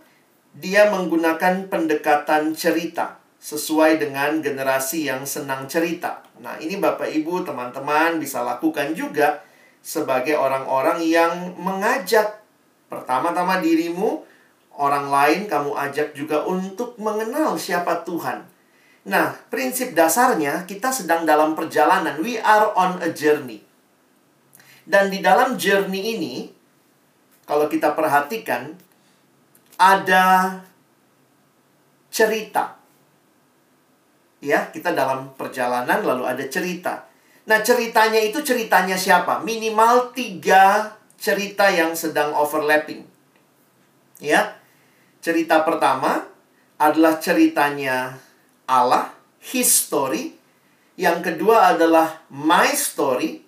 dia 0.57 0.89
menggunakan 0.89 1.69
pendekatan 1.69 2.57
cerita 2.57 3.21
sesuai 3.37 4.01
dengan 4.01 4.41
generasi 4.41 5.05
yang 5.05 5.29
senang 5.29 5.69
cerita. 5.69 6.25
Nah, 6.41 6.57
ini 6.57 6.81
Bapak 6.81 7.05
Ibu, 7.05 7.45
teman-teman 7.45 8.17
bisa 8.17 8.41
lakukan 8.41 8.97
juga 8.97 9.45
sebagai 9.85 10.33
orang-orang 10.33 11.05
yang 11.05 11.53
mengajak 11.61 12.46
Pertama-tama 12.87 13.59
dirimu, 13.59 14.23
orang 14.79 15.11
lain 15.11 15.41
kamu 15.51 15.75
ajak 15.75 16.15
juga 16.15 16.47
untuk 16.47 16.95
mengenal 16.99 17.59
siapa 17.59 18.07
Tuhan. 18.07 18.47
Nah, 19.07 19.35
prinsip 19.47 19.95
dasarnya 19.95 20.67
kita 20.67 20.91
sedang 20.91 21.23
dalam 21.23 21.55
perjalanan. 21.55 22.19
We 22.19 22.39
are 22.39 22.71
on 22.75 22.99
a 22.99 23.11
journey. 23.11 23.63
Dan 24.87 25.11
di 25.11 25.19
dalam 25.19 25.59
journey 25.59 26.15
ini, 26.15 26.35
kalau 27.47 27.67
kita 27.67 27.91
perhatikan, 27.95 28.75
ada 29.79 30.59
cerita. 32.11 32.75
Ya, 34.39 34.67
kita 34.71 34.91
dalam 34.95 35.35
perjalanan 35.35 36.03
lalu 36.03 36.23
ada 36.23 36.43
cerita. 36.47 37.07
Nah, 37.47 37.63
ceritanya 37.63 38.19
itu 38.19 38.43
ceritanya 38.43 38.99
siapa? 38.99 39.39
Minimal 39.39 40.11
tiga 40.11 40.96
cerita 41.17 41.67
yang 41.67 41.97
sedang 41.97 42.31
overlapping. 42.37 43.03
Ya. 44.21 44.57
Cerita 45.17 45.65
pertama 45.65 46.23
adalah 46.77 47.17
ceritanya 47.17 48.21
Allah, 48.69 49.11
his 49.41 49.67
story. 49.67 50.37
Yang 50.95 51.33
kedua 51.33 51.73
adalah 51.75 52.21
my 52.31 52.69
story. 52.73 53.43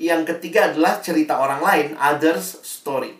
Yang 0.00 0.36
ketiga 0.36 0.72
adalah 0.72 0.98
cerita 1.04 1.38
orang 1.38 1.60
lain, 1.60 1.88
others 2.00 2.56
story. 2.64 3.12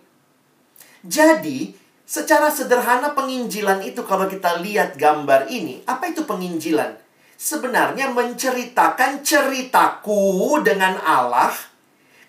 Jadi, 1.05 1.76
secara 2.09 2.48
sederhana 2.48 3.12
penginjilan 3.12 3.84
itu 3.84 4.01
kalau 4.05 4.28
kita 4.28 4.61
lihat 4.64 4.96
gambar 4.96 5.48
ini, 5.53 5.84
apa 5.84 6.09
itu 6.09 6.24
penginjilan? 6.24 6.96
Sebenarnya 7.40 8.12
menceritakan 8.12 9.24
ceritaku 9.24 10.61
dengan 10.61 11.01
Allah 11.01 11.69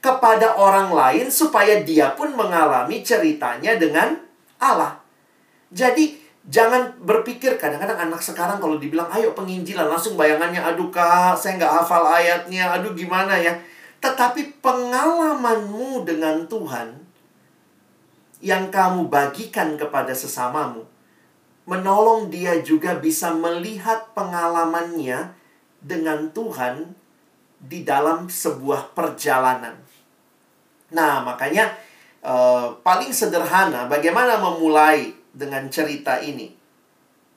kepada 0.01 0.57
orang 0.57 0.89
lain 0.89 1.29
supaya 1.29 1.85
dia 1.85 2.17
pun 2.17 2.33
mengalami 2.33 3.05
ceritanya 3.05 3.77
dengan 3.77 4.17
Allah. 4.57 4.97
Jadi 5.69 6.17
jangan 6.49 6.97
berpikir 7.05 7.61
kadang-kadang 7.61 8.09
anak 8.09 8.19
sekarang 8.25 8.57
kalau 8.57 8.81
dibilang 8.81 9.07
ayo 9.13 9.37
penginjilan 9.37 9.85
langsung 9.85 10.17
bayangannya 10.17 10.57
aduh 10.57 10.89
kak 10.89 11.37
saya 11.37 11.61
nggak 11.61 11.85
hafal 11.85 12.01
ayatnya 12.09 12.73
aduh 12.73 12.97
gimana 12.97 13.37
ya. 13.37 13.53
Tetapi 14.01 14.65
pengalamanmu 14.65 16.01
dengan 16.01 16.49
Tuhan 16.49 16.97
yang 18.41 18.73
kamu 18.73 19.05
bagikan 19.13 19.77
kepada 19.77 20.17
sesamamu 20.17 20.89
menolong 21.69 22.33
dia 22.33 22.57
juga 22.65 22.97
bisa 22.97 23.31
melihat 23.31 24.09
pengalamannya 24.17 25.37
dengan 25.81 26.33
Tuhan 26.33 26.97
di 27.61 27.85
dalam 27.85 28.25
sebuah 28.25 28.97
perjalanan. 28.97 29.90
Nah, 30.91 31.23
makanya 31.23 31.71
uh, 32.23 32.75
paling 32.83 33.15
sederhana 33.15 33.87
bagaimana 33.87 34.39
memulai 34.39 35.15
dengan 35.31 35.67
cerita 35.71 36.19
ini. 36.19 36.51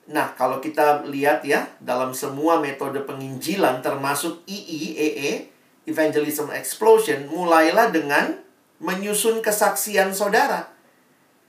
Nah, 0.05 0.37
kalau 0.37 0.61
kita 0.61 1.01
lihat 1.09 1.41
ya, 1.41 1.65
dalam 1.81 2.13
semua 2.13 2.61
metode 2.61 3.01
penginjilan 3.01 3.81
termasuk 3.81 4.45
IIEE, 4.45 5.49
Evangelism 5.89 6.53
Explosion, 6.53 7.25
mulailah 7.25 7.89
dengan 7.89 8.37
menyusun 8.77 9.41
kesaksian 9.41 10.13
saudara. 10.13 10.69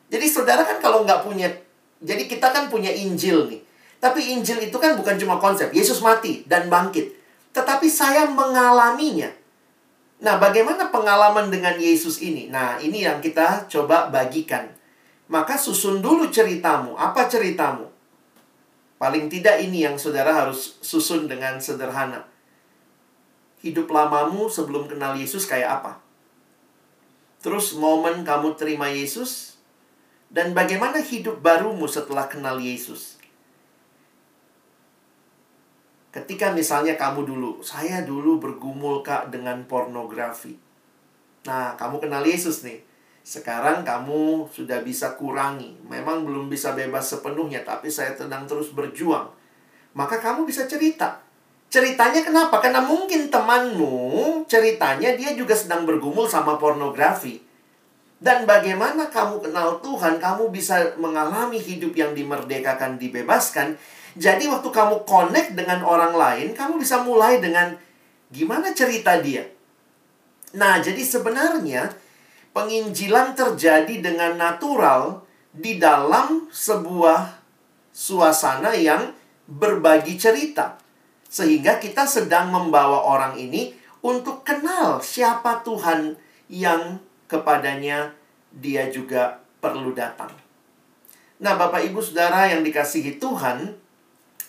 Jadi 0.08 0.26
saudara 0.30 0.64
kan 0.64 0.80
kalau 0.80 1.04
nggak 1.04 1.26
punya, 1.26 1.52
jadi 2.00 2.24
kita 2.24 2.48
kan 2.48 2.72
punya 2.72 2.88
Injil 2.88 3.44
nih. 3.50 3.60
Tapi 4.00 4.32
Injil 4.38 4.72
itu 4.72 4.76
kan 4.80 4.96
bukan 4.96 5.20
cuma 5.20 5.36
konsep, 5.36 5.68
Yesus 5.76 6.00
mati 6.00 6.46
dan 6.48 6.72
bangkit. 6.72 7.12
Tetapi 7.52 7.88
saya 7.92 8.24
mengalaminya. 8.28 9.28
Nah, 10.16 10.40
bagaimana 10.40 10.88
pengalaman 10.88 11.52
dengan 11.52 11.76
Yesus 11.76 12.24
ini? 12.24 12.48
Nah, 12.48 12.80
ini 12.80 13.04
yang 13.04 13.20
kita 13.20 13.68
coba 13.68 14.08
bagikan. 14.08 14.72
Maka 15.28 15.60
susun 15.60 16.00
dulu 16.00 16.32
ceritamu. 16.32 16.96
Apa 16.96 17.28
ceritamu? 17.28 17.92
Paling 18.96 19.28
tidak 19.28 19.60
ini 19.60 19.84
yang 19.84 20.00
saudara 20.00 20.32
harus 20.32 20.80
susun 20.80 21.28
dengan 21.28 21.60
sederhana. 21.60 22.24
Hidup 23.60 23.92
lamamu 23.92 24.48
sebelum 24.48 24.88
kenal 24.88 25.12
Yesus 25.20 25.44
kayak 25.44 25.82
apa? 25.82 25.92
Terus 27.44 27.76
momen 27.76 28.24
kamu 28.24 28.56
terima 28.56 28.88
Yesus 28.88 29.60
dan 30.32 30.56
bagaimana 30.56 30.98
hidup 31.04 31.44
barumu 31.44 31.84
setelah 31.84 32.24
kenal 32.24 32.56
Yesus? 32.56 33.20
Ketika 36.16 36.48
misalnya 36.56 36.96
kamu 36.96 37.28
dulu, 37.28 37.60
saya 37.60 38.00
dulu 38.00 38.40
bergumul 38.40 39.04
kak 39.04 39.28
dengan 39.28 39.68
pornografi. 39.68 40.56
Nah, 41.44 41.76
kamu 41.76 42.00
kenal 42.00 42.24
Yesus 42.24 42.64
nih. 42.64 42.80
Sekarang 43.20 43.84
kamu 43.84 44.48
sudah 44.48 44.80
bisa 44.80 45.12
kurangi. 45.20 45.76
Memang 45.84 46.24
belum 46.24 46.48
bisa 46.48 46.72
bebas 46.72 47.12
sepenuhnya, 47.12 47.60
tapi 47.68 47.92
saya 47.92 48.16
sedang 48.16 48.48
terus 48.48 48.72
berjuang. 48.72 49.28
Maka 49.92 50.16
kamu 50.16 50.48
bisa 50.48 50.64
cerita. 50.64 51.20
Ceritanya 51.68 52.24
kenapa? 52.24 52.64
Karena 52.64 52.80
mungkin 52.80 53.28
temanmu 53.28 53.92
ceritanya 54.48 55.12
dia 55.20 55.36
juga 55.36 55.52
sedang 55.52 55.84
bergumul 55.84 56.24
sama 56.24 56.56
pornografi. 56.56 57.44
Dan 58.16 58.48
bagaimana 58.48 59.12
kamu 59.12 59.44
kenal 59.44 59.84
Tuhan, 59.84 60.16
kamu 60.16 60.48
bisa 60.48 60.96
mengalami 60.96 61.60
hidup 61.60 61.92
yang 61.92 62.16
dimerdekakan, 62.16 62.96
dibebaskan. 62.96 63.76
Jadi 64.16 64.48
waktu 64.48 64.68
kamu 64.72 65.04
connect 65.04 65.52
dengan 65.52 65.84
orang 65.84 66.16
lain, 66.16 66.56
kamu 66.56 66.80
bisa 66.80 67.04
mulai 67.04 67.36
dengan 67.36 67.76
gimana 68.32 68.72
cerita 68.72 69.20
dia. 69.20 69.44
Nah, 70.56 70.80
jadi 70.80 71.04
sebenarnya 71.04 71.92
penginjilan 72.56 73.36
terjadi 73.36 74.00
dengan 74.00 74.40
natural 74.40 75.20
di 75.52 75.76
dalam 75.76 76.48
sebuah 76.48 77.44
suasana 77.92 78.72
yang 78.72 79.12
berbagi 79.44 80.16
cerita. 80.16 80.80
Sehingga 81.28 81.76
kita 81.76 82.08
sedang 82.08 82.48
membawa 82.48 83.04
orang 83.04 83.36
ini 83.36 83.76
untuk 84.00 84.40
kenal 84.48 85.04
siapa 85.04 85.60
Tuhan 85.60 86.16
yang 86.48 87.04
kepadanya 87.28 88.16
dia 88.48 88.88
juga 88.88 89.44
perlu 89.60 89.92
datang. 89.92 90.32
Nah, 91.36 91.52
Bapak 91.60 91.84
Ibu 91.84 92.00
Saudara 92.00 92.48
yang 92.48 92.64
dikasihi 92.64 93.20
Tuhan, 93.20 93.76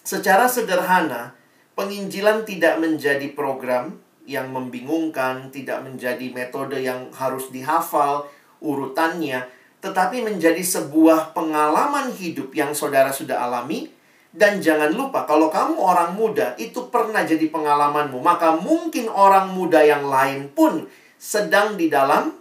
secara 0.07 0.47
sederhana 0.47 1.35
penginjilan 1.75 2.47
tidak 2.47 2.79
menjadi 2.79 3.27
program 3.35 3.99
yang 4.23 4.55
membingungkan, 4.55 5.51
tidak 5.51 5.83
menjadi 5.83 6.31
metode 6.31 6.79
yang 6.79 7.11
harus 7.11 7.51
dihafal 7.51 8.31
urutannya, 8.63 9.43
tetapi 9.83 10.23
menjadi 10.23 10.63
sebuah 10.63 11.35
pengalaman 11.35 12.15
hidup 12.15 12.55
yang 12.55 12.71
saudara 12.71 13.11
sudah 13.11 13.43
alami 13.43 13.91
dan 14.37 14.61
jangan 14.61 14.93
lupa, 14.93 15.25
kalau 15.25 15.49
kamu 15.49 15.81
orang 15.81 16.13
muda, 16.13 16.53
itu 16.61 16.93
pernah 16.93 17.25
jadi 17.25 17.49
pengalamanmu. 17.49 18.21
Maka 18.21 18.53
mungkin 18.53 19.09
orang 19.09 19.49
muda 19.55 19.81
yang 19.81 20.05
lain 20.05 20.53
pun 20.53 20.85
sedang 21.17 21.73
di 21.73 21.89
dalam 21.89 22.35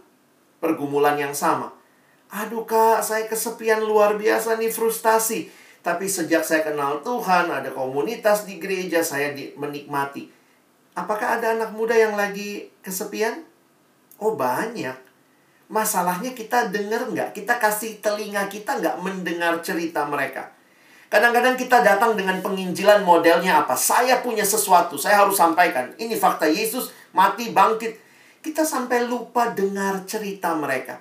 pergumulan 0.60 1.16
yang 1.16 1.32
sama. 1.32 1.72
Aduh 2.36 2.68
kak, 2.68 3.00
saya 3.00 3.24
kesepian 3.24 3.80
luar 3.80 4.18
biasa 4.20 4.60
nih, 4.60 4.68
frustasi. 4.68 5.48
Tapi 5.87 6.11
sejak 6.11 6.43
saya 6.43 6.66
kenal 6.66 6.99
Tuhan, 7.07 7.47
ada 7.47 7.70
komunitas 7.70 8.43
di 8.43 8.59
gereja, 8.59 9.07
saya 9.07 9.30
di, 9.30 9.55
menikmati. 9.55 10.26
Apakah 10.99 11.39
ada 11.39 11.55
anak 11.55 11.70
muda 11.78 11.95
yang 11.95 12.18
lagi 12.18 12.74
kesepian? 12.82 13.47
Oh 14.18 14.34
banyak. 14.34 14.99
Masalahnya 15.70 16.34
kita 16.34 16.74
dengar 16.74 17.07
nggak? 17.07 17.30
Kita 17.39 17.62
kasih 17.62 18.03
telinga 18.03 18.51
kita 18.51 18.82
nggak 18.82 18.99
mendengar 18.99 19.62
cerita 19.62 20.03
mereka. 20.11 20.51
Kadang-kadang 21.07 21.55
kita 21.55 21.87
datang 21.87 22.18
dengan 22.18 22.43
penginjilan 22.43 23.07
modelnya 23.07 23.62
apa? 23.62 23.78
Saya 23.78 24.18
punya 24.26 24.43
sesuatu, 24.43 24.99
saya 24.99 25.22
harus 25.22 25.39
sampaikan. 25.39 25.95
Ini 26.03 26.18
fakta 26.18 26.51
Yesus 26.51 26.91
mati 27.14 27.55
bangkit. 27.55 27.95
Kita 28.43 28.66
sampai 28.66 29.07
lupa 29.07 29.55
dengar 29.55 30.03
cerita 30.03 30.51
mereka. 30.59 30.99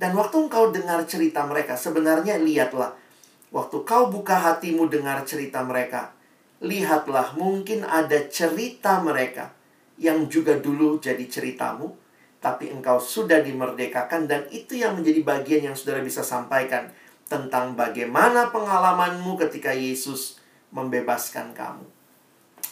Dan 0.00 0.16
waktu 0.16 0.48
engkau 0.48 0.72
dengar 0.72 1.04
cerita 1.04 1.44
mereka, 1.44 1.76
sebenarnya 1.76 2.40
lihatlah. 2.40 3.03
Waktu 3.54 3.86
kau 3.86 4.10
buka 4.10 4.34
hatimu 4.34 4.90
dengar 4.90 5.22
cerita 5.22 5.62
mereka, 5.62 6.10
lihatlah 6.58 7.38
mungkin 7.38 7.86
ada 7.86 8.26
cerita 8.26 8.98
mereka 8.98 9.54
yang 9.94 10.26
juga 10.26 10.58
dulu 10.58 10.98
jadi 10.98 11.22
ceritamu, 11.22 11.94
tapi 12.42 12.74
engkau 12.74 12.98
sudah 12.98 13.38
dimerdekakan 13.46 14.26
dan 14.26 14.50
itu 14.50 14.82
yang 14.82 14.98
menjadi 14.98 15.22
bagian 15.22 15.62
yang 15.70 15.76
saudara 15.78 16.02
bisa 16.02 16.26
sampaikan 16.26 16.90
tentang 17.30 17.78
bagaimana 17.78 18.50
pengalamanmu 18.50 19.38
ketika 19.46 19.70
Yesus 19.70 20.42
membebaskan 20.74 21.54
kamu. 21.54 21.86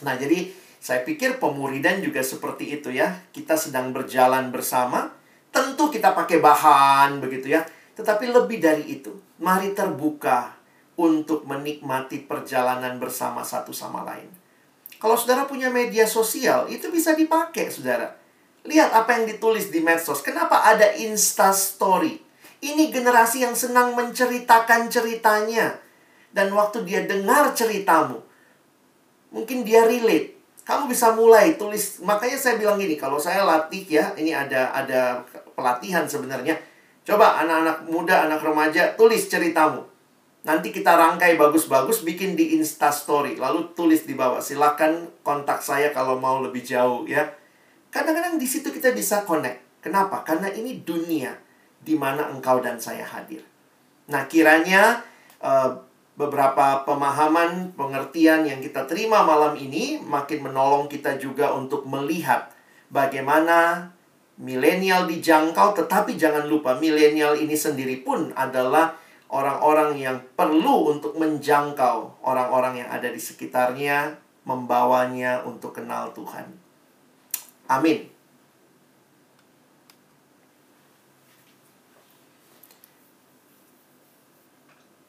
Nah, 0.03 0.19
jadi 0.19 0.51
saya 0.83 1.07
pikir 1.07 1.39
pemuridan 1.39 2.03
juga 2.03 2.27
seperti 2.27 2.83
itu 2.83 2.91
ya. 2.91 3.23
Kita 3.31 3.55
sedang 3.55 3.95
berjalan 3.95 4.51
bersama, 4.51 5.15
tentu 5.55 5.95
kita 5.95 6.11
pakai 6.11 6.43
bahan 6.43 7.23
begitu 7.23 7.55
ya. 7.55 7.63
Tetapi 7.95 8.35
lebih 8.35 8.59
dari 8.59 8.99
itu, 8.99 9.15
mari 9.39 9.71
terbuka 9.79 10.62
untuk 11.03 11.43
menikmati 11.43 12.23
perjalanan 12.23 13.03
bersama 13.03 13.43
satu 13.43 13.75
sama 13.75 14.07
lain. 14.07 14.31
Kalau 15.03 15.19
saudara 15.19 15.51
punya 15.51 15.67
media 15.67 16.07
sosial, 16.07 16.71
itu 16.71 16.87
bisa 16.95 17.19
dipakai, 17.19 17.75
saudara. 17.75 18.15
Lihat 18.63 18.95
apa 18.95 19.19
yang 19.19 19.27
ditulis 19.27 19.75
di 19.75 19.83
medsos. 19.83 20.23
Kenapa 20.23 20.63
ada 20.63 20.95
Insta 20.95 21.51
Story? 21.51 22.23
Ini 22.63 22.95
generasi 22.95 23.43
yang 23.43 23.59
senang 23.59 23.99
menceritakan 23.99 24.87
ceritanya. 24.87 25.75
Dan 26.31 26.55
waktu 26.55 26.87
dia 26.87 27.03
dengar 27.03 27.51
ceritamu, 27.53 28.23
mungkin 29.35 29.67
dia 29.67 29.85
relate. 29.85 30.39
Kamu 30.63 30.87
bisa 30.87 31.11
mulai 31.13 31.59
tulis. 31.59 31.99
Makanya 32.07 32.39
saya 32.39 32.55
bilang 32.57 32.79
gini, 32.79 32.95
kalau 32.95 33.19
saya 33.19 33.43
latih 33.43 33.85
ya, 33.85 34.15
ini 34.15 34.31
ada 34.31 34.71
ada 34.71 35.27
pelatihan 35.59 36.07
sebenarnya. 36.07 36.57
Coba 37.03 37.43
anak-anak 37.43 37.91
muda, 37.91 38.31
anak 38.31 38.41
remaja, 38.41 38.95
tulis 38.95 39.27
ceritamu. 39.27 39.92
Nanti 40.43 40.75
kita 40.75 40.99
rangkai 40.99 41.39
bagus-bagus, 41.39 42.03
bikin 42.03 42.35
di 42.35 42.59
Insta 42.59 42.91
Story. 42.91 43.39
Lalu 43.39 43.79
tulis 43.79 44.03
di 44.03 44.19
bawah, 44.19 44.43
silakan 44.43 45.07
kontak 45.23 45.63
saya 45.63 45.95
kalau 45.95 46.19
mau 46.19 46.43
lebih 46.43 46.67
jauh 46.67 47.07
ya. 47.07 47.31
Kadang-kadang 47.95 48.43
di 48.43 48.49
situ 48.51 48.75
kita 48.75 48.91
bisa 48.91 49.23
connect. 49.23 49.79
Kenapa? 49.79 50.27
Karena 50.27 50.51
ini 50.51 50.83
dunia 50.83 51.31
di 51.79 51.95
mana 51.95 52.27
engkau 52.31 52.59
dan 52.59 52.79
saya 52.79 53.07
hadir. 53.07 53.43
Nah, 54.11 54.27
kiranya 54.27 55.03
uh, 55.39 55.79
beberapa 56.19 56.83
pemahaman, 56.87 57.75
pengertian 57.79 58.43
yang 58.43 58.59
kita 58.59 58.87
terima 58.91 59.23
malam 59.23 59.55
ini 59.55 60.03
makin 60.03 60.43
menolong 60.43 60.91
kita 60.91 61.23
juga 61.23 61.55
untuk 61.55 61.87
melihat 61.87 62.51
bagaimana 62.91 63.91
milenial 64.43 65.07
dijangkau, 65.07 65.79
tetapi 65.79 66.19
jangan 66.19 66.51
lupa 66.51 66.75
milenial 66.83 67.39
ini 67.39 67.55
sendiri 67.55 68.03
pun 68.03 68.35
adalah 68.35 69.02
orang-orang 69.33 69.97
yang 69.97 70.21
perlu 70.37 70.93
untuk 70.93 71.17
menjangkau 71.17 72.21
orang-orang 72.21 72.85
yang 72.85 72.89
ada 72.93 73.09
di 73.09 73.17
sekitarnya, 73.17 74.21
membawanya 74.45 75.41
untuk 75.49 75.73
kenal 75.73 76.13
Tuhan. 76.13 76.53
Amin. 77.73 78.13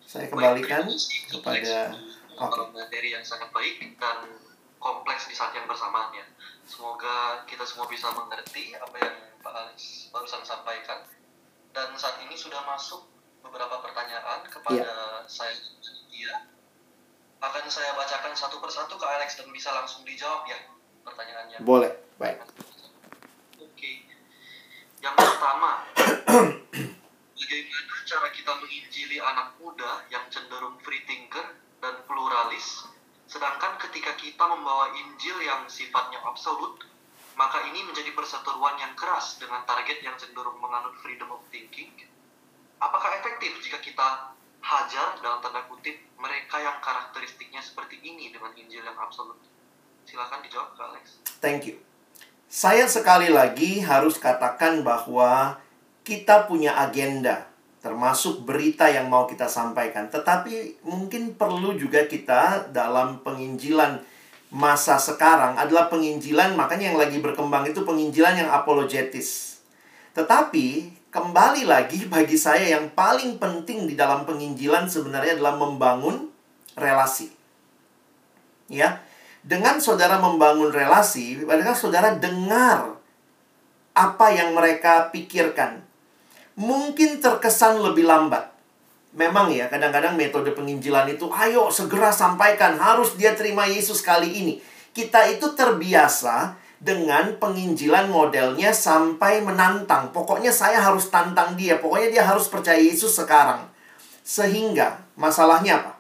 Saya 0.08 0.30
kembalikan 0.30 0.88
kepada 1.28 1.98
okay. 2.38 2.66
materi 2.72 3.10
yang 3.12 3.26
sangat 3.26 3.50
baik 3.50 3.82
dan 3.98 4.30
kompleks 4.78 5.28
di 5.28 5.36
saat 5.36 5.52
yang 5.58 5.68
bersamaan 5.68 6.16
ya. 6.16 6.24
Semoga 6.64 7.44
kita 7.44 7.66
semua 7.68 7.90
bisa 7.92 8.08
mengerti 8.14 8.78
apa 8.78 8.94
yang 9.02 9.16
Pak 9.42 9.52
Alex 9.52 10.08
barusan 10.16 10.46
sampaikan. 10.46 11.04
Dan 11.74 11.98
saat 11.98 12.22
ini 12.22 12.38
sudah 12.38 12.62
masuk 12.62 13.13
beberapa 13.44 13.76
pertanyaan 13.84 14.48
kepada 14.48 14.88
yeah. 14.88 15.28
saya 15.28 15.54
dia. 16.10 16.34
Akan 17.44 17.68
saya 17.68 17.92
bacakan 18.00 18.32
satu 18.32 18.64
persatu 18.64 18.96
ke 18.96 19.04
Alex 19.04 19.36
dan 19.36 19.52
bisa 19.52 19.76
langsung 19.76 20.08
dijawab 20.08 20.48
ya 20.48 20.56
pertanyaannya. 21.04 21.60
Boleh, 21.60 21.92
baik. 22.16 22.40
Oke. 23.60 23.92
Yang 25.04 25.16
pertama, 25.20 25.84
bagaimana 27.36 27.94
cara 28.08 28.28
kita 28.32 28.52
menginjili 28.64 29.20
anak 29.20 29.60
muda 29.60 30.08
yang 30.08 30.24
cenderung 30.32 30.80
free 30.80 31.04
thinker 31.04 31.44
dan 31.84 32.00
pluralis, 32.08 32.88
sedangkan 33.28 33.76
ketika 33.90 34.16
kita 34.16 34.44
membawa 34.48 34.96
Injil 34.96 35.44
yang 35.44 35.68
sifatnya 35.68 36.24
absolut, 36.24 36.80
maka 37.36 37.60
ini 37.68 37.84
menjadi 37.84 38.16
perseteruan 38.16 38.80
yang 38.80 38.96
keras 38.96 39.36
dengan 39.36 39.68
target 39.68 40.00
yang 40.00 40.16
cenderung 40.16 40.64
menganut 40.64 40.96
freedom 41.04 41.28
of 41.36 41.44
thinking. 41.52 41.92
Apakah 42.84 43.16
efektif 43.24 43.56
jika 43.64 43.80
kita 43.80 44.36
hajar 44.60 45.16
dalam 45.24 45.40
tanda 45.40 45.64
kutip 45.72 45.96
mereka 46.20 46.60
yang 46.60 46.84
karakteristiknya 46.84 47.64
seperti 47.64 48.04
ini 48.04 48.36
dengan 48.36 48.52
Injil 48.60 48.84
yang 48.84 49.00
absolut? 49.00 49.40
Silakan 50.04 50.44
dijawab, 50.44 50.76
Kak 50.76 50.92
Alex. 50.92 51.24
Thank 51.40 51.72
you. 51.72 51.80
Saya 52.52 52.84
sekali 52.92 53.32
lagi 53.32 53.80
harus 53.80 54.20
katakan 54.20 54.84
bahwa 54.84 55.56
kita 56.04 56.44
punya 56.44 56.76
agenda, 56.76 57.48
termasuk 57.80 58.44
berita 58.44 58.92
yang 58.92 59.08
mau 59.08 59.32
kita 59.32 59.48
sampaikan. 59.48 60.12
Tetapi 60.12 60.84
mungkin 60.84 61.40
perlu 61.40 61.80
juga 61.80 62.04
kita 62.04 62.68
dalam 62.76 63.24
penginjilan 63.24 64.04
masa 64.52 65.00
sekarang 65.00 65.56
adalah 65.56 65.88
penginjilan, 65.88 66.54
makanya 66.60 66.92
yang 66.92 67.00
lagi 67.00 67.24
berkembang 67.24 67.64
itu 67.64 67.82
penginjilan 67.88 68.44
yang 68.44 68.52
apologetis. 68.52 69.58
Tetapi 70.14 71.00
kembali 71.14 71.70
lagi 71.70 72.10
bagi 72.10 72.34
saya 72.34 72.74
yang 72.74 72.90
paling 72.98 73.38
penting 73.38 73.86
di 73.86 73.94
dalam 73.94 74.26
penginjilan 74.26 74.90
sebenarnya 74.90 75.38
adalah 75.38 75.62
membangun 75.62 76.34
relasi. 76.74 77.30
Ya, 78.66 79.06
dengan 79.46 79.78
saudara 79.78 80.18
membangun 80.18 80.74
relasi, 80.74 81.46
padahal 81.46 81.78
saudara 81.78 82.18
dengar 82.18 82.98
apa 83.94 84.28
yang 84.34 84.58
mereka 84.58 85.14
pikirkan. 85.14 85.86
Mungkin 86.58 87.22
terkesan 87.22 87.78
lebih 87.86 88.10
lambat. 88.10 88.50
Memang 89.14 89.54
ya, 89.54 89.70
kadang-kadang 89.70 90.18
metode 90.18 90.50
penginjilan 90.58 91.06
itu, 91.14 91.30
ayo 91.30 91.70
segera 91.70 92.10
sampaikan, 92.10 92.74
harus 92.82 93.14
dia 93.14 93.38
terima 93.38 93.70
Yesus 93.70 94.02
kali 94.02 94.34
ini. 94.34 94.54
Kita 94.90 95.30
itu 95.30 95.54
terbiasa 95.54 96.58
dengan 96.84 97.40
penginjilan 97.40 98.12
modelnya 98.12 98.76
sampai 98.76 99.40
menantang. 99.40 100.12
Pokoknya 100.12 100.52
saya 100.52 100.84
harus 100.84 101.08
tantang 101.08 101.56
dia, 101.56 101.80
pokoknya 101.80 102.20
dia 102.20 102.24
harus 102.28 102.52
percaya 102.52 102.76
Yesus 102.76 103.16
sekarang. 103.16 103.72
Sehingga, 104.28 105.00
masalahnya 105.16 105.80
apa? 105.80 105.94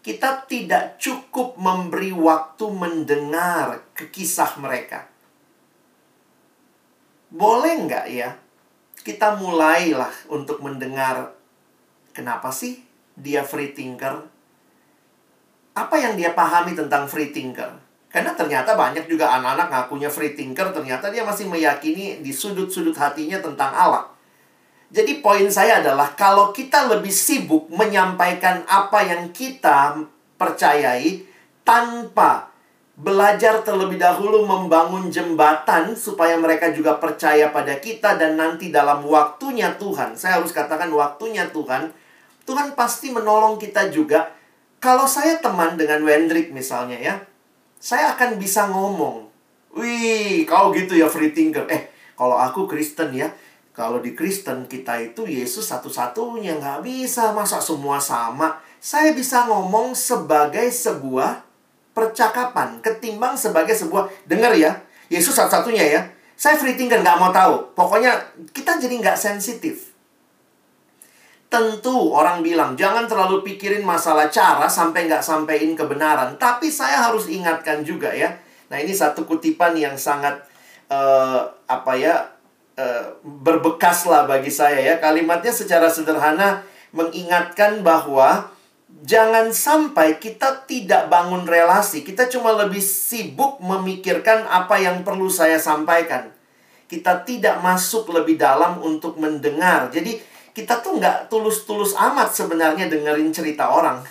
Kita 0.00 0.48
tidak 0.48 0.96
cukup 0.96 1.60
memberi 1.60 2.12
waktu 2.12 2.64
mendengar 2.72 3.84
kisah 3.92 4.56
mereka. 4.60 5.08
Boleh 7.28 7.84
nggak 7.84 8.06
ya? 8.08 8.36
Kita 9.04 9.36
mulailah 9.36 10.12
untuk 10.32 10.64
mendengar 10.64 11.36
Kenapa 12.14 12.54
sih 12.54 12.78
dia 13.18 13.42
free 13.42 13.74
thinker? 13.74 14.30
Apa 15.74 15.98
yang 15.98 16.14
dia 16.14 16.30
pahami 16.30 16.78
tentang 16.78 17.10
free 17.10 17.34
thinker? 17.34 17.83
Karena 18.14 18.30
ternyata 18.38 18.78
banyak 18.78 19.10
juga 19.10 19.34
anak-anak 19.34 19.74
ngakunya 19.74 20.06
free 20.06 20.38
thinker, 20.38 20.70
ternyata 20.70 21.10
dia 21.10 21.26
masih 21.26 21.50
meyakini 21.50 22.22
di 22.22 22.30
sudut-sudut 22.30 22.94
hatinya 22.94 23.42
tentang 23.42 23.74
Allah. 23.74 24.06
Jadi 24.94 25.18
poin 25.18 25.50
saya 25.50 25.82
adalah 25.82 26.14
kalau 26.14 26.54
kita 26.54 26.86
lebih 26.86 27.10
sibuk 27.10 27.66
menyampaikan 27.74 28.62
apa 28.70 29.02
yang 29.02 29.34
kita 29.34 29.98
percayai 30.38 31.26
tanpa 31.66 32.54
belajar 32.94 33.66
terlebih 33.66 33.98
dahulu 33.98 34.46
membangun 34.46 35.10
jembatan 35.10 35.98
supaya 35.98 36.38
mereka 36.38 36.70
juga 36.70 36.94
percaya 36.94 37.50
pada 37.50 37.82
kita 37.82 38.14
dan 38.14 38.38
nanti 38.38 38.70
dalam 38.70 39.02
waktunya 39.02 39.74
Tuhan, 39.74 40.14
saya 40.14 40.38
harus 40.38 40.54
katakan 40.54 40.86
waktunya 40.94 41.50
Tuhan, 41.50 41.90
Tuhan 42.46 42.78
pasti 42.78 43.10
menolong 43.10 43.58
kita 43.58 43.90
juga. 43.90 44.30
Kalau 44.78 45.10
saya 45.10 45.42
teman 45.42 45.74
dengan 45.74 46.06
Wendrik 46.06 46.54
misalnya 46.54 46.94
ya, 47.02 47.18
saya 47.84 48.16
akan 48.16 48.40
bisa 48.40 48.72
ngomong. 48.72 49.28
Wih, 49.76 50.48
kau 50.48 50.72
gitu 50.72 50.96
ya 50.96 51.04
free 51.12 51.36
thinker. 51.36 51.68
Eh, 51.68 51.92
kalau 52.16 52.40
aku 52.40 52.64
Kristen 52.64 53.12
ya, 53.12 53.28
kalau 53.76 54.00
di 54.00 54.16
Kristen 54.16 54.64
kita 54.64 54.96
itu 55.04 55.28
Yesus 55.28 55.68
satu-satunya 55.68 56.56
nggak 56.56 56.80
bisa 56.80 57.36
masa 57.36 57.60
semua 57.60 58.00
sama. 58.00 58.56
Saya 58.80 59.12
bisa 59.12 59.44
ngomong 59.44 59.92
sebagai 59.92 60.64
sebuah 60.72 61.44
percakapan 61.92 62.80
ketimbang 62.80 63.36
sebagai 63.38 63.76
sebuah 63.76 64.10
dengar 64.26 64.56
ya 64.56 64.80
Yesus 65.12 65.36
satu-satunya 65.36 65.84
ya. 65.84 66.00
Saya 66.34 66.56
free 66.56 66.80
thinker 66.80 67.04
nggak 67.04 67.20
mau 67.20 67.30
tahu. 67.30 67.76
Pokoknya 67.76 68.16
kita 68.56 68.80
jadi 68.80 68.96
nggak 68.96 69.20
sensitif. 69.20 69.93
Tentu 71.54 72.10
orang 72.10 72.42
bilang, 72.42 72.74
jangan 72.74 73.06
terlalu 73.06 73.46
pikirin 73.46 73.86
masalah 73.86 74.26
cara 74.26 74.66
sampai 74.66 75.06
nggak 75.06 75.22
sampein 75.22 75.78
kebenaran. 75.78 76.34
Tapi 76.34 76.66
saya 76.66 77.06
harus 77.06 77.30
ingatkan 77.30 77.86
juga 77.86 78.10
ya. 78.10 78.34
Nah 78.74 78.82
ini 78.82 78.90
satu 78.90 79.22
kutipan 79.22 79.78
yang 79.78 79.94
sangat, 79.94 80.42
uh, 80.90 81.46
apa 81.70 81.94
ya, 81.94 82.26
uh, 82.74 83.06
berbekas 83.22 84.02
lah 84.10 84.26
bagi 84.26 84.50
saya 84.50 84.82
ya. 84.82 84.94
Kalimatnya 84.98 85.54
secara 85.54 85.86
sederhana 85.86 86.66
mengingatkan 86.90 87.86
bahwa 87.86 88.50
jangan 89.06 89.54
sampai 89.54 90.18
kita 90.18 90.66
tidak 90.66 91.06
bangun 91.06 91.46
relasi. 91.46 92.02
Kita 92.02 92.26
cuma 92.34 92.50
lebih 92.50 92.82
sibuk 92.82 93.62
memikirkan 93.62 94.42
apa 94.50 94.82
yang 94.82 95.06
perlu 95.06 95.30
saya 95.30 95.62
sampaikan. 95.62 96.34
Kita 96.90 97.22
tidak 97.22 97.62
masuk 97.62 98.10
lebih 98.10 98.42
dalam 98.42 98.82
untuk 98.82 99.22
mendengar. 99.22 99.86
Jadi 99.94 100.33
kita 100.54 100.78
tuh 100.78 101.02
nggak 101.02 101.26
tulus-tulus 101.26 101.98
amat 101.98 102.30
sebenarnya 102.30 102.86
dengerin 102.86 103.34
cerita 103.34 103.74
orang. 103.74 104.06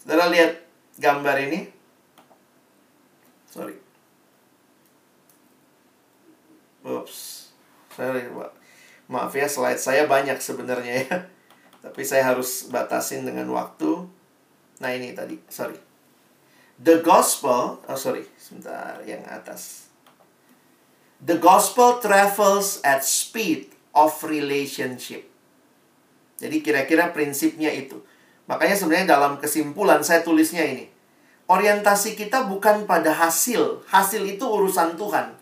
Saudara 0.00 0.32
lihat 0.32 0.56
gambar 0.96 1.36
ini. 1.44 1.68
Sorry. 3.52 3.76
Ups. 6.80 7.52
Sorry, 7.92 8.24
Pak. 8.24 8.52
Maaf 9.12 9.36
ya, 9.36 9.44
slide 9.44 9.76
saya 9.76 10.08
banyak 10.08 10.40
sebenarnya 10.40 11.04
ya. 11.04 11.16
Tapi 11.84 12.00
saya 12.08 12.24
harus 12.32 12.72
batasin 12.72 13.28
dengan 13.28 13.52
waktu. 13.52 14.08
Nah, 14.80 14.90
ini 14.96 15.12
tadi, 15.12 15.36
sorry. 15.52 15.76
The 16.80 17.04
gospel, 17.04 17.82
oh 17.84 17.98
sorry, 17.98 18.24
sebentar 18.40 19.02
yang 19.04 19.26
atas. 19.28 19.90
The 21.18 21.36
gospel 21.36 21.98
travels 21.98 22.78
at 22.86 23.02
speed 23.02 23.77
of 23.94 24.12
relationship. 24.24 25.28
Jadi 26.38 26.62
kira-kira 26.62 27.10
prinsipnya 27.10 27.68
itu. 27.74 27.98
Makanya 28.46 28.78
sebenarnya 28.78 29.18
dalam 29.18 29.36
kesimpulan 29.36 30.00
saya 30.00 30.22
tulisnya 30.22 30.64
ini. 30.64 30.88
Orientasi 31.48 32.14
kita 32.16 32.46
bukan 32.46 32.84
pada 32.84 33.12
hasil. 33.12 33.84
Hasil 33.88 34.22
itu 34.24 34.44
urusan 34.44 34.94
Tuhan. 34.94 35.34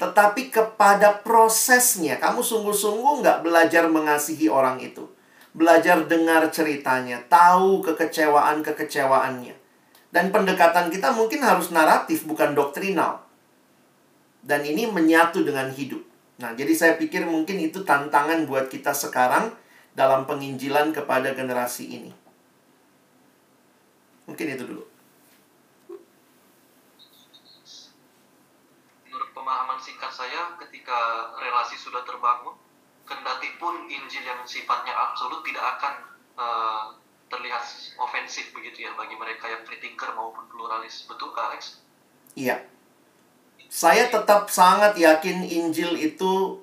Tetapi 0.00 0.50
kepada 0.50 1.22
prosesnya. 1.22 2.18
Kamu 2.18 2.42
sungguh-sungguh 2.42 3.22
nggak 3.22 3.38
belajar 3.46 3.86
mengasihi 3.86 4.50
orang 4.50 4.82
itu. 4.82 5.06
Belajar 5.52 6.08
dengar 6.08 6.48
ceritanya. 6.50 7.22
Tahu 7.28 7.84
kekecewaan-kekecewaannya. 7.86 9.54
Dan 10.12 10.28
pendekatan 10.28 10.92
kita 10.92 11.16
mungkin 11.16 11.40
harus 11.40 11.72
naratif, 11.72 12.28
bukan 12.28 12.52
doktrinal. 12.52 13.24
Dan 14.44 14.66
ini 14.66 14.84
menyatu 14.90 15.40
dengan 15.40 15.72
hidup. 15.72 16.11
Nah, 16.42 16.58
jadi 16.58 16.74
saya 16.74 16.92
pikir 16.98 17.22
mungkin 17.22 17.62
itu 17.62 17.86
tantangan 17.86 18.50
buat 18.50 18.66
kita 18.66 18.90
sekarang 18.90 19.54
dalam 19.94 20.26
penginjilan 20.26 20.90
kepada 20.90 21.38
generasi 21.38 21.86
ini. 21.86 22.10
Mungkin 24.26 24.46
itu 24.50 24.66
dulu. 24.66 24.82
Menurut 29.06 29.30
pemahaman 29.30 29.78
singkat 29.78 30.10
saya, 30.10 30.58
ketika 30.66 31.30
relasi 31.38 31.78
sudah 31.78 32.02
terbangun, 32.02 32.58
kendati 33.06 33.54
pun 33.62 33.86
Injil 33.86 34.26
yang 34.26 34.42
sifatnya 34.42 34.98
absolut 34.98 35.46
tidak 35.46 35.78
akan 35.78 35.94
uh, 36.34 36.84
terlihat 37.30 37.62
ofensif 38.02 38.50
begitu 38.50 38.90
ya 38.90 38.98
bagi 38.98 39.14
mereka 39.14 39.46
yang 39.46 39.62
free 39.62 39.78
thinker 39.78 40.10
maupun 40.18 40.42
pluralis. 40.50 41.06
Betul, 41.06 41.30
Kak 41.30 41.54
Alex? 41.54 41.78
Iya. 42.34 42.71
Saya 43.72 44.12
tetap 44.12 44.52
sangat 44.52 45.00
yakin 45.00 45.48
Injil 45.48 45.96
itu 45.96 46.60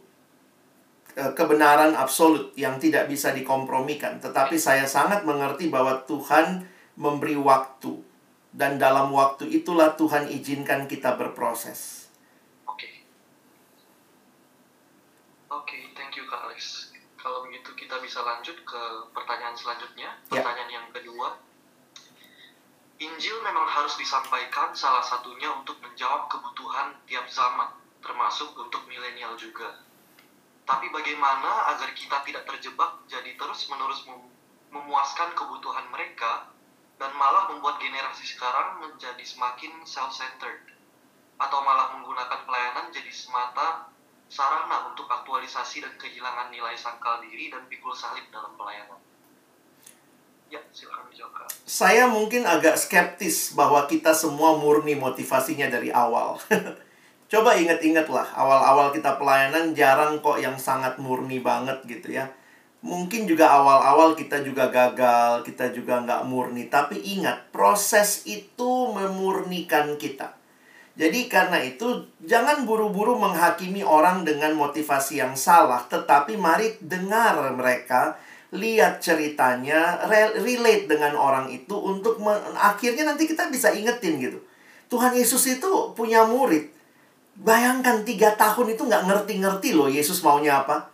e, 1.17 1.25
kebenaran 1.33 1.97
absolut 1.97 2.53
yang 2.53 2.77
tidak 2.77 3.09
bisa 3.09 3.33
dikompromikan. 3.33 4.21
Tetapi 4.21 4.53
saya 4.61 4.85
sangat 4.85 5.25
mengerti 5.25 5.73
bahwa 5.73 6.05
Tuhan 6.05 6.69
memberi 6.93 7.33
waktu. 7.33 8.05
Dan 8.53 8.77
dalam 8.77 9.09
waktu 9.09 9.49
itulah 9.49 9.97
Tuhan 9.97 10.29
izinkan 10.29 10.85
kita 10.85 11.17
berproses. 11.17 12.13
Oke. 12.69 12.77
Okay. 12.77 12.93
Oke, 15.49 15.65
okay, 15.65 15.81
thank 15.97 16.13
you 16.13 16.29
Kak 16.29 16.45
Alex. 16.45 16.93
Kalau 17.17 17.41
begitu 17.41 17.73
kita 17.73 17.97
bisa 18.05 18.21
lanjut 18.21 18.57
ke 18.61 18.81
pertanyaan 19.17 19.57
selanjutnya. 19.57 20.13
Ya. 20.29 20.45
Pertanyaan 20.45 20.69
ya. 20.69 20.77
yang 20.77 20.87
kedua 20.93 21.48
Injil 22.99 23.39
memang 23.39 23.63
harus 23.63 23.95
disampaikan 23.95 24.75
salah 24.75 24.99
satunya 25.01 25.47
untuk 25.55 25.79
menjawab 25.79 26.27
kebutuhan 26.27 26.99
tiap 27.07 27.23
zaman, 27.31 27.71
termasuk 28.03 28.51
untuk 28.59 28.83
milenial 28.91 29.39
juga. 29.39 29.79
Tapi 30.67 30.91
bagaimana 30.91 31.73
agar 31.73 31.95
kita 31.95 32.21
tidak 32.27 32.43
terjebak 32.43 32.99
jadi 33.07 33.33
terus-menerus 33.39 34.03
memuaskan 34.69 35.31
kebutuhan 35.33 35.87
mereka 35.89 36.51
dan 36.99 37.15
malah 37.15 37.47
membuat 37.49 37.79
generasi 37.79 38.27
sekarang 38.27 38.83
menjadi 38.83 39.23
semakin 39.23 39.79
self-centered? 39.87 40.69
atau 41.39 41.59
malah 41.63 41.95
menggunakan 41.95 42.43
pelayanan 42.43 42.91
jadi 42.91 43.07
semata 43.15 43.87
sarana 44.27 44.91
untuk 44.91 45.07
aktualisasi 45.07 45.81
dan 45.81 45.95
kehilangan 45.95 46.51
nilai 46.51 46.75
sangkal 46.75 47.23
diri 47.23 47.47
dan 47.47 47.63
pikul 47.71 47.95
salib 47.95 48.27
dalam 48.29 48.53
pelayanan. 48.59 48.99
Ya. 50.49 50.59
Saya 51.69 52.09
mungkin 52.09 52.49
agak 52.49 52.81
skeptis 52.81 53.53
bahwa 53.53 53.85
kita 53.85 54.09
semua 54.09 54.57
murni 54.57 54.97
motivasinya 54.97 55.69
dari 55.69 55.93
awal. 55.93 56.41
Coba 57.29 57.53
ingat-ingatlah, 57.53 58.33
awal-awal 58.33 58.89
kita 58.89 59.21
pelayanan 59.21 59.77
jarang 59.77 60.17
kok 60.17 60.41
yang 60.41 60.57
sangat 60.57 60.97
murni 60.97 61.37
banget 61.45 61.77
gitu 61.85 62.17
ya. 62.17 62.25
Mungkin 62.81 63.29
juga 63.29 63.53
awal-awal 63.53 64.17
kita 64.17 64.41
juga 64.41 64.73
gagal, 64.73 65.45
kita 65.45 65.69
juga 65.69 66.01
nggak 66.01 66.25
murni. 66.25 66.73
Tapi 66.73 66.97
ingat, 66.97 67.53
proses 67.53 68.25
itu 68.25 68.89
memurnikan 68.89 69.93
kita. 70.01 70.33
Jadi 70.97 71.29
karena 71.29 71.61
itu, 71.61 72.09
jangan 72.25 72.65
buru-buru 72.65 73.13
menghakimi 73.21 73.85
orang 73.85 74.25
dengan 74.25 74.57
motivasi 74.57 75.21
yang 75.21 75.37
salah. 75.37 75.85
Tetapi 75.85 76.33
mari 76.33 76.81
dengar 76.81 77.37
mereka, 77.53 78.17
lihat 78.49 78.97
ceritanya, 79.03 80.01
relate 80.41 80.89
dengan 80.89 81.13
orang 81.13 81.53
itu 81.53 81.77
untuk 81.77 82.17
akhirnya 82.57 83.05
nanti 83.05 83.29
kita 83.29 83.49
bisa 83.53 83.69
ingetin 83.73 84.17
gitu. 84.17 84.39
Tuhan 84.89 85.13
Yesus 85.13 85.45
itu 85.45 85.93
punya 85.93 86.25
murid 86.25 86.79
Bayangkan 87.39 88.03
tiga 88.03 88.35
tahun 88.35 88.75
itu 88.75 88.83
nggak 88.83 89.07
ngerti-ngerti 89.07 89.71
loh 89.71 89.87
Yesus 89.87 90.19
maunya 90.27 90.59
apa. 90.59 90.91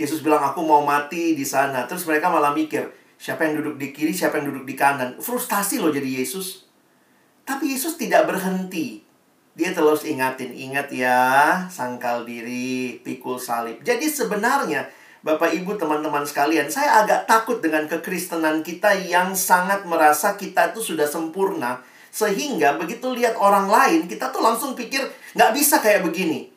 Yesus 0.00 0.24
bilang 0.24 0.40
aku 0.40 0.64
mau 0.64 0.80
mati 0.80 1.36
di 1.36 1.44
sana. 1.44 1.84
Terus 1.84 2.08
mereka 2.08 2.32
malah 2.32 2.56
mikir, 2.56 2.88
siapa 3.20 3.44
yang 3.44 3.60
duduk 3.60 3.76
di 3.76 3.92
kiri, 3.92 4.16
siapa 4.16 4.40
yang 4.40 4.48
duduk 4.48 4.64
di 4.64 4.74
kanan. 4.74 5.20
Frustasi 5.20 5.84
loh 5.84 5.92
jadi 5.92 6.24
Yesus. 6.24 6.64
Tapi 7.44 7.76
Yesus 7.76 8.00
tidak 8.00 8.24
berhenti. 8.24 9.04
Dia 9.54 9.70
terus 9.70 10.02
ingatin, 10.08 10.50
ingat 10.50 10.90
ya, 10.90 11.62
sangkal 11.70 12.26
diri, 12.26 12.98
pikul 13.04 13.38
salib. 13.38 13.78
Jadi 13.86 14.10
sebenarnya, 14.10 14.88
Bapak 15.24 15.56
Ibu 15.56 15.80
teman-teman 15.80 16.20
sekalian, 16.28 16.68
saya 16.68 17.00
agak 17.00 17.24
takut 17.24 17.64
dengan 17.64 17.88
kekristenan 17.88 18.60
kita 18.60 18.92
yang 18.92 19.32
sangat 19.32 19.88
merasa 19.88 20.36
kita 20.36 20.76
itu 20.76 20.84
sudah 20.84 21.08
sempurna 21.08 21.80
sehingga 22.12 22.76
begitu 22.76 23.08
lihat 23.08 23.32
orang 23.40 23.66
lain, 23.66 24.04
kita 24.04 24.28
tuh 24.28 24.44
langsung 24.44 24.76
pikir, 24.76 25.00
nggak 25.32 25.50
bisa 25.56 25.80
kayak 25.80 26.04
begini. 26.04 26.52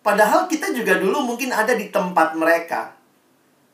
Padahal 0.00 0.48
kita 0.48 0.72
juga 0.72 0.96
dulu 0.96 1.28
mungkin 1.28 1.52
ada 1.52 1.76
di 1.76 1.92
tempat 1.92 2.32
mereka. 2.40 2.96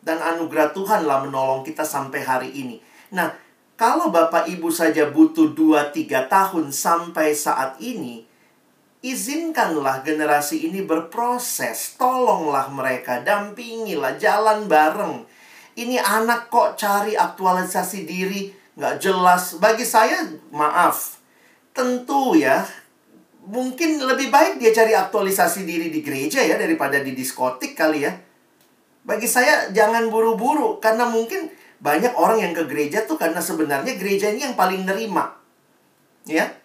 Dan 0.02 0.18
anugerah 0.18 0.74
Tuhanlah 0.74 1.22
menolong 1.22 1.62
kita 1.62 1.86
sampai 1.86 2.26
hari 2.26 2.50
ini. 2.50 2.82
Nah, 3.14 3.30
kalau 3.78 4.10
Bapak 4.10 4.50
Ibu 4.50 4.74
saja 4.74 5.06
butuh 5.06 5.54
2-3 5.54 6.26
tahun 6.26 6.74
sampai 6.74 7.30
saat 7.30 7.78
ini, 7.78 8.26
izinkanlah 9.02 10.06
generasi 10.06 10.70
ini 10.70 10.86
berproses. 10.86 11.98
Tolonglah 11.98 12.70
mereka, 12.70 13.20
dampingilah, 13.20 14.16
jalan 14.16 14.70
bareng. 14.70 15.26
Ini 15.74 15.98
anak 15.98 16.48
kok 16.48 16.78
cari 16.78 17.18
aktualisasi 17.18 18.06
diri, 18.06 18.48
nggak 18.78 18.96
jelas. 19.02 19.58
Bagi 19.58 19.84
saya, 19.84 20.22
maaf, 20.54 21.18
tentu 21.74 22.38
ya 22.38 22.62
mungkin 23.42 23.98
lebih 23.98 24.30
baik 24.30 24.62
dia 24.62 24.70
cari 24.70 24.94
aktualisasi 24.94 25.66
diri 25.66 25.90
di 25.90 25.98
gereja 25.98 26.38
ya 26.46 26.54
daripada 26.54 27.02
di 27.02 27.10
diskotik 27.10 27.74
kali 27.74 28.06
ya. 28.06 28.12
Bagi 29.02 29.26
saya 29.26 29.74
jangan 29.74 30.06
buru-buru 30.14 30.78
karena 30.78 31.10
mungkin 31.10 31.50
banyak 31.82 32.14
orang 32.14 32.38
yang 32.38 32.54
ke 32.54 32.70
gereja 32.70 33.02
tuh 33.02 33.18
karena 33.18 33.42
sebenarnya 33.42 33.98
gereja 33.98 34.30
ini 34.30 34.46
yang 34.46 34.54
paling 34.54 34.86
nerima. 34.86 35.34
Ya. 36.22 36.61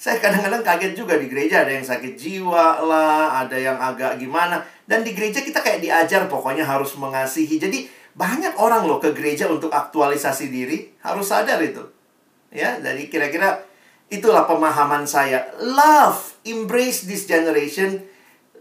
Saya 0.00 0.16
kadang-kadang 0.16 0.64
kaget 0.64 0.96
juga 0.96 1.20
di 1.20 1.28
gereja 1.28 1.60
ada 1.60 1.76
yang 1.76 1.84
sakit 1.84 2.16
jiwa 2.16 2.80
lah, 2.88 3.44
ada 3.44 3.52
yang 3.60 3.76
agak 3.76 4.16
gimana. 4.16 4.64
Dan 4.88 5.04
di 5.04 5.12
gereja 5.12 5.44
kita 5.44 5.60
kayak 5.60 5.84
diajar 5.84 6.24
pokoknya 6.24 6.64
harus 6.64 6.96
mengasihi. 6.96 7.60
Jadi 7.60 7.84
banyak 8.16 8.56
orang 8.56 8.88
loh 8.88 8.96
ke 8.96 9.12
gereja 9.12 9.44
untuk 9.52 9.68
aktualisasi 9.68 10.48
diri, 10.48 10.88
harus 11.04 11.28
sadar 11.28 11.60
itu. 11.60 11.84
Ya, 12.48 12.80
dari 12.80 13.12
kira-kira 13.12 13.60
Itulah 14.10 14.42
pemahaman 14.50 15.06
saya. 15.06 15.54
Love, 15.62 16.34
embrace 16.42 17.06
this 17.06 17.30
generation, 17.30 18.02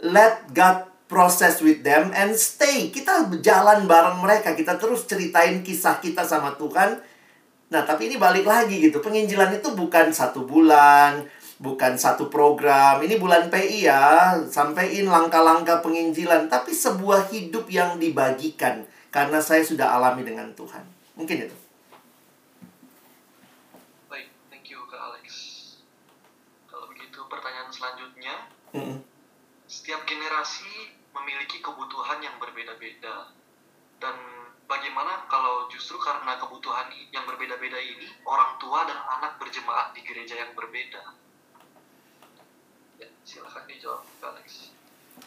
let 0.05 0.45
God 0.53 0.85
process 1.09 1.57
with 1.65 1.81
them 1.81 2.13
and 2.13 2.37
stay. 2.37 2.93
Kita 2.93 3.25
jalan 3.41 3.89
bareng 3.89 4.21
mereka, 4.21 4.53
kita 4.53 4.77
terus 4.77 5.09
ceritain 5.09 5.65
kisah 5.65 5.97
kita 5.97 6.21
sama 6.21 6.53
Tuhan. 6.53 7.01
Nah, 7.69 7.85
tapi 7.85 8.09
ini 8.09 8.17
balik 8.17 8.49
lagi 8.49 8.81
gitu. 8.81 8.97
Penginjilan 8.97 9.61
itu 9.61 9.69
bukan 9.77 10.09
satu 10.09 10.45
bulan, 10.45 11.21
bukan 11.61 11.93
satu 11.93 12.25
program. 12.27 12.97
Ini 13.01 13.21
bulan 13.21 13.53
PI 13.53 13.85
ya, 13.85 14.35
sampaiin 14.49 15.05
langkah-langkah 15.05 15.81
penginjilan. 15.85 16.49
Tapi 16.49 16.73
sebuah 16.73 17.29
hidup 17.29 17.69
yang 17.69 18.01
dibagikan. 18.01 18.85
Karena 19.13 19.37
saya 19.37 19.61
sudah 19.61 19.93
alami 19.93 20.25
dengan 20.25 20.49
Tuhan. 20.57 20.81
Mungkin 21.13 21.45
itu. 21.45 21.57
selanjutnya 27.79 28.35
mm-hmm. 28.75 28.97
setiap 29.71 30.03
generasi 30.03 30.91
memiliki 31.15 31.63
kebutuhan 31.63 32.19
yang 32.19 32.35
berbeda-beda 32.35 33.31
dan 34.03 34.15
bagaimana 34.69 35.25
kalau 35.25 35.65
justru 35.65 35.97
karena 35.97 36.37
kebutuhan 36.37 36.85
yang 37.09 37.25
berbeda-beda 37.25 37.81
ini 37.81 38.05
orang 38.21 38.53
tua 38.61 38.85
dan 38.85 39.01
anak 39.17 39.41
berjemaat 39.41 39.91
di 39.97 40.05
gereja 40.05 40.37
yang 40.37 40.53
berbeda? 40.53 41.01
Ya, 43.01 43.09
silahkan 43.25 43.65
dijawab 43.65 44.05
Alex. 44.21 44.77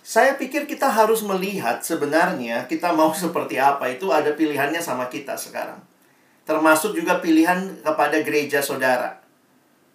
Saya 0.00 0.38
pikir 0.38 0.64
kita 0.64 0.88
harus 0.88 1.20
melihat 1.26 1.82
sebenarnya 1.82 2.64
kita 2.70 2.94
mau 2.94 3.10
seperti 3.12 3.58
apa. 3.58 3.90
Itu 3.90 4.14
ada 4.14 4.32
pilihannya 4.32 4.80
sama 4.80 5.10
kita 5.10 5.34
sekarang. 5.34 5.82
Termasuk 6.46 6.96
juga 6.96 7.18
pilihan 7.18 7.82
kepada 7.82 8.18
gereja 8.24 8.62
saudara. 8.64 9.20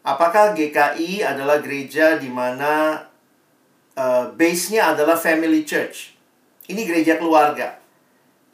Apakah 0.06 0.56
GKI 0.56 1.26
adalah 1.26 1.60
gereja 1.60 2.16
di 2.16 2.32
mana 2.32 3.04
uh, 4.00 4.32
base-nya 4.32 4.96
adalah 4.96 5.20
family 5.20 5.68
church? 5.68 6.16
Ini 6.72 6.88
gereja 6.88 7.20
keluarga. 7.20 7.87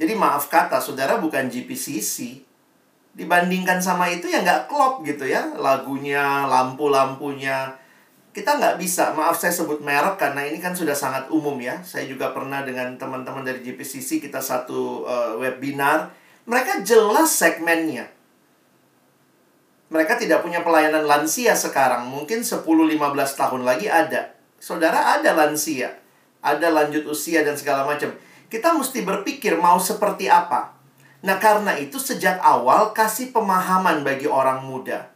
Jadi 0.04 0.20
maaf 0.20 0.52
kata, 0.52 0.84
saudara 0.84 1.16
bukan 1.24 1.48
GPCC. 1.48 2.44
Dibandingkan 3.16 3.80
sama 3.80 4.12
itu 4.12 4.28
ya 4.28 4.44
nggak 4.44 4.68
klop 4.68 5.00
gitu 5.08 5.24
ya. 5.24 5.56
Lagunya, 5.56 6.44
lampu-lampunya. 6.44 7.80
Kita 8.36 8.60
nggak 8.60 8.76
bisa, 8.84 9.16
maaf 9.16 9.40
saya 9.40 9.56
sebut 9.56 9.80
merek 9.80 10.20
karena 10.20 10.44
ini 10.44 10.60
kan 10.60 10.76
sudah 10.76 10.92
sangat 10.92 11.32
umum 11.32 11.56
ya. 11.64 11.80
Saya 11.88 12.04
juga 12.04 12.36
pernah 12.36 12.68
dengan 12.68 13.00
teman-teman 13.00 13.48
dari 13.48 13.64
GPCC 13.64 14.20
kita 14.20 14.44
satu 14.44 15.08
uh, 15.08 15.40
webinar. 15.40 16.12
Mereka 16.44 16.84
jelas 16.84 17.32
segmennya 17.32 18.12
mereka 19.94 20.18
tidak 20.18 20.42
punya 20.42 20.66
pelayanan 20.66 21.06
lansia 21.06 21.54
sekarang. 21.54 22.10
Mungkin 22.10 22.42
10-15 22.42 22.66
tahun 23.38 23.62
lagi 23.62 23.86
ada. 23.86 24.34
Saudara 24.58 25.22
ada 25.22 25.38
lansia. 25.38 25.94
Ada 26.42 26.74
lanjut 26.74 27.06
usia 27.06 27.46
dan 27.46 27.54
segala 27.54 27.86
macam. 27.86 28.10
Kita 28.54 28.78
mesti 28.78 29.02
berpikir 29.02 29.58
mau 29.58 29.82
seperti 29.82 30.30
apa. 30.30 30.78
Nah 31.26 31.42
karena 31.42 31.74
itu 31.74 31.98
sejak 31.98 32.38
awal 32.38 32.94
kasih 32.94 33.34
pemahaman 33.34 34.06
bagi 34.06 34.30
orang 34.30 34.62
muda. 34.62 35.10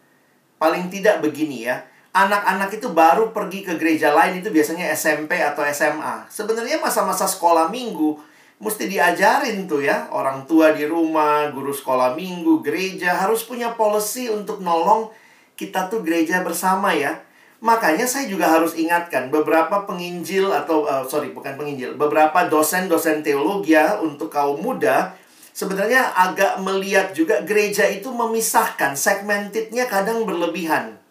Paling 0.58 0.90
tidak 0.90 1.22
begini 1.22 1.70
ya. 1.70 1.86
Anak-anak 2.18 2.74
itu 2.82 2.90
baru 2.90 3.30
pergi 3.30 3.62
ke 3.62 3.78
gereja 3.78 4.10
lain 4.10 4.42
itu 4.42 4.50
biasanya 4.50 4.90
SMP 4.90 5.38
atau 5.38 5.62
SMA. 5.70 6.26
Sebenarnya 6.34 6.82
masa-masa 6.82 7.30
sekolah 7.30 7.70
minggu 7.70 8.18
mesti 8.58 8.90
diajarin 8.90 9.70
tuh 9.70 9.86
ya 9.86 10.10
orang 10.10 10.50
tua 10.50 10.74
di 10.74 10.90
rumah, 10.90 11.54
guru 11.54 11.70
sekolah 11.70 12.18
minggu, 12.18 12.66
gereja 12.66 13.14
harus 13.22 13.46
punya 13.46 13.78
policy 13.78 14.34
untuk 14.34 14.66
nolong 14.66 15.14
kita 15.54 15.94
tuh 15.94 16.02
gereja 16.02 16.42
bersama 16.42 16.90
ya. 16.90 17.22
Makanya 17.58 18.06
saya 18.06 18.30
juga 18.30 18.54
harus 18.54 18.78
ingatkan 18.78 19.34
beberapa 19.34 19.90
penginjil 19.90 20.54
atau 20.54 20.86
uh, 20.86 21.02
sorry 21.10 21.34
bukan 21.34 21.58
penginjil, 21.58 21.98
beberapa 21.98 22.46
dosen-dosen 22.46 23.26
teologi 23.26 23.74
ya 23.74 23.98
untuk 23.98 24.30
kaum 24.30 24.62
muda 24.62 25.18
sebenarnya 25.58 26.14
agak 26.14 26.62
melihat 26.62 27.18
juga 27.18 27.42
gereja 27.42 27.90
itu 27.90 28.14
memisahkan 28.14 28.94
segmentednya 28.94 29.90
kadang 29.90 30.22
berlebihan 30.22 31.02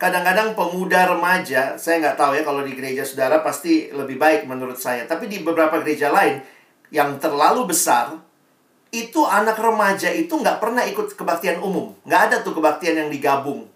kadang-kadang 0.00 0.56
pemuda 0.56 1.12
remaja, 1.12 1.76
saya 1.76 2.00
nggak 2.00 2.16
tahu 2.16 2.32
ya 2.32 2.42
kalau 2.42 2.64
di 2.64 2.72
gereja 2.72 3.04
saudara 3.04 3.44
pasti 3.44 3.92
lebih 3.92 4.16
baik 4.16 4.48
menurut 4.48 4.80
saya. 4.80 5.04
Tapi 5.04 5.28
di 5.28 5.44
beberapa 5.44 5.76
gereja 5.84 6.08
lain 6.08 6.40
yang 6.88 7.20
terlalu 7.20 7.68
besar, 7.68 8.16
itu 8.90 9.20
anak 9.28 9.60
remaja 9.60 10.08
itu 10.08 10.32
nggak 10.32 10.56
pernah 10.56 10.88
ikut 10.88 11.12
kebaktian 11.12 11.60
umum. 11.60 11.92
Nggak 12.08 12.20
ada 12.32 12.36
tuh 12.40 12.56
kebaktian 12.56 12.96
yang 12.96 13.12
digabung. 13.12 13.68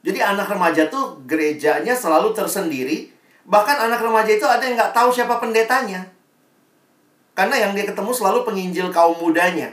Jadi 0.00 0.18
anak 0.24 0.48
remaja 0.48 0.88
tuh 0.88 1.20
gerejanya 1.28 1.92
selalu 1.92 2.32
tersendiri. 2.32 3.12
Bahkan 3.44 3.76
anak 3.88 4.00
remaja 4.00 4.32
itu 4.32 4.46
ada 4.48 4.64
yang 4.64 4.76
nggak 4.80 4.96
tahu 4.96 5.12
siapa 5.12 5.36
pendetanya. 5.36 6.08
Karena 7.36 7.56
yang 7.68 7.72
dia 7.76 7.84
ketemu 7.84 8.12
selalu 8.12 8.44
penginjil 8.48 8.88
kaum 8.88 9.16
mudanya. 9.20 9.72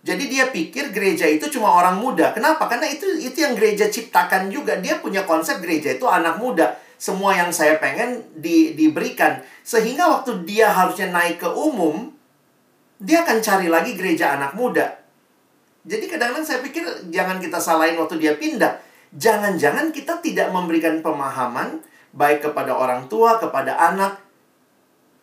Jadi 0.00 0.32
dia 0.32 0.48
pikir 0.48 0.96
gereja 0.96 1.28
itu 1.28 1.44
cuma 1.52 1.76
orang 1.76 2.00
muda. 2.00 2.32
Kenapa? 2.32 2.64
Karena 2.68 2.88
itu 2.88 3.04
itu 3.20 3.44
yang 3.44 3.52
gereja 3.52 3.92
ciptakan 3.92 4.48
juga. 4.48 4.80
Dia 4.80 4.96
punya 4.96 5.28
konsep 5.28 5.60
gereja 5.60 5.92
itu 5.92 6.08
anak 6.08 6.40
muda. 6.40 6.76
Semua 6.96 7.36
yang 7.36 7.52
saya 7.52 7.76
pengen 7.80 8.24
di, 8.36 8.72
diberikan. 8.76 9.40
Sehingga 9.64 10.08
waktu 10.08 10.44
dia 10.48 10.72
harusnya 10.72 11.12
naik 11.12 11.40
ke 11.40 11.48
umum, 11.48 12.12
dia 13.00 13.24
akan 13.24 13.40
cari 13.40 13.68
lagi 13.68 13.92
gereja 13.96 14.36
anak 14.36 14.56
muda. 14.56 15.00
Jadi 15.84 16.04
kadang-kadang 16.08 16.44
saya 16.44 16.60
pikir 16.60 16.84
jangan 17.08 17.40
kita 17.40 17.56
salahin 17.56 17.96
waktu 17.96 18.20
dia 18.20 18.36
pindah. 18.36 18.89
Jangan-jangan 19.10 19.90
kita 19.90 20.22
tidak 20.22 20.54
memberikan 20.54 21.02
pemahaman 21.02 21.82
baik 22.14 22.46
kepada 22.46 22.74
orang 22.74 23.10
tua, 23.10 23.38
kepada 23.42 23.74
anak, 23.74 24.18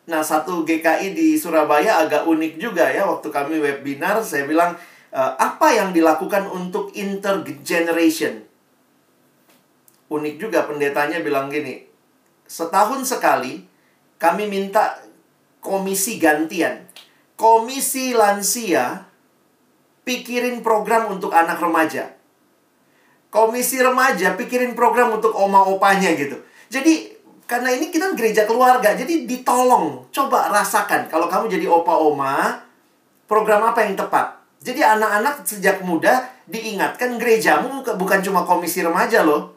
Nah, 0.07 0.23
satu 0.23 0.63
GKI 0.63 1.11
di 1.11 1.35
Surabaya 1.35 1.99
agak 1.99 2.23
unik 2.23 2.53
juga 2.55 2.88
ya. 2.88 3.03
Waktu 3.03 3.27
kami 3.27 3.59
webinar, 3.59 4.23
saya 4.23 4.47
bilang, 4.47 4.79
e, 5.11 5.19
apa 5.19 5.75
yang 5.75 5.91
dilakukan 5.91 6.47
untuk 6.47 6.95
intergeneration? 6.95 8.47
Unik 10.07 10.35
juga 10.39 10.63
pendetanya 10.63 11.19
bilang 11.19 11.51
gini, 11.51 11.83
setahun 12.47 13.03
sekali 13.03 13.67
kami 14.15 14.47
minta 14.47 15.03
komisi 15.59 16.15
gantian. 16.15 16.88
Komisi 17.35 18.15
lansia 18.15 19.03
pikirin 20.07 20.63
program 20.63 21.11
untuk 21.11 21.35
anak 21.35 21.59
remaja. 21.59 22.15
Komisi 23.38 23.77
remaja 23.77 24.33
pikirin 24.33 24.73
program 24.73 25.13
untuk 25.13 25.29
oma 25.38 25.61
opanya 25.69 26.09
gitu. 26.17 26.41
Jadi 26.73 27.13
karena 27.45 27.69
ini 27.69 27.93
kita 27.93 28.17
gereja 28.17 28.49
keluarga, 28.49 28.97
jadi 28.97 29.29
ditolong. 29.29 30.09
Coba 30.09 30.49
rasakan, 30.49 31.05
kalau 31.05 31.29
kamu 31.29 31.45
jadi 31.45 31.69
opa 31.69 32.01
oma, 32.01 32.65
program 33.29 33.61
apa 33.69 33.85
yang 33.85 33.93
tepat? 33.93 34.41
Jadi 34.57 34.81
anak-anak 34.81 35.45
sejak 35.45 35.85
muda 35.85 36.25
diingatkan 36.49 37.21
gerejamu 37.21 37.85
bukan 37.85 38.25
cuma 38.25 38.41
komisi 38.41 38.81
remaja 38.81 39.21
loh. 39.21 39.53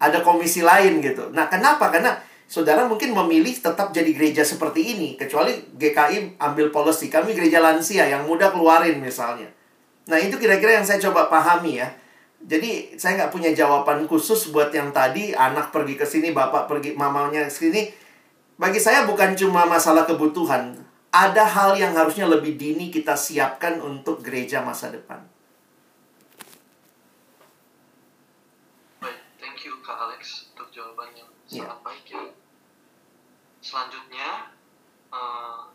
Ada 0.00 0.24
komisi 0.24 0.64
lain 0.64 1.04
gitu. 1.04 1.28
Nah 1.36 1.52
kenapa? 1.52 1.92
Karena 1.92 2.16
saudara 2.48 2.88
mungkin 2.88 3.12
memilih 3.12 3.60
tetap 3.60 3.92
jadi 3.92 4.08
gereja 4.08 4.40
seperti 4.40 4.96
ini. 4.96 5.20
Kecuali 5.20 5.52
GKI 5.76 6.40
ambil 6.40 6.72
policy. 6.72 7.12
Kami 7.12 7.36
gereja 7.36 7.60
lansia 7.60 8.08
yang 8.08 8.24
muda 8.24 8.48
keluarin 8.48 8.96
misalnya. 9.04 9.52
Nah 10.08 10.16
itu 10.16 10.40
kira-kira 10.40 10.80
yang 10.80 10.86
saya 10.88 10.96
coba 10.96 11.28
pahami 11.28 11.84
ya 11.84 11.92
jadi 12.38 12.94
saya 12.94 13.18
nggak 13.18 13.34
punya 13.34 13.50
jawaban 13.50 14.06
khusus 14.06 14.54
buat 14.54 14.70
yang 14.70 14.94
tadi 14.94 15.34
anak 15.34 15.74
pergi 15.74 15.98
ke 15.98 16.06
sini, 16.06 16.30
bapak 16.30 16.70
pergi, 16.70 16.94
mamanya 16.94 17.50
ke 17.50 17.52
sini. 17.52 17.82
Bagi 18.54 18.78
saya 18.78 19.10
bukan 19.10 19.34
cuma 19.34 19.66
masalah 19.66 20.06
kebutuhan. 20.06 20.78
Ada 21.10 21.42
hal 21.42 21.74
yang 21.74 21.98
harusnya 21.98 22.30
lebih 22.30 22.54
dini 22.54 22.94
kita 22.94 23.18
siapkan 23.18 23.82
untuk 23.82 24.22
gereja 24.22 24.62
masa 24.62 24.94
depan. 24.94 25.18
Baik, 29.02 29.18
thank 29.42 29.66
you 29.66 29.74
Kak 29.82 29.98
Alex 29.98 30.54
untuk 30.54 30.70
jawaban 30.70 31.10
yang 31.18 31.30
yeah. 31.50 31.66
sangat 31.66 31.78
baik 31.82 32.04
ya. 32.06 32.22
Selanjutnya, 33.58 34.28
uh, 35.10 35.74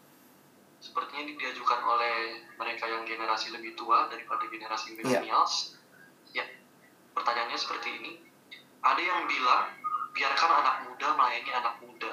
sepertinya 0.79 1.27
diajukan 1.27 1.79
oleh 1.83 2.47
mereka 2.55 2.87
yang 2.87 3.03
generasi 3.03 3.51
lebih 3.51 3.75
tua 3.75 4.07
daripada 4.07 4.47
generasi 4.47 4.95
iya. 4.95 5.19
millennials. 5.19 5.72
Yeah 5.72 5.72
pertanyaannya 7.13 7.57
seperti 7.57 7.89
ini. 8.01 8.11
Ada 8.83 8.99
yang 8.99 9.29
bilang, 9.29 9.71
biarkan 10.13 10.51
anak 10.61 10.75
muda 10.89 11.07
melayani 11.17 11.51
anak 11.53 11.75
muda. 11.81 12.11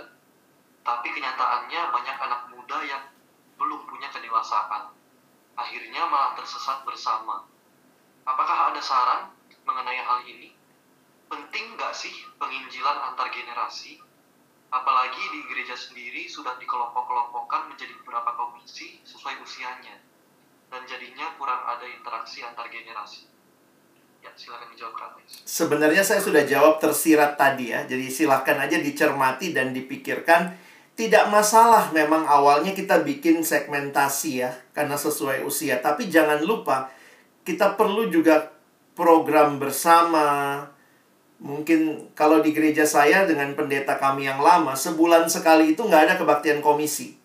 Tapi 0.80 1.08
kenyataannya 1.12 1.80
banyak 1.92 2.16
anak 2.16 2.42
muda 2.54 2.78
yang 2.86 3.04
belum 3.60 3.84
punya 3.84 4.08
kedewasaan. 4.08 4.96
Akhirnya 5.58 6.08
malah 6.08 6.32
tersesat 6.38 6.86
bersama. 6.88 7.44
Apakah 8.24 8.72
ada 8.72 8.80
saran 8.80 9.32
mengenai 9.68 10.00
hal 10.00 10.24
ini? 10.24 10.56
Penting 11.30 11.76
nggak 11.76 11.94
sih 11.94 12.12
penginjilan 12.40 12.96
antar 13.12 13.28
generasi? 13.30 14.00
Apalagi 14.70 15.22
di 15.34 15.40
gereja 15.50 15.74
sendiri 15.74 16.30
sudah 16.30 16.54
dikelompok-kelompokkan 16.58 17.74
menjadi 17.74 17.90
beberapa 18.02 18.34
komisi 18.38 19.02
sesuai 19.02 19.42
usianya. 19.42 19.98
Dan 20.70 20.86
jadinya 20.86 21.34
kurang 21.38 21.66
ada 21.66 21.86
interaksi 21.86 22.46
antar 22.46 22.70
generasi. 22.70 23.29
Ya, 24.20 24.30
Sebenarnya 25.44 26.04
saya 26.04 26.20
sudah 26.20 26.44
jawab 26.44 26.78
tersirat 26.78 27.40
tadi 27.40 27.72
ya. 27.72 27.84
Jadi 27.88 28.06
silakan 28.12 28.64
aja 28.68 28.76
dicermati 28.78 29.52
dan 29.56 29.72
dipikirkan. 29.72 30.54
Tidak 30.94 31.32
masalah 31.32 31.88
memang 31.96 32.28
awalnya 32.28 32.76
kita 32.76 33.00
bikin 33.00 33.40
segmentasi 33.40 34.44
ya. 34.44 34.52
Karena 34.76 34.94
sesuai 34.94 35.42
usia. 35.42 35.80
Tapi 35.80 36.12
jangan 36.12 36.44
lupa 36.44 36.92
kita 37.42 37.74
perlu 37.74 38.06
juga 38.06 38.54
program 38.94 39.58
bersama. 39.58 40.62
Mungkin 41.40 42.12
kalau 42.14 42.44
di 42.44 42.52
gereja 42.54 42.84
saya 42.84 43.24
dengan 43.24 43.56
pendeta 43.56 43.96
kami 43.96 44.28
yang 44.28 44.44
lama, 44.44 44.76
sebulan 44.76 45.26
sekali 45.26 45.72
itu 45.72 45.82
nggak 45.82 46.02
ada 46.06 46.14
kebaktian 46.20 46.60
komisi. 46.62 47.16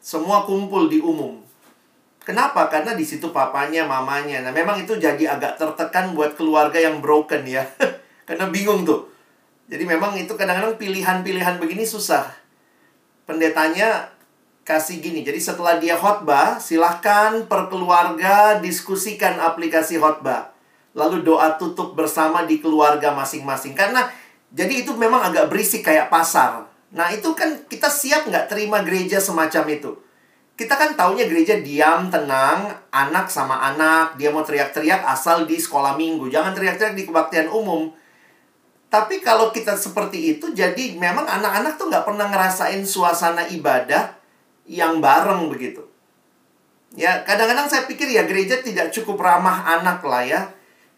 Semua 0.00 0.48
kumpul 0.48 0.88
di 0.88 1.02
umum. 1.02 1.43
Kenapa? 2.24 2.72
Karena 2.72 2.96
di 2.96 3.04
situ 3.04 3.28
papanya, 3.28 3.84
mamanya. 3.84 4.40
Nah, 4.40 4.52
memang 4.52 4.80
itu 4.80 4.96
jadi 4.96 5.36
agak 5.36 5.60
tertekan 5.60 6.16
buat 6.16 6.32
keluarga 6.32 6.80
yang 6.80 7.04
broken 7.04 7.44
ya. 7.44 7.68
Karena 8.28 8.48
bingung 8.48 8.88
tuh. 8.88 9.12
Jadi 9.68 9.84
memang 9.84 10.16
itu 10.16 10.32
kadang-kadang 10.32 10.80
pilihan-pilihan 10.80 11.60
begini 11.60 11.84
susah. 11.84 12.32
Pendetanya 13.28 14.08
kasih 14.64 15.04
gini. 15.04 15.20
Jadi 15.20 15.36
setelah 15.36 15.76
dia 15.76 16.00
khotbah, 16.00 16.56
silahkan 16.56 17.44
perkeluarga 17.44 18.56
diskusikan 18.64 19.36
aplikasi 19.36 20.00
khotbah. 20.00 20.56
Lalu 20.96 21.28
doa 21.28 21.60
tutup 21.60 21.92
bersama 21.92 22.48
di 22.48 22.64
keluarga 22.64 23.12
masing-masing. 23.12 23.76
Karena 23.76 24.08
jadi 24.48 24.88
itu 24.88 24.96
memang 24.96 25.28
agak 25.28 25.52
berisik 25.52 25.84
kayak 25.84 26.08
pasar. 26.08 26.64
Nah 26.96 27.12
itu 27.12 27.36
kan 27.36 27.68
kita 27.68 27.92
siap 27.92 28.24
nggak 28.32 28.48
terima 28.48 28.80
gereja 28.80 29.20
semacam 29.20 29.64
itu 29.68 29.92
kita 30.54 30.78
kan 30.78 30.94
taunya 30.94 31.26
gereja 31.26 31.58
diam, 31.58 32.06
tenang, 32.06 32.70
anak 32.94 33.26
sama 33.26 33.58
anak, 33.74 34.14
dia 34.14 34.30
mau 34.30 34.46
teriak-teriak 34.46 35.02
asal 35.02 35.50
di 35.50 35.58
sekolah 35.58 35.98
minggu, 35.98 36.30
jangan 36.30 36.54
teriak-teriak 36.54 36.94
di 36.94 37.04
kebaktian 37.10 37.50
umum. 37.50 37.90
Tapi 38.86 39.18
kalau 39.18 39.50
kita 39.50 39.74
seperti 39.74 40.38
itu, 40.38 40.54
jadi 40.54 40.94
memang 40.94 41.26
anak-anak 41.26 41.74
tuh 41.74 41.90
nggak 41.90 42.06
pernah 42.06 42.30
ngerasain 42.30 42.86
suasana 42.86 43.50
ibadah 43.50 44.14
yang 44.70 45.02
bareng 45.02 45.50
begitu. 45.50 45.82
Ya, 46.94 47.26
kadang-kadang 47.26 47.66
saya 47.66 47.90
pikir 47.90 48.06
ya 48.06 48.22
gereja 48.22 48.62
tidak 48.62 48.94
cukup 48.94 49.18
ramah 49.18 49.66
anak 49.66 49.98
lah 50.06 50.22
ya. 50.22 50.40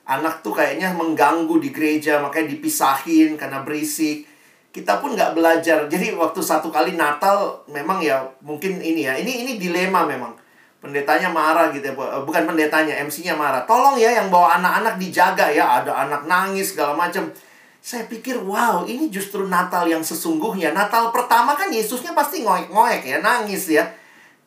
Anak 0.05 0.45
tuh 0.45 0.53
kayaknya 0.53 0.93
mengganggu 0.93 1.57
di 1.57 1.73
gereja, 1.73 2.21
makanya 2.21 2.53
dipisahin 2.53 3.41
karena 3.41 3.65
berisik 3.65 4.29
kita 4.77 5.01
pun 5.01 5.17
nggak 5.17 5.33
belajar. 5.33 5.89
Jadi 5.89 6.13
waktu 6.13 6.45
satu 6.45 6.69
kali 6.69 6.93
Natal 7.01 7.65
memang 7.73 8.05
ya 8.05 8.21
mungkin 8.45 8.77
ini 8.85 9.09
ya. 9.09 9.17
Ini 9.17 9.33
ini 9.49 9.53
dilema 9.57 10.05
memang. 10.05 10.37
Pendetanya 10.77 11.33
marah 11.33 11.73
gitu 11.73 11.89
ya. 11.89 11.97
Eh, 11.97 12.23
bukan 12.29 12.45
pendetanya, 12.45 13.01
MC-nya 13.01 13.33
marah. 13.33 13.65
Tolong 13.65 13.97
ya 13.97 14.13
yang 14.13 14.29
bawa 14.29 14.61
anak-anak 14.61 15.01
dijaga 15.01 15.49
ya. 15.49 15.81
Ada 15.81 16.05
anak 16.05 16.29
nangis 16.29 16.77
segala 16.77 16.93
macam. 16.93 17.33
Saya 17.81 18.05
pikir, 18.11 18.37
wow, 18.43 18.83
ini 18.85 19.09
justru 19.09 19.47
Natal 19.49 19.89
yang 19.89 20.03
sesungguhnya. 20.05 20.75
Natal 20.75 21.15
pertama 21.15 21.55
kan 21.55 21.71
Yesusnya 21.71 22.19
pasti 22.19 22.43
ngoek-ngoek 22.43 23.07
ya, 23.07 23.23
nangis 23.23 23.71
ya. 23.71 23.87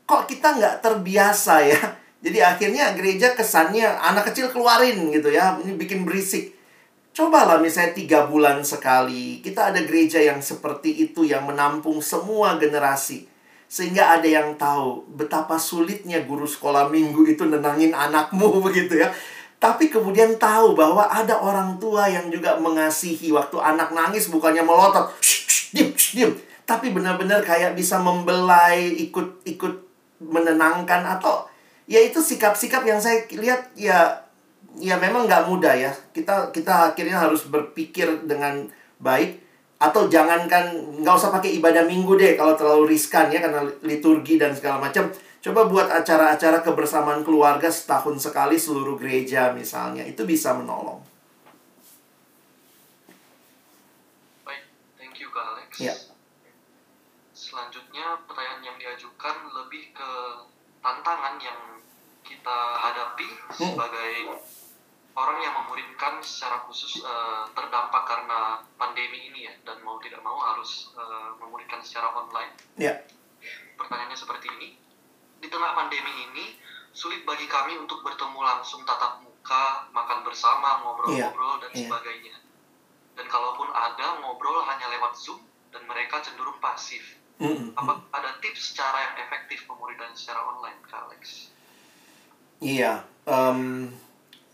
Kok 0.04 0.28
kita 0.28 0.60
nggak 0.60 0.76
terbiasa 0.84 1.64
ya? 1.64 1.80
Jadi 2.24 2.38
akhirnya 2.44 2.92
gereja 3.00 3.32
kesannya 3.34 3.88
anak 3.88 4.30
kecil 4.30 4.52
keluarin 4.52 5.10
gitu 5.10 5.32
ya. 5.32 5.56
Ini 5.56 5.80
bikin 5.80 6.04
berisik. 6.04 6.59
Cobalah 7.10 7.60
misalnya 7.60 7.98
tiga 7.98 8.20
bulan 8.30 8.64
sekali, 8.64 9.44
kita 9.44 9.74
ada 9.74 9.82
gereja 9.84 10.22
yang 10.22 10.40
seperti 10.40 11.10
itu 11.10 11.26
yang 11.26 11.44
menampung 11.50 12.00
semua 12.00 12.56
generasi. 12.56 13.28
Sehingga 13.70 14.18
ada 14.18 14.26
yang 14.26 14.58
tahu 14.58 15.06
betapa 15.14 15.60
sulitnya 15.62 16.26
guru 16.26 16.50
sekolah 16.50 16.90
minggu 16.90 17.30
itu 17.30 17.46
nenangin 17.46 17.94
anakmu 17.94 18.58
begitu 18.66 19.02
ya. 19.02 19.12
Tapi 19.60 19.92
kemudian 19.92 20.40
tahu 20.40 20.72
bahwa 20.72 21.04
ada 21.12 21.36
orang 21.36 21.76
tua 21.78 22.08
yang 22.08 22.32
juga 22.32 22.56
mengasihi 22.56 23.28
waktu 23.36 23.60
anak 23.60 23.92
nangis 23.92 24.32
bukannya 24.32 24.64
melotot, 24.64 25.12
shh, 25.20 25.76
diam. 26.16 26.32
Tapi 26.64 26.96
benar-benar 26.96 27.44
kayak 27.44 27.76
bisa 27.76 28.00
membelai, 28.00 28.96
ikut-ikut 29.10 29.74
menenangkan 30.24 31.04
atau 31.20 31.48
ya 31.90 32.00
itu 32.00 32.22
sikap-sikap 32.22 32.86
yang 32.86 33.02
saya 33.02 33.26
lihat 33.34 33.74
ya 33.74 34.29
ya 34.78 35.02
memang 35.02 35.26
nggak 35.26 35.50
mudah 35.50 35.74
ya. 35.74 35.92
Kita 36.14 36.54
kita 36.54 36.94
akhirnya 36.94 37.26
harus 37.26 37.50
berpikir 37.50 38.30
dengan 38.30 38.70
baik 39.02 39.42
atau 39.80 40.12
jangankan 40.12 40.76
nggak 41.02 41.16
usah 41.16 41.32
pakai 41.32 41.56
ibadah 41.56 41.88
minggu 41.88 42.20
deh 42.20 42.36
kalau 42.36 42.54
terlalu 42.54 42.94
riskan 42.94 43.32
ya 43.32 43.40
karena 43.40 43.64
liturgi 43.82 44.38
dan 44.38 44.54
segala 44.54 44.78
macam. 44.78 45.10
Coba 45.40 45.72
buat 45.72 45.88
acara-acara 45.88 46.60
kebersamaan 46.60 47.24
keluarga 47.24 47.72
setahun 47.72 48.20
sekali 48.20 48.60
seluruh 48.60 49.00
gereja 49.00 49.56
misalnya. 49.56 50.04
Itu 50.04 50.28
bisa 50.28 50.52
menolong. 50.52 51.00
Baik, 54.44 54.68
thank 55.00 55.16
you 55.16 55.32
Kak 55.32 55.56
Alex. 55.56 55.72
Ya. 55.80 55.96
Selanjutnya 57.32 58.20
pertanyaan 58.28 58.68
yang 58.68 58.76
diajukan 58.76 59.48
lebih 59.48 59.96
ke 59.96 60.12
tantangan 60.84 61.40
yang 61.40 61.80
kita 62.28 62.60
hadapi 62.84 63.30
sebagai 63.56 64.12
orang 65.20 65.38
yang 65.44 65.54
memuridkan 65.64 66.24
secara 66.24 66.64
khusus 66.64 67.04
eh, 67.04 67.44
terdampak 67.52 68.04
karena 68.08 68.64
pandemi 68.80 69.28
ini 69.28 69.52
ya 69.52 69.54
dan 69.68 69.84
mau 69.84 70.00
tidak 70.00 70.24
mau 70.24 70.40
harus 70.40 70.96
eh, 70.96 71.30
memuridkan 71.44 71.84
secara 71.84 72.16
online. 72.16 72.56
Ya. 72.80 73.04
Pertanyaannya 73.76 74.16
seperti 74.16 74.48
ini. 74.56 74.70
Di 75.40 75.48
tengah 75.48 75.76
pandemi 75.76 76.12
ini 76.32 76.56
sulit 76.92 77.24
bagi 77.24 77.48
kami 77.48 77.80
untuk 77.80 78.04
bertemu 78.04 78.40
langsung 78.40 78.84
tatap 78.84 79.24
muka, 79.24 79.88
makan 79.92 80.24
bersama, 80.24 80.84
ngobrol-ngobrol 80.84 81.64
dan 81.64 81.72
Iya. 81.72 81.88
sebagainya. 81.88 82.36
Dan 83.16 83.26
kalaupun 83.28 83.68
ada 83.72 84.20
ngobrol 84.24 84.64
hanya 84.68 84.88
lewat 84.92 85.16
Zoom 85.16 85.40
dan 85.72 85.84
mereka 85.88 86.20
cenderung 86.24 86.60
pasif. 86.60 87.20
Mm-mm. 87.40 87.72
Apa 87.72 88.04
ada 88.12 88.36
tips 88.44 88.76
cara 88.76 89.00
yang 89.00 89.16
efektif 89.24 89.64
pemuridan 89.64 90.12
secara 90.12 90.44
online, 90.44 90.76
Kak 90.92 91.08
Alex? 91.08 91.52
Iya, 92.60 93.08
em, 93.24 93.88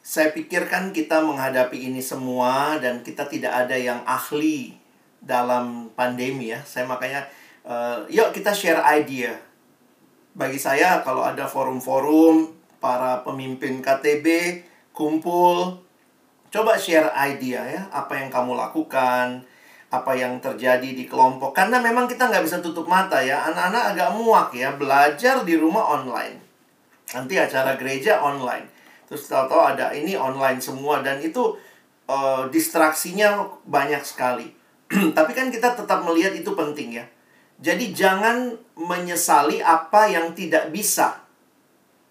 saya 0.06 0.30
pikir 0.30 0.70
kan 0.70 0.94
kita 0.94 1.18
menghadapi 1.18 1.90
ini 1.90 1.98
semua 1.98 2.78
dan 2.78 3.02
kita 3.02 3.26
tidak 3.26 3.66
ada 3.66 3.74
yang 3.74 4.06
ahli 4.06 4.78
dalam 5.18 5.90
pandemi 5.98 6.54
ya. 6.54 6.62
Saya 6.62 6.86
makanya, 6.86 7.26
eh, 7.66 8.06
yuk 8.14 8.30
kita 8.30 8.54
share 8.54 8.86
idea. 8.86 9.34
Bagi 10.38 10.62
saya 10.62 11.02
kalau 11.02 11.26
ada 11.26 11.50
forum-forum 11.50 12.54
para 12.78 13.26
pemimpin 13.26 13.82
KTB 13.82 14.62
kumpul, 14.94 15.82
coba 16.54 16.78
share 16.78 17.10
idea 17.26 17.66
ya, 17.66 17.82
apa 17.90 18.22
yang 18.22 18.30
kamu 18.30 18.54
lakukan, 18.54 19.42
apa 19.90 20.12
yang 20.14 20.38
terjadi 20.38 20.86
di 20.86 21.10
kelompok. 21.10 21.58
Karena 21.58 21.82
memang 21.82 22.06
kita 22.06 22.30
nggak 22.30 22.46
bisa 22.46 22.62
tutup 22.62 22.86
mata 22.86 23.26
ya, 23.26 23.42
anak-anak 23.50 23.98
agak 23.98 24.10
muak 24.14 24.54
ya, 24.54 24.70
belajar 24.78 25.42
di 25.42 25.58
rumah 25.58 25.98
online. 25.98 26.38
Nanti 27.10 27.42
acara 27.42 27.74
gereja 27.74 28.22
online. 28.22 28.75
Terus 29.06 29.30
tahu-tahu 29.30 29.78
ada 29.78 29.94
ini 29.94 30.18
online 30.18 30.58
semua 30.58 31.06
dan 31.06 31.22
itu 31.22 31.58
eh, 32.10 32.44
distraksinya 32.50 33.46
banyak 33.66 34.02
sekali. 34.02 34.50
Tapi 35.18 35.32
kan 35.34 35.50
kita 35.50 35.74
tetap 35.78 36.06
melihat 36.06 36.34
itu 36.34 36.54
penting 36.54 37.02
ya. 37.02 37.06
Jadi 37.56 37.96
jangan 37.96 38.52
menyesali 38.76 39.64
apa 39.64 40.12
yang 40.12 40.36
tidak 40.36 40.76
bisa. 40.76 41.24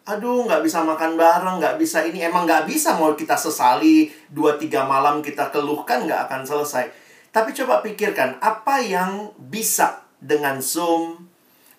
Aduh, 0.05 0.45
nggak 0.45 0.61
bisa 0.64 0.84
makan 0.84 1.16
bareng, 1.16 1.57
nggak 1.61 1.76
bisa 1.80 2.05
ini. 2.05 2.24
Emang 2.24 2.45
nggak 2.45 2.68
bisa 2.68 2.97
mau 2.97 3.16
kita 3.16 3.36
sesali, 3.36 4.12
dua 4.28 4.57
tiga 4.61 4.84
malam 4.84 5.24
kita 5.24 5.49
keluhkan 5.49 6.05
nggak 6.05 6.28
akan 6.28 6.45
selesai. 6.45 6.84
Tapi 7.32 7.51
coba 7.57 7.80
pikirkan, 7.80 8.38
apa 8.38 8.84
yang 8.84 9.32
bisa 9.51 10.05
dengan 10.20 10.61
Zoom, 10.61 11.24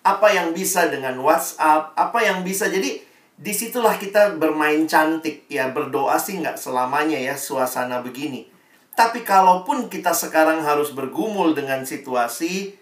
apa 0.02 0.30
yang 0.30 0.50
bisa 0.50 0.90
dengan 0.90 1.18
WhatsApp, 1.22 1.94
apa 1.94 2.18
yang 2.22 2.42
bisa. 2.42 2.66
Jadi, 2.66 3.05
di 3.36 3.52
situlah 3.52 4.00
kita 4.00 4.40
bermain 4.40 4.88
cantik. 4.88 5.44
Ya, 5.52 5.68
berdoa 5.68 6.16
sih 6.16 6.40
nggak 6.40 6.56
selamanya 6.56 7.20
ya 7.20 7.36
suasana 7.36 8.00
begini. 8.00 8.48
Tapi 8.96 9.20
kalaupun 9.20 9.92
kita 9.92 10.16
sekarang 10.16 10.64
harus 10.64 10.96
bergumul 10.96 11.52
dengan 11.52 11.84
situasi, 11.84 12.72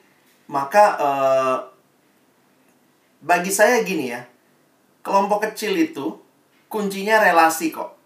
maka 0.47 0.85
eh, 0.95 1.57
bagi 3.19 3.51
saya 3.51 3.83
gini 3.83 4.15
ya, 4.15 4.23
kelompok 5.03 5.51
kecil 5.51 5.75
itu 5.75 6.23
kuncinya 6.71 7.19
relasi 7.19 7.75
kok. 7.75 7.99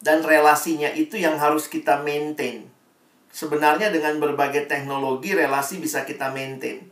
Dan 0.00 0.26
relasinya 0.26 0.90
itu 0.90 1.22
yang 1.22 1.38
harus 1.38 1.70
kita 1.70 2.02
maintain. 2.02 2.66
Sebenarnya 3.30 3.94
dengan 3.94 4.18
berbagai 4.18 4.66
teknologi 4.66 5.38
relasi 5.38 5.78
bisa 5.78 6.02
kita 6.02 6.34
maintain. 6.34 6.89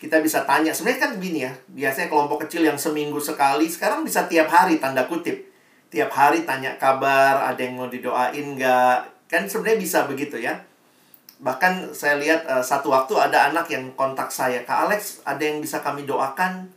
Kita 0.00 0.16
bisa 0.24 0.48
tanya, 0.48 0.72
sebenarnya 0.72 1.00
kan 1.04 1.12
gini 1.20 1.44
ya, 1.44 1.52
biasanya 1.68 2.08
kelompok 2.08 2.48
kecil 2.48 2.64
yang 2.64 2.80
seminggu 2.80 3.20
sekali, 3.20 3.68
sekarang 3.68 4.00
bisa 4.00 4.24
tiap 4.24 4.48
hari, 4.48 4.80
tanda 4.80 5.04
kutip. 5.04 5.36
Tiap 5.92 6.08
hari 6.08 6.48
tanya 6.48 6.72
kabar, 6.80 7.44
ada 7.44 7.60
yang 7.60 7.76
mau 7.76 7.84
didoain 7.84 8.56
nggak? 8.56 9.28
Kan 9.28 9.44
sebenarnya 9.44 9.76
bisa 9.76 10.08
begitu 10.08 10.40
ya. 10.40 10.56
Bahkan 11.44 11.92
saya 11.92 12.16
lihat 12.16 12.48
eh, 12.48 12.64
satu 12.64 12.88
waktu 12.88 13.12
ada 13.20 13.52
anak 13.52 13.68
yang 13.68 13.92
kontak 13.92 14.32
saya, 14.32 14.64
Kak 14.64 14.88
Alex, 14.88 15.20
ada 15.28 15.44
yang 15.44 15.60
bisa 15.60 15.84
kami 15.84 16.08
doakan? 16.08 16.72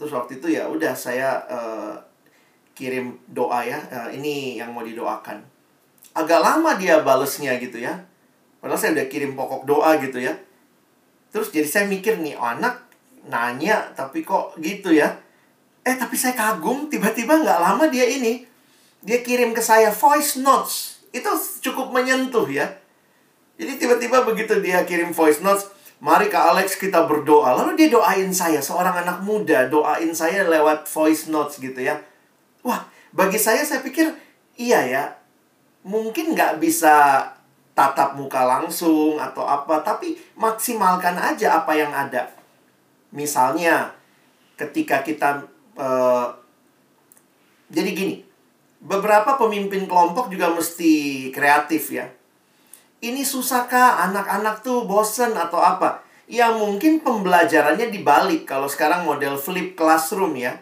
Terus 0.00 0.08
waktu 0.08 0.40
itu 0.40 0.56
ya 0.56 0.64
udah 0.64 0.96
saya 0.96 1.44
eh, 1.44 1.94
kirim 2.72 3.20
doa 3.28 3.60
ya, 3.68 3.84
eh, 3.92 4.16
ini 4.16 4.56
yang 4.56 4.72
mau 4.72 4.80
didoakan. 4.80 5.44
Agak 6.16 6.40
lama 6.40 6.72
dia 6.80 7.04
balesnya 7.04 7.60
gitu 7.60 7.84
ya. 7.84 8.00
Padahal 8.64 8.80
saya 8.80 8.96
udah 8.96 9.06
kirim 9.12 9.36
pokok 9.36 9.68
doa 9.68 10.00
gitu 10.00 10.24
ya. 10.24 10.32
Terus 11.28 11.52
jadi 11.52 11.68
saya 11.68 11.84
mikir 11.86 12.20
nih, 12.20 12.36
oh, 12.40 12.48
anak 12.48 12.88
nanya 13.28 13.92
tapi 13.92 14.24
kok 14.24 14.56
gitu 14.58 14.92
ya. 14.96 15.20
Eh 15.84 15.94
tapi 15.96 16.16
saya 16.16 16.32
kagum, 16.36 16.88
tiba-tiba 16.88 17.38
nggak 17.40 17.60
lama 17.60 17.84
dia 17.88 18.08
ini. 18.08 18.44
Dia 19.04 19.22
kirim 19.22 19.52
ke 19.52 19.62
saya 19.62 19.92
voice 19.92 20.40
notes. 20.40 21.04
Itu 21.12 21.28
cukup 21.62 21.92
menyentuh 21.92 22.48
ya. 22.48 22.66
Jadi 23.58 23.80
tiba-tiba 23.80 24.22
begitu 24.22 24.58
dia 24.62 24.86
kirim 24.86 25.10
voice 25.10 25.42
notes, 25.42 25.66
mari 25.98 26.30
Kak 26.30 26.54
Alex 26.54 26.78
kita 26.78 27.04
berdoa. 27.04 27.58
Lalu 27.58 27.74
dia 27.74 27.88
doain 27.90 28.30
saya, 28.30 28.62
seorang 28.62 29.02
anak 29.02 29.22
muda 29.26 29.66
doain 29.66 30.14
saya 30.14 30.46
lewat 30.46 30.86
voice 30.86 31.26
notes 31.26 31.58
gitu 31.58 31.78
ya. 31.78 31.98
Wah, 32.62 32.86
bagi 33.10 33.38
saya 33.38 33.62
saya 33.66 33.82
pikir 33.82 34.14
iya 34.58 34.80
ya. 34.86 35.04
Mungkin 35.82 36.34
nggak 36.34 36.62
bisa 36.62 37.24
tatap 37.78 38.18
muka 38.18 38.42
langsung 38.42 39.22
atau 39.22 39.46
apa, 39.46 39.78
tapi 39.86 40.18
maksimalkan 40.34 41.14
aja 41.14 41.62
apa 41.62 41.78
yang 41.78 41.94
ada. 41.94 42.26
Misalnya, 43.14 43.94
ketika 44.58 45.06
kita 45.06 45.46
eh, 45.78 46.26
jadi 47.70 47.90
gini, 47.94 48.16
beberapa 48.82 49.38
pemimpin 49.38 49.86
kelompok 49.86 50.26
juga 50.26 50.50
mesti 50.50 51.28
kreatif 51.30 51.94
ya. 51.94 52.10
Ini 52.98 53.22
susahkah 53.22 54.02
anak-anak 54.10 54.66
tuh 54.66 54.82
bosen 54.82 55.38
atau 55.38 55.62
apa? 55.62 56.02
Ya 56.26 56.50
mungkin 56.50 56.98
pembelajarannya 57.06 57.94
dibalik 57.94 58.42
kalau 58.42 58.66
sekarang 58.66 59.06
model 59.06 59.38
flip 59.38 59.78
classroom 59.78 60.34
ya. 60.34 60.58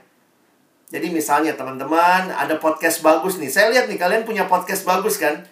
Jadi 0.92 1.10
misalnya 1.10 1.56
teman-teman 1.56 2.30
ada 2.30 2.60
podcast 2.60 3.02
bagus 3.02 3.40
nih. 3.40 3.50
Saya 3.50 3.72
lihat 3.72 3.90
nih 3.90 3.98
kalian 3.98 4.22
punya 4.22 4.44
podcast 4.46 4.86
bagus 4.86 5.18
kan? 5.18 5.42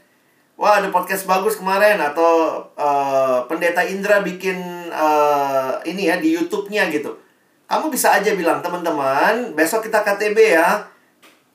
Wah 0.55 0.78
ada 0.78 0.86
podcast 0.94 1.26
bagus 1.26 1.59
kemarin 1.59 1.98
atau 1.98 2.62
eh, 2.78 3.38
pendeta 3.50 3.82
Indra 3.82 4.22
bikin 4.22 4.59
eh, 4.86 5.72
ini 5.90 6.07
ya 6.07 6.22
di 6.22 6.30
YouTube-nya 6.30 6.86
gitu. 6.94 7.18
Kamu 7.66 7.90
bisa 7.90 8.14
aja 8.14 8.30
bilang 8.38 8.62
teman-teman 8.62 9.50
besok 9.59 9.90
kita 9.90 10.07
KTB 10.07 10.38
ya. 10.55 10.86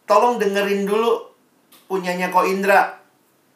Tolong 0.03 0.35
dengerin 0.35 0.83
dulu 0.83 1.31
punyanya 1.87 2.27
Ko 2.27 2.43
Indra. 2.43 2.99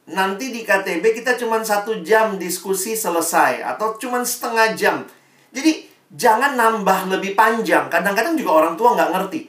Nanti 0.07 0.55
di 0.55 0.63
KTB 0.63 1.03
kita 1.11 1.35
cuma 1.35 1.59
satu 1.59 1.99
jam 1.99 2.39
diskusi 2.39 2.95
selesai 2.95 3.67
atau 3.67 3.99
cuma 3.99 4.23
setengah 4.23 4.71
jam. 4.79 5.03
Jadi 5.51 5.91
jangan 6.07 6.55
nambah 6.55 7.19
lebih 7.19 7.35
panjang. 7.35 7.91
Kadang-kadang 7.91 8.39
juga 8.39 8.63
orang 8.63 8.79
tua 8.79 8.95
nggak 8.95 9.11
ngerti. 9.11 9.41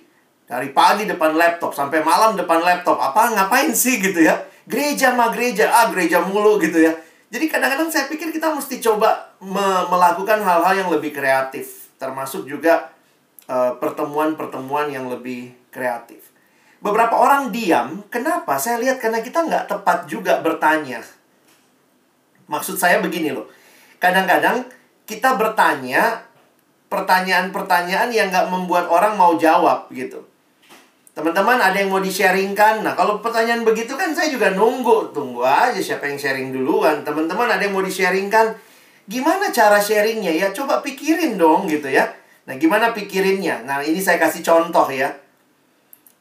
Dari 0.44 0.74
pagi 0.74 1.06
depan 1.06 1.38
laptop 1.38 1.70
sampai 1.70 2.02
malam 2.02 2.34
depan 2.34 2.66
laptop. 2.66 2.98
Apa 2.98 3.30
ngapain 3.30 3.70
sih 3.70 4.02
gitu 4.02 4.26
ya? 4.26 4.53
Gereja 4.64 5.12
mah 5.12 5.28
gereja, 5.28 5.68
ah 5.68 5.92
gereja 5.92 6.24
mulu 6.24 6.56
gitu 6.56 6.80
ya. 6.80 6.92
Jadi 7.28 7.50
kadang-kadang 7.50 7.90
saya 7.90 8.08
pikir 8.08 8.32
kita 8.32 8.48
mesti 8.54 8.80
coba 8.80 9.34
me- 9.42 9.86
melakukan 9.90 10.40
hal-hal 10.40 10.74
yang 10.74 10.90
lebih 10.92 11.12
kreatif. 11.12 11.92
Termasuk 12.00 12.48
juga 12.48 12.92
eh, 13.44 13.72
pertemuan-pertemuan 13.76 14.88
yang 14.88 15.12
lebih 15.12 15.52
kreatif. 15.68 16.32
Beberapa 16.84 17.16
orang 17.16 17.48
diam, 17.48 18.04
kenapa? 18.12 18.60
Saya 18.60 18.76
lihat 18.80 19.00
karena 19.00 19.24
kita 19.24 19.44
nggak 19.44 19.68
tepat 19.68 20.04
juga 20.04 20.44
bertanya. 20.44 21.00
Maksud 22.44 22.76
saya 22.76 23.00
begini 23.00 23.32
loh. 23.32 23.48
Kadang-kadang 23.96 24.68
kita 25.08 25.36
bertanya 25.36 26.24
pertanyaan-pertanyaan 26.92 28.12
yang 28.12 28.28
nggak 28.28 28.52
membuat 28.52 28.88
orang 28.88 29.16
mau 29.16 29.36
jawab 29.40 29.88
gitu. 29.92 30.24
Teman-teman 31.14 31.62
ada 31.62 31.78
yang 31.78 31.94
mau 31.94 32.02
di-sharingkan? 32.02 32.82
Nah, 32.82 32.98
kalau 32.98 33.22
pertanyaan 33.22 33.62
begitu 33.62 33.94
kan 33.94 34.10
saya 34.10 34.34
juga 34.34 34.50
nunggu. 34.50 35.14
Tunggu 35.14 35.46
aja 35.46 35.78
siapa 35.78 36.10
yang 36.10 36.18
sharing 36.18 36.50
duluan. 36.50 37.06
Teman-teman 37.06 37.46
ada 37.46 37.62
yang 37.62 37.70
mau 37.70 37.86
di-sharingkan? 37.86 38.58
Gimana 39.06 39.54
cara 39.54 39.78
sharingnya 39.78 40.34
ya? 40.34 40.50
Coba 40.50 40.82
pikirin 40.82 41.38
dong 41.38 41.70
gitu 41.70 41.86
ya. 41.86 42.10
Nah, 42.50 42.58
gimana 42.58 42.90
pikirinnya? 42.90 43.62
Nah, 43.62 43.86
ini 43.86 44.02
saya 44.02 44.18
kasih 44.18 44.42
contoh 44.42 44.90
ya. 44.90 45.14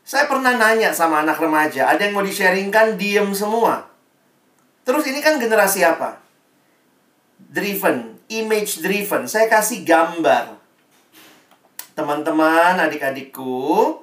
Saya 0.05 0.29
pernah 0.29 0.53
nanya 0.59 0.91
sama 0.91 1.23
anak 1.23 1.39
remaja, 1.39 1.87
ada 1.87 2.03
yang 2.03 2.11
mau 2.11 2.21
di-sharingkan, 2.21 2.99
diem 2.99 3.31
semua. 3.31 3.87
Terus 4.83 5.07
ini 5.07 5.23
kan 5.23 5.39
generasi 5.39 5.79
apa? 5.81 6.19
Driven, 7.39 8.19
image 8.27 8.83
driven. 8.83 9.25
Saya 9.31 9.47
kasih 9.47 9.87
gambar. 9.87 10.59
Teman-teman, 11.95 12.83
adik-adikku, 12.83 14.02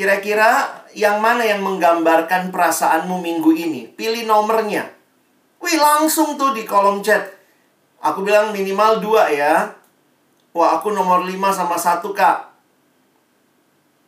kira-kira 0.00 0.64
yang 0.96 1.20
mana 1.20 1.44
yang 1.44 1.60
menggambarkan 1.60 2.48
perasaanmu 2.48 3.20
minggu 3.20 3.52
ini? 3.52 3.84
Pilih 3.84 4.24
nomornya. 4.24 4.88
Wih, 5.60 5.76
langsung 5.76 6.40
tuh 6.40 6.56
di 6.56 6.64
kolom 6.64 7.04
chat. 7.04 7.20
Aku 8.00 8.24
bilang 8.24 8.48
minimal 8.48 9.04
dua 9.04 9.28
ya. 9.28 9.76
Wah, 10.56 10.80
aku 10.80 10.88
nomor 10.96 11.28
5 11.28 11.36
sama 11.52 11.76
satu 11.76 12.16
kak. 12.16 12.48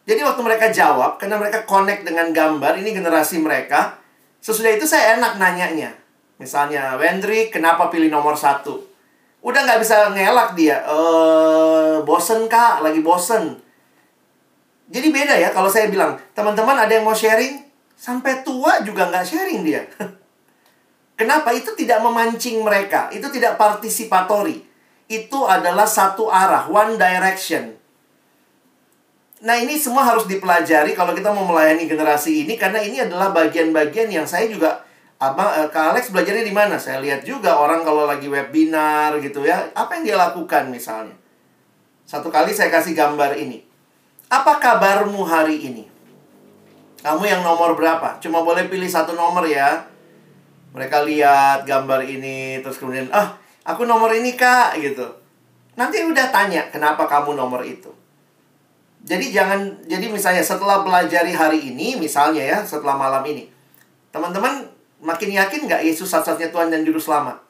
Jadi 0.08 0.24
waktu 0.24 0.40
mereka 0.40 0.72
jawab, 0.72 1.20
karena 1.20 1.36
mereka 1.36 1.68
connect 1.68 2.08
dengan 2.08 2.32
gambar, 2.32 2.80
ini 2.80 2.96
generasi 2.96 3.36
mereka, 3.38 4.00
sesudah 4.40 4.72
itu 4.72 4.88
saya 4.88 5.20
enak 5.20 5.36
nanyanya. 5.36 5.92
Misalnya, 6.40 6.96
Wendry, 6.96 7.52
kenapa 7.52 7.92
pilih 7.92 8.08
nomor 8.08 8.34
satu? 8.34 8.80
Udah 9.44 9.60
nggak 9.60 9.78
bisa 9.84 10.08
ngelak 10.10 10.56
dia. 10.56 10.80
Eh, 10.88 11.96
bosen 12.02 12.48
kak, 12.48 12.80
lagi 12.80 13.04
bosen. 13.04 13.60
Jadi 14.90 15.08
beda 15.12 15.34
ya 15.38 15.54
kalau 15.54 15.70
saya 15.70 15.86
bilang, 15.92 16.18
teman-teman 16.32 16.74
ada 16.74 16.90
yang 16.90 17.06
mau 17.06 17.14
sharing? 17.14 17.62
Sampai 17.94 18.42
tua 18.42 18.82
juga 18.82 19.06
nggak 19.06 19.26
sharing 19.26 19.60
dia. 19.62 19.86
Kenapa? 21.20 21.54
Itu 21.54 21.78
tidak 21.78 22.02
memancing 22.02 22.64
mereka. 22.66 23.06
Itu 23.14 23.30
tidak 23.30 23.54
partisipatori. 23.54 24.58
Itu 25.06 25.46
adalah 25.46 25.86
satu 25.86 26.26
arah, 26.26 26.66
one 26.66 26.98
direction. 26.98 27.78
Nah 29.42 29.58
ini 29.58 29.74
semua 29.74 30.06
harus 30.06 30.30
dipelajari 30.30 30.94
kalau 30.94 31.14
kita 31.14 31.34
mau 31.34 31.42
melayani 31.42 31.90
generasi 31.90 32.46
ini 32.46 32.54
karena 32.54 32.78
ini 32.78 33.02
adalah 33.02 33.34
bagian-bagian 33.34 34.06
yang 34.06 34.22
saya 34.22 34.46
juga 34.46 34.86
apa 35.18 35.70
Kak 35.70 35.94
Alex 35.94 36.10
belajarnya 36.14 36.46
di 36.46 36.54
mana? 36.54 36.78
Saya 36.78 36.98
lihat 36.98 37.22
juga 37.22 37.58
orang 37.58 37.86
kalau 37.86 38.06
lagi 38.06 38.26
webinar 38.26 39.18
gitu 39.22 39.46
ya, 39.46 39.70
apa 39.74 39.98
yang 39.98 40.02
dia 40.10 40.16
lakukan 40.18 40.70
misalnya. 40.70 41.14
Satu 42.06 42.30
kali 42.30 42.50
saya 42.50 42.70
kasih 42.70 42.94
gambar 42.94 43.38
ini. 43.38 43.62
Apa 44.32 44.56
kabarmu 44.56 45.20
hari 45.28 45.60
ini? 45.60 45.84
Kamu 47.04 47.20
yang 47.28 47.44
nomor 47.44 47.76
berapa? 47.76 48.16
Cuma 48.16 48.40
boleh 48.40 48.64
pilih 48.64 48.88
satu 48.88 49.12
nomor 49.12 49.44
ya. 49.44 49.84
Mereka 50.72 51.04
lihat 51.04 51.68
gambar 51.68 52.00
ini 52.08 52.64
terus 52.64 52.80
kemudian, 52.80 53.12
"Ah, 53.12 53.36
aku 53.60 53.84
nomor 53.84 54.08
ini, 54.16 54.32
Kak." 54.32 54.80
gitu. 54.80 55.04
Nanti 55.76 56.00
udah 56.00 56.32
tanya, 56.32 56.64
"Kenapa 56.72 57.04
kamu 57.04 57.36
nomor 57.36 57.60
itu?" 57.60 57.92
Jadi 59.04 59.34
jangan 59.34 59.84
jadi 59.84 60.08
misalnya 60.08 60.40
setelah 60.40 60.80
pelajari 60.80 61.34
hari 61.34 61.74
ini 61.74 61.98
misalnya 61.98 62.40
ya 62.40 62.58
setelah 62.62 62.94
malam 62.94 63.26
ini 63.26 63.50
teman-teman 64.14 64.62
makin 65.02 65.34
yakin 65.34 65.66
nggak 65.66 65.82
Yesus 65.82 66.06
satu-satunya 66.06 66.54
Tuhan 66.54 66.70
dan 66.70 66.86
Juru 66.86 67.02
Selamat? 67.02 67.42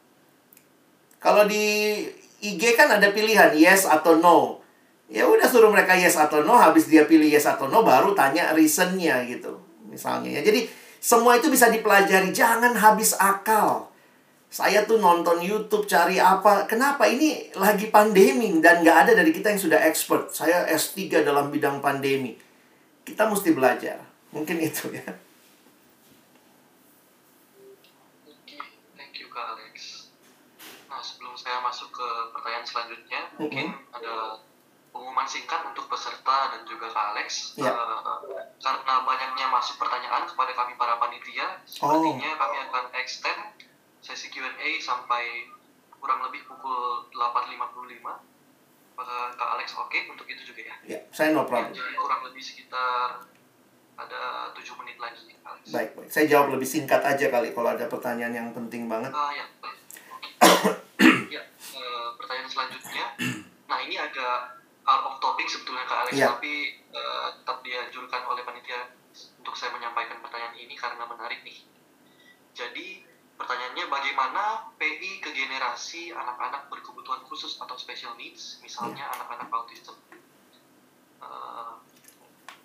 Kalau 1.20 1.44
di 1.44 1.94
IG 2.40 2.74
kan 2.74 2.88
ada 2.88 3.12
pilihan 3.12 3.52
yes 3.52 3.84
atau 3.84 4.16
no. 4.16 4.61
Ya 5.10 5.26
udah 5.26 5.44
suruh 5.48 5.72
mereka 5.72 5.96
yes 5.98 6.18
atau 6.18 6.44
no, 6.44 6.54
habis 6.54 6.86
dia 6.86 7.06
pilih 7.06 7.26
yes 7.26 7.48
atau 7.48 7.66
no 7.66 7.82
baru 7.82 8.14
tanya 8.14 8.54
reasonnya 8.54 9.24
gitu. 9.26 9.58
Misalnya 9.88 10.38
ya. 10.38 10.42
Jadi 10.46 10.68
semua 11.02 11.34
itu 11.34 11.50
bisa 11.50 11.66
dipelajari, 11.66 12.30
jangan 12.30 12.78
habis 12.78 13.18
akal. 13.18 13.90
Saya 14.52 14.84
tuh 14.84 15.00
nonton 15.00 15.40
YouTube 15.40 15.88
cari 15.88 16.20
apa. 16.20 16.68
Kenapa? 16.68 17.08
Ini 17.08 17.56
lagi 17.56 17.88
pandemi 17.88 18.52
dan 18.60 18.84
nggak 18.84 18.98
ada 19.08 19.12
dari 19.16 19.32
kita 19.32 19.48
yang 19.48 19.60
sudah 19.60 19.80
expert. 19.88 20.28
Saya 20.28 20.68
S3 20.68 21.24
dalam 21.24 21.48
bidang 21.48 21.80
pandemi. 21.80 22.36
Kita 23.00 23.26
mesti 23.26 23.56
belajar. 23.56 23.98
Mungkin 24.30 24.60
itu 24.60 24.92
ya. 24.92 25.08
Nah 30.92 31.00
sebelum 31.00 31.32
saya 31.32 31.58
masuk 31.64 31.88
ke 31.88 32.08
pertanyaan 32.36 32.66
selanjutnya, 32.68 33.20
mungkin 33.40 33.72
ada 33.90 34.36
pengumuman 35.02 35.26
singkat 35.26 35.66
untuk 35.66 35.90
peserta 35.90 36.54
dan 36.54 36.62
juga 36.62 36.86
Kak 36.86 37.06
Alex. 37.10 37.58
Ya. 37.58 37.74
Eh, 37.74 38.46
karena 38.62 38.94
banyaknya 39.02 39.50
masuk 39.50 39.82
pertanyaan 39.82 40.22
kepada 40.30 40.54
kami 40.54 40.78
para 40.78 40.94
panitia, 41.02 41.58
sepertinya 41.66 42.38
kami 42.38 42.56
akan 42.70 42.84
extend 43.02 43.66
sesi 43.98 44.30
Q&A 44.30 44.78
sampai 44.78 45.50
kurang 45.98 46.22
lebih 46.30 46.46
pukul 46.46 47.10
8.55. 47.10 48.22
Apakah 48.94 49.34
Kak 49.34 49.50
Alex 49.58 49.74
oke 49.74 49.98
untuk 50.06 50.30
itu 50.30 50.54
juga 50.54 50.70
ya? 50.70 50.76
Ya, 50.86 50.98
saya 51.10 51.34
no 51.34 51.50
problem. 51.50 51.74
Jadi 51.74 51.98
kurang 51.98 52.22
lebih 52.30 52.38
sekitar 52.38 53.26
ada 53.98 54.54
7 54.54 54.62
menit 54.86 55.02
lagi 55.02 55.34
Kak 55.34 55.50
Alex. 55.50 55.64
Baik, 55.74 55.90
baik. 55.98 56.08
Saya 56.14 56.30
jawab 56.30 56.54
lebih 56.54 56.68
singkat 56.70 57.02
aja 57.02 57.26
kali 57.26 57.50
kalau 57.50 57.74
ada 57.74 57.90
pertanyaan 57.90 58.30
yang 58.30 58.48
penting 58.54 58.86
banget. 58.86 59.10
Ah 59.10 59.34
ya, 59.34 59.50
baik. 59.58 59.78
Ya, 61.34 61.42
eh, 61.58 62.08
pertanyaan 62.14 62.46
selanjutnya. 62.46 63.06
Nah, 63.72 63.80
ini 63.80 63.96
agak 63.96 64.61
out 64.92 65.04
of 65.08 65.14
topic 65.18 65.48
sebetulnya 65.48 65.88
Kak 65.88 65.98
Alex, 66.06 66.14
Ya. 66.14 66.28
tapi 66.36 66.76
eh, 66.92 67.28
tetap 67.40 67.64
dianjurkan 67.64 68.22
oleh 68.28 68.44
panitia 68.44 68.92
untuk 69.40 69.56
saya 69.56 69.72
menyampaikan 69.72 70.20
pertanyaan 70.20 70.56
ini 70.60 70.76
karena 70.76 71.08
menarik 71.08 71.40
nih. 71.40 71.64
Jadi, 72.52 73.00
pertanyaannya 73.40 73.88
bagaimana 73.88 74.44
PI 74.76 75.24
ke 75.24 75.32
generasi 75.32 76.12
anak-anak 76.12 76.68
berkebutuhan 76.68 77.24
khusus 77.24 77.56
atau 77.56 77.72
special 77.80 78.12
needs, 78.20 78.60
misalnya 78.60 79.08
anak-anak 79.16 79.48
autism. 79.48 79.96
Eh, 81.24 81.72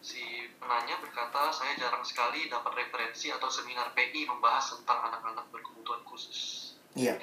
si 0.04 0.24
penanya 0.60 1.00
berkata, 1.00 1.52
saya 1.56 1.72
jarang 1.80 2.04
sekali 2.04 2.52
dapat 2.52 2.76
referensi 2.76 3.32
atau 3.32 3.48
seminar 3.48 3.96
PI 3.96 4.28
membahas 4.28 4.76
tentang 4.76 5.08
anak-anak 5.08 5.48
berkebutuhan 5.56 6.04
khusus. 6.04 6.72
Iya. 7.00 7.16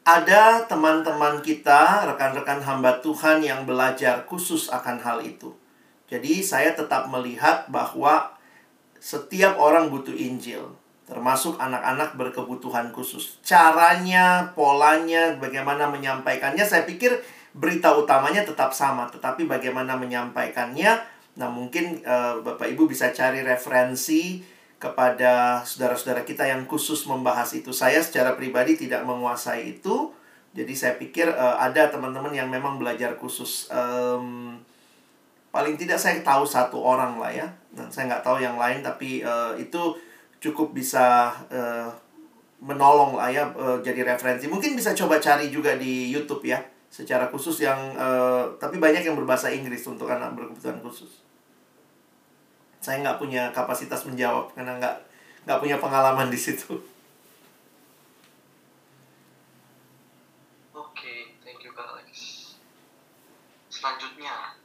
Ada 0.00 0.64
teman-teman 0.64 1.44
kita, 1.44 2.08
rekan-rekan 2.08 2.64
hamba 2.64 2.98
Tuhan 3.04 3.44
yang 3.44 3.68
belajar 3.68 4.24
khusus 4.24 4.72
akan 4.72 4.96
hal 4.96 5.20
itu. 5.20 5.52
Jadi 6.08 6.40
saya 6.40 6.72
tetap 6.72 7.06
melihat 7.12 7.68
bahwa 7.68 8.32
setiap 8.96 9.60
orang 9.60 9.92
butuh 9.92 10.16
Injil, 10.16 10.72
termasuk 11.04 11.60
anak-anak 11.60 12.16
berkebutuhan 12.16 12.90
khusus. 12.96 13.38
Caranya, 13.44 14.50
polanya, 14.56 15.36
bagaimana 15.36 15.86
menyampaikannya, 15.92 16.64
saya 16.64 16.88
pikir 16.88 17.14
berita 17.52 17.92
utamanya 17.92 18.42
tetap 18.42 18.72
sama, 18.72 19.06
tetapi 19.10 19.44
bagaimana 19.44 19.98
menyampaikannya, 20.00 21.02
nah 21.36 21.50
mungkin 21.50 22.00
eh, 22.00 22.34
Bapak 22.40 22.66
Ibu 22.72 22.88
bisa 22.88 23.10
cari 23.10 23.44
referensi 23.44 24.40
kepada 24.80 25.60
saudara-saudara 25.60 26.24
kita 26.24 26.48
yang 26.48 26.64
khusus 26.64 27.04
membahas 27.04 27.52
itu. 27.52 27.68
Saya 27.70 28.00
secara 28.00 28.32
pribadi 28.34 28.80
tidak 28.80 29.04
menguasai 29.04 29.76
itu. 29.76 30.08
Jadi 30.56 30.72
saya 30.72 30.96
pikir 30.96 31.28
eh, 31.28 31.56
ada 31.60 31.92
teman-teman 31.92 32.32
yang 32.32 32.48
memang 32.48 32.80
belajar 32.80 33.14
khusus. 33.20 33.68
Em, 33.68 34.56
paling 35.52 35.76
tidak 35.76 36.00
saya 36.00 36.18
tahu 36.24 36.48
satu 36.48 36.80
orang 36.80 37.20
lah 37.20 37.30
ya. 37.30 37.46
Dan 37.70 37.92
saya 37.92 38.08
nggak 38.08 38.24
tahu 38.24 38.40
yang 38.40 38.56
lain, 38.56 38.80
tapi 38.80 39.20
eh, 39.20 39.52
itu 39.60 39.94
cukup 40.40 40.72
bisa 40.72 41.28
eh, 41.52 41.92
menolong 42.64 43.20
lah 43.20 43.28
ya 43.28 43.52
eh, 43.52 43.78
jadi 43.84 44.16
referensi. 44.16 44.48
Mungkin 44.48 44.74
bisa 44.80 44.96
coba 44.96 45.20
cari 45.20 45.52
juga 45.52 45.76
di 45.76 46.08
YouTube 46.08 46.48
ya, 46.48 46.58
secara 46.88 47.28
khusus 47.28 47.60
yang 47.60 47.78
eh, 48.00 48.44
tapi 48.56 48.80
banyak 48.80 49.04
yang 49.04 49.14
berbahasa 49.14 49.52
Inggris 49.52 49.84
untuk 49.84 50.08
anak 50.08 50.32
berkebutuhan 50.32 50.80
khusus 50.80 51.29
saya 52.80 53.04
nggak 53.04 53.20
punya 53.20 53.52
kapasitas 53.52 54.08
menjawab 54.08 54.56
karena 54.56 54.80
nggak 54.80 54.96
nggak 55.44 55.60
punya 55.60 55.76
pengalaman 55.76 56.32
di 56.32 56.40
situ. 56.40 56.80
Oke, 60.72 61.36
thank 61.44 61.60
you 61.60 61.72
Kak 61.76 61.84
Alex. 61.92 62.08
Selanjutnya, 63.68 64.56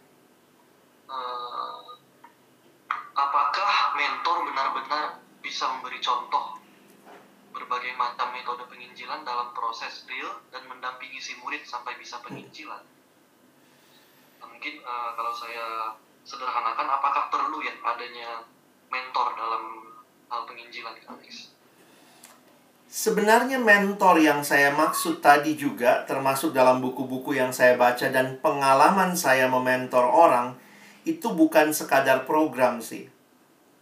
eh, 1.11 1.83
apakah 3.19 3.73
mentor 3.99 4.47
benar-benar 4.47 5.19
bisa 5.43 5.67
memberi 5.75 5.99
contoh 5.99 6.55
berbagai 7.51 7.95
macam 7.99 8.31
metode 8.35 8.63
penginjilan 8.67 9.23
dalam 9.27 9.51
proses 9.51 10.07
real 10.07 10.39
dan 10.55 10.63
mendampingi 10.71 11.19
si 11.19 11.35
murid 11.43 11.67
sampai 11.67 11.99
bisa 11.99 12.23
penginjilan? 12.23 12.83
Mungkin 14.39 14.75
eh, 14.79 15.09
kalau 15.19 15.33
saya 15.35 15.99
sederhanakan, 16.25 16.89
apakah 16.89 17.29
perlu 17.29 17.61
ya 17.61 17.71
adanya 17.85 18.41
mentor 18.89 19.37
dalam 19.37 19.63
hal 20.27 20.41
penginjilan, 20.49 20.97
Alex? 21.05 21.53
Sebenarnya 22.89 23.59
mentor 23.61 24.23
yang 24.23 24.41
saya 24.41 24.71
maksud 24.71 25.19
tadi 25.21 25.53
juga 25.53 26.07
termasuk 26.07 26.55
dalam 26.55 26.81
buku-buku 26.81 27.35
yang 27.35 27.51
saya 27.51 27.75
baca 27.75 28.07
dan 28.09 28.39
pengalaman 28.39 29.13
saya 29.13 29.51
mementor 29.51 30.07
orang 30.07 30.55
itu 31.03 31.27
bukan 31.35 31.75
sekadar 31.75 32.23
program 32.23 32.79
sih. 32.79 33.05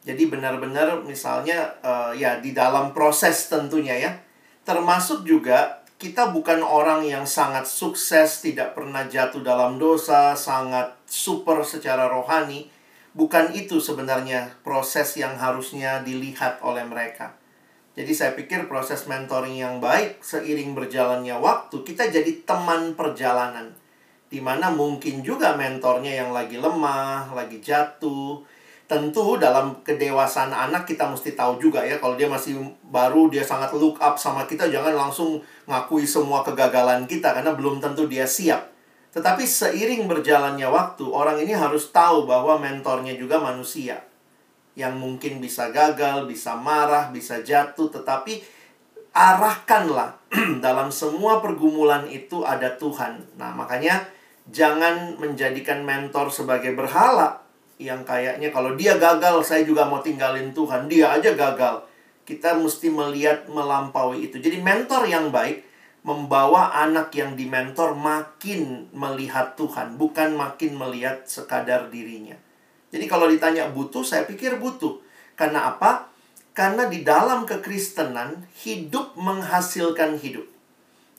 Jadi 0.04 0.28
benar-benar 0.28 1.06
misalnya 1.08 1.80
eh, 1.80 2.12
ya 2.20 2.42
di 2.44 2.52
dalam 2.52 2.92
proses 2.92 3.48
tentunya 3.48 3.96
ya. 3.96 4.12
Termasuk 4.64 5.28
juga 5.28 5.83
kita 6.04 6.36
bukan 6.36 6.60
orang 6.60 7.08
yang 7.08 7.24
sangat 7.24 7.64
sukses, 7.64 8.44
tidak 8.44 8.76
pernah 8.76 9.08
jatuh 9.08 9.40
dalam 9.40 9.80
dosa, 9.80 10.36
sangat 10.36 11.00
super 11.08 11.64
secara 11.64 12.12
rohani. 12.12 12.68
Bukan 13.16 13.56
itu 13.56 13.80
sebenarnya 13.80 14.52
proses 14.68 15.16
yang 15.16 15.40
harusnya 15.40 16.04
dilihat 16.04 16.60
oleh 16.60 16.84
mereka. 16.84 17.40
Jadi 17.96 18.12
saya 18.12 18.36
pikir 18.36 18.68
proses 18.68 19.08
mentoring 19.08 19.56
yang 19.56 19.80
baik 19.80 20.20
seiring 20.20 20.76
berjalannya 20.76 21.40
waktu 21.40 21.88
kita 21.88 22.12
jadi 22.12 22.44
teman 22.44 23.00
perjalanan. 23.00 23.72
Di 24.28 24.44
mana 24.44 24.74
mungkin 24.74 25.24
juga 25.24 25.56
mentornya 25.56 26.26
yang 26.26 26.36
lagi 26.36 26.60
lemah, 26.60 27.32
lagi 27.32 27.64
jatuh. 27.64 28.44
Tentu 28.94 29.42
dalam 29.42 29.82
kedewasaan 29.82 30.54
anak 30.54 30.86
kita 30.86 31.10
mesti 31.10 31.34
tahu 31.34 31.58
juga 31.58 31.82
ya 31.82 31.98
kalau 31.98 32.14
dia 32.14 32.30
masih 32.30 32.62
baru 32.94 33.26
dia 33.26 33.42
sangat 33.42 33.74
look 33.74 33.98
up 33.98 34.22
sama 34.22 34.46
kita 34.46 34.70
jangan 34.70 34.94
langsung 34.94 35.42
ngakui 35.66 36.06
semua 36.06 36.46
kegagalan 36.46 37.10
kita 37.10 37.34
karena 37.34 37.58
belum 37.58 37.82
tentu 37.82 38.06
dia 38.06 38.30
siap. 38.30 38.70
Tetapi 39.10 39.50
seiring 39.50 40.06
berjalannya 40.06 40.70
waktu, 40.70 41.10
orang 41.10 41.42
ini 41.42 41.58
harus 41.58 41.90
tahu 41.90 42.30
bahwa 42.30 42.62
mentornya 42.62 43.18
juga 43.18 43.42
manusia. 43.42 44.02
Yang 44.78 44.94
mungkin 45.02 45.34
bisa 45.42 45.74
gagal, 45.74 46.30
bisa 46.30 46.54
marah, 46.54 47.10
bisa 47.10 47.42
jatuh, 47.42 47.90
tetapi 47.90 48.42
arahkanlah 49.14 50.18
dalam 50.66 50.90
semua 50.90 51.42
pergumulan 51.42 52.10
itu 52.10 52.46
ada 52.46 52.74
Tuhan. 52.78 53.38
Nah, 53.38 53.54
makanya 53.54 54.06
jangan 54.50 55.18
menjadikan 55.18 55.86
mentor 55.86 56.34
sebagai 56.34 56.74
berhala 56.74 57.43
yang 57.84 58.08
kayaknya 58.08 58.50
kalau 58.56 58.80
dia 58.80 58.96
gagal 58.96 59.44
saya 59.44 59.68
juga 59.68 59.84
mau 59.84 60.00
tinggalin 60.00 60.56
Tuhan. 60.56 60.88
Dia 60.88 61.12
aja 61.20 61.36
gagal. 61.36 61.84
Kita 62.24 62.56
mesti 62.56 62.88
melihat 62.88 63.52
melampaui 63.52 64.32
itu. 64.32 64.40
Jadi 64.40 64.64
mentor 64.64 65.04
yang 65.04 65.28
baik 65.28 65.68
membawa 66.04 66.76
anak 66.84 67.16
yang 67.16 67.40
dimentor 67.40 67.96
makin 67.96 68.92
melihat 68.92 69.56
Tuhan, 69.56 69.96
bukan 69.96 70.36
makin 70.36 70.76
melihat 70.76 71.24
sekadar 71.24 71.88
dirinya. 71.88 72.36
Jadi 72.92 73.08
kalau 73.08 73.32
ditanya 73.32 73.72
butuh, 73.72 74.04
saya 74.04 74.28
pikir 74.28 74.60
butuh. 74.60 75.00
Karena 75.40 75.74
apa? 75.74 76.12
Karena 76.54 76.86
di 76.86 77.02
dalam 77.02 77.48
kekristenan, 77.48 78.46
hidup 78.62 79.18
menghasilkan 79.18 80.20
hidup. 80.22 80.46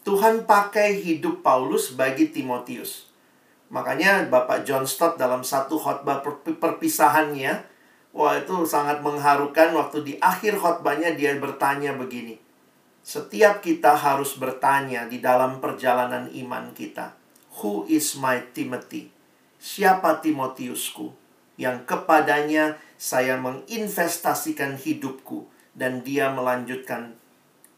Tuhan 0.05 0.45
pakai 0.45 1.01
hidup 1.01 1.41
Paulus 1.41 1.97
bagi 1.97 2.29
Timotius. 2.29 3.09
Makanya 3.75 4.31
Bapak 4.31 4.63
John 4.63 4.87
Stott 4.87 5.19
dalam 5.19 5.43
satu 5.43 5.75
khotbah 5.75 6.23
perpisahannya, 6.47 7.67
wah 8.15 8.39
itu 8.39 8.63
sangat 8.63 9.03
mengharukan 9.03 9.75
waktu 9.75 10.07
di 10.07 10.15
akhir 10.23 10.63
khotbahnya 10.63 11.19
dia 11.19 11.35
bertanya 11.35 11.91
begini. 11.99 12.39
Setiap 13.03 13.67
kita 13.67 13.99
harus 13.99 14.39
bertanya 14.39 15.11
di 15.11 15.19
dalam 15.19 15.59
perjalanan 15.59 16.31
iman 16.31 16.71
kita. 16.71 17.19
Who 17.59 17.91
is 17.91 18.15
my 18.15 18.55
Timothy? 18.55 19.11
Siapa 19.59 20.23
Timotiusku? 20.23 21.11
Yang 21.59 21.83
kepadanya 21.91 22.79
saya 22.95 23.35
menginvestasikan 23.43 24.79
hidupku 24.79 25.51
dan 25.75 26.07
dia 26.07 26.31
melanjutkan 26.31 27.19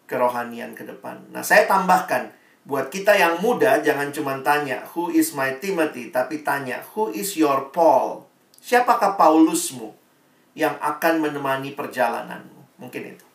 kerohanian 0.04 0.76
ke 0.76 0.84
depan. 0.84 1.24
Nah, 1.32 1.40
saya 1.42 1.64
tambahkan, 1.64 2.30
buat 2.66 2.90
kita 2.90 3.14
yang 3.14 3.38
muda 3.38 3.78
jangan 3.78 4.10
cuma 4.10 4.42
tanya 4.42 4.82
who 4.90 5.14
is 5.14 5.30
my 5.38 5.54
Timothy, 5.62 6.10
tapi 6.10 6.42
tanya 6.42 6.82
who 6.92 7.14
is 7.14 7.38
your 7.38 7.70
Paul? 7.70 8.26
Siapakah 8.58 9.14
Paulusmu 9.14 9.94
yang 10.58 10.74
akan 10.82 11.22
menemani 11.22 11.78
perjalananmu? 11.78 12.82
Mungkin 12.82 13.14
itu. 13.14 13.26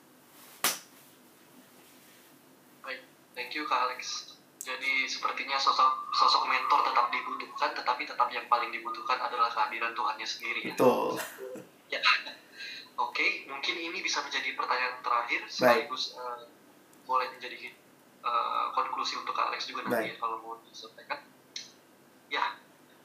Thank 3.32 3.56
you 3.56 3.64
Kak 3.64 3.88
Alex. 3.88 4.36
Jadi 4.62 5.08
sepertinya 5.08 5.56
sosok 5.56 6.12
sosok 6.12 6.45
mentor 6.52 6.91
tetap 6.91 7.08
dibutuhkan, 7.10 7.72
tetapi 7.72 8.03
tetap 8.03 8.28
yang 8.30 8.45
paling 8.52 8.70
dibutuhkan 8.70 9.18
adalah 9.18 9.48
kehadiran 9.48 9.95
Tuhannya 9.95 10.28
sendiri. 10.28 10.60
Ya? 10.68 10.76
Betul. 10.76 11.18
ya. 11.88 12.03
Oke, 12.99 13.18
okay, 13.18 13.30
mungkin 13.49 13.80
ini 13.80 14.03
bisa 14.03 14.22
menjadi 14.22 14.53
pertanyaan 14.53 15.02
terakhir 15.02 15.41
sekaligus 15.49 16.14
uh, 16.20 16.45
boleh 17.08 17.34
menjadi 17.34 17.74
uh, 18.22 18.69
konklusi 18.73 19.18
untuk 19.19 19.34
Kak 19.34 19.53
Alex 19.53 19.69
juga 19.69 19.85
nanti 19.89 20.14
ya, 20.14 20.18
kalau 20.18 20.41
mau 20.41 20.56
disampaikan. 20.65 21.19
Ya, 22.31 22.56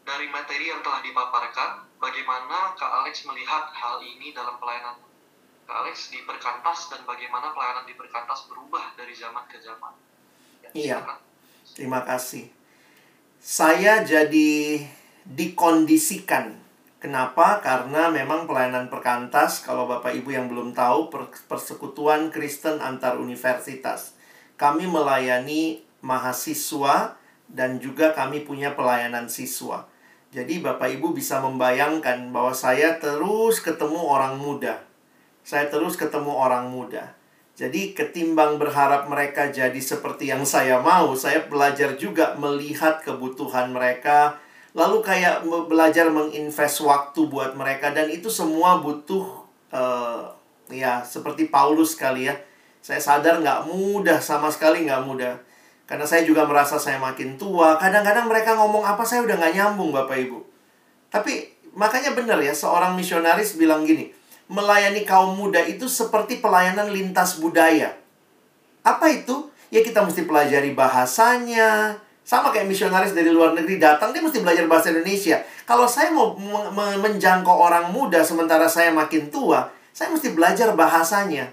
dari 0.06 0.30
materi 0.30 0.70
yang 0.70 0.80
telah 0.86 1.02
dipaparkan, 1.02 1.90
bagaimana 1.98 2.72
Kak 2.78 3.02
Alex 3.02 3.26
melihat 3.26 3.68
hal 3.74 3.98
ini 4.00 4.30
dalam 4.30 4.56
pelayanan 4.62 5.02
Kak 5.66 5.76
Alex 5.82 6.14
di 6.14 6.22
Perkantas 6.22 6.94
dan 6.94 7.02
bagaimana 7.02 7.50
pelayanan 7.50 7.84
di 7.90 7.98
Perkantas 7.98 8.46
berubah 8.46 8.94
dari 8.94 9.12
zaman 9.12 9.44
ke 9.50 9.58
zaman? 9.58 9.92
Iya. 10.70 11.02
Terima 11.74 12.06
kasih. 12.06 12.48
Saya 13.42 14.06
jadi 14.06 14.82
dikondisikan. 15.26 16.54
Kenapa? 16.96 17.60
Karena 17.60 18.08
memang 18.08 18.48
pelayanan 18.48 18.88
perkantas, 18.88 19.60
kalau 19.60 19.84
Bapak 19.84 20.16
Ibu 20.16 20.32
yang 20.32 20.46
belum 20.48 20.72
tahu, 20.72 21.12
persekutuan 21.46 22.32
Kristen 22.32 22.80
antar 22.80 23.20
universitas. 23.20 24.15
Kami 24.56 24.88
melayani 24.88 25.84
mahasiswa 26.00 27.16
dan 27.46 27.78
juga 27.78 28.12
kami 28.16 28.42
punya 28.42 28.74
pelayanan 28.74 29.30
siswa. 29.30 29.86
Jadi 30.34 30.60
Bapak 30.60 30.90
Ibu 31.00 31.16
bisa 31.16 31.40
membayangkan 31.40 32.28
bahwa 32.34 32.52
saya 32.52 32.98
terus 32.98 33.62
ketemu 33.62 34.00
orang 34.00 34.36
muda. 34.36 34.82
Saya 35.46 35.70
terus 35.70 35.94
ketemu 35.94 36.34
orang 36.34 36.68
muda. 36.68 37.14
Jadi 37.56 37.96
ketimbang 37.96 38.60
berharap 38.60 39.08
mereka 39.08 39.48
jadi 39.48 39.80
seperti 39.80 40.28
yang 40.28 40.44
saya 40.44 40.76
mau, 40.76 41.16
saya 41.16 41.48
belajar 41.48 41.96
juga 41.96 42.36
melihat 42.36 43.00
kebutuhan 43.00 43.72
mereka, 43.72 44.36
lalu 44.76 45.00
kayak 45.00 45.40
belajar 45.64 46.12
menginvest 46.12 46.84
waktu 46.84 47.24
buat 47.32 47.56
mereka 47.56 47.96
dan 47.96 48.12
itu 48.12 48.28
semua 48.28 48.76
butuh 48.84 49.48
uh, 49.72 50.36
ya 50.68 51.00
seperti 51.00 51.48
Paulus 51.48 51.96
kali 51.96 52.28
ya. 52.28 52.36
Saya 52.86 53.02
sadar 53.02 53.42
nggak 53.42 53.66
mudah 53.66 54.22
sama 54.22 54.46
sekali 54.46 54.86
nggak 54.86 55.02
mudah. 55.02 55.34
Karena 55.90 56.06
saya 56.06 56.22
juga 56.22 56.46
merasa 56.46 56.78
saya 56.78 57.02
makin 57.02 57.34
tua. 57.34 57.74
Kadang-kadang 57.82 58.30
mereka 58.30 58.54
ngomong 58.54 58.86
apa 58.86 59.02
saya 59.02 59.26
udah 59.26 59.34
nggak 59.34 59.58
nyambung 59.58 59.90
Bapak 59.90 60.14
Ibu. 60.14 60.38
Tapi 61.10 61.50
makanya 61.74 62.14
benar 62.14 62.38
ya 62.38 62.54
seorang 62.54 62.94
misionaris 62.94 63.58
bilang 63.58 63.82
gini, 63.82 64.14
melayani 64.46 65.02
kaum 65.02 65.34
muda 65.34 65.66
itu 65.66 65.90
seperti 65.90 66.38
pelayanan 66.38 66.94
lintas 66.94 67.42
budaya. 67.42 67.90
Apa 68.86 69.10
itu? 69.10 69.50
Ya 69.74 69.82
kita 69.82 70.06
mesti 70.06 70.22
pelajari 70.22 70.70
bahasanya. 70.70 71.98
Sama 72.22 72.54
kayak 72.54 72.70
misionaris 72.70 73.18
dari 73.18 73.34
luar 73.34 73.50
negeri 73.58 73.82
datang, 73.82 74.14
dia 74.14 74.22
mesti 74.22 74.46
belajar 74.46 74.62
bahasa 74.70 74.94
Indonesia. 74.94 75.42
Kalau 75.66 75.90
saya 75.90 76.14
mau 76.14 76.38
menjangkau 77.02 77.50
orang 77.50 77.90
muda 77.90 78.22
sementara 78.22 78.70
saya 78.70 78.94
makin 78.94 79.26
tua, 79.26 79.74
saya 79.90 80.14
mesti 80.14 80.38
belajar 80.38 80.70
bahasanya. 80.78 81.50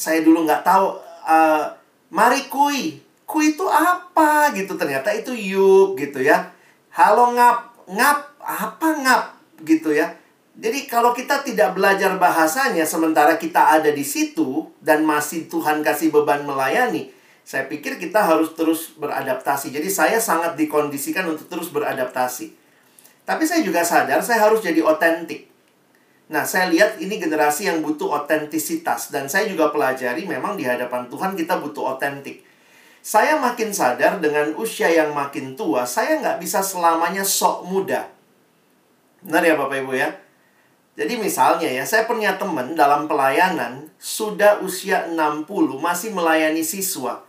Saya 0.00 0.24
dulu 0.24 0.48
nggak 0.48 0.64
tahu, 0.64 0.96
uh, 1.28 1.64
mari 2.08 2.48
kui. 2.48 2.96
Kui 3.28 3.52
itu 3.52 3.68
apa 3.68 4.48
gitu. 4.56 4.80
Ternyata 4.80 5.12
itu 5.12 5.36
yuk 5.36 6.00
gitu 6.00 6.24
ya. 6.24 6.48
Halo 6.96 7.36
ngap. 7.36 7.84
Ngap. 7.92 8.18
Apa 8.40 8.96
ngap 9.04 9.24
gitu 9.60 9.92
ya 9.92 10.16
jadi 10.60 10.84
kalau 10.84 11.16
kita 11.16 11.40
tidak 11.40 11.72
belajar 11.72 12.20
bahasanya 12.20 12.84
sementara 12.84 13.40
kita 13.40 13.80
ada 13.80 13.88
di 13.88 14.02
situ 14.02 14.68
dan 14.84 15.08
masih 15.08 15.48
Tuhan 15.48 15.80
kasih 15.80 16.10
beban 16.10 16.42
melayani, 16.42 17.08
saya 17.46 17.64
pikir 17.70 17.96
kita 17.96 18.20
harus 18.20 18.52
terus 18.52 18.92
beradaptasi. 18.98 19.72
Jadi 19.72 19.88
saya 19.88 20.18
sangat 20.18 20.58
dikondisikan 20.58 21.24
untuk 21.32 21.48
terus 21.48 21.72
beradaptasi. 21.72 22.52
Tapi 23.24 23.42
saya 23.48 23.62
juga 23.62 23.86
sadar 23.86 24.20
saya 24.20 24.50
harus 24.50 24.60
jadi 24.60 24.82
otentik. 24.82 25.48
Nah, 26.30 26.46
saya 26.46 26.70
lihat 26.70 27.02
ini 27.02 27.18
generasi 27.18 27.66
yang 27.66 27.82
butuh 27.82 28.22
otentisitas 28.22 29.10
dan 29.10 29.26
saya 29.26 29.50
juga 29.50 29.74
pelajari 29.74 30.30
memang 30.30 30.54
di 30.54 30.62
hadapan 30.62 31.10
Tuhan 31.10 31.34
kita 31.34 31.58
butuh 31.58 31.98
otentik. 31.98 32.46
Saya 33.02 33.34
makin 33.34 33.74
sadar 33.74 34.22
dengan 34.22 34.54
usia 34.54 34.86
yang 34.86 35.10
makin 35.10 35.58
tua, 35.58 35.82
saya 35.82 36.22
nggak 36.22 36.38
bisa 36.38 36.62
selamanya 36.62 37.26
sok 37.26 37.66
muda. 37.66 38.06
Benar 39.26 39.42
ya 39.42 39.54
Bapak 39.58 39.82
Ibu 39.82 39.92
ya? 39.98 40.14
Jadi 40.94 41.18
misalnya 41.18 41.66
ya, 41.66 41.82
saya 41.82 42.06
punya 42.06 42.38
teman 42.38 42.78
dalam 42.78 43.10
pelayanan 43.10 43.90
sudah 43.98 44.62
usia 44.62 45.10
60 45.10 45.48
masih 45.82 46.14
melayani 46.14 46.62
siswa. 46.62 47.26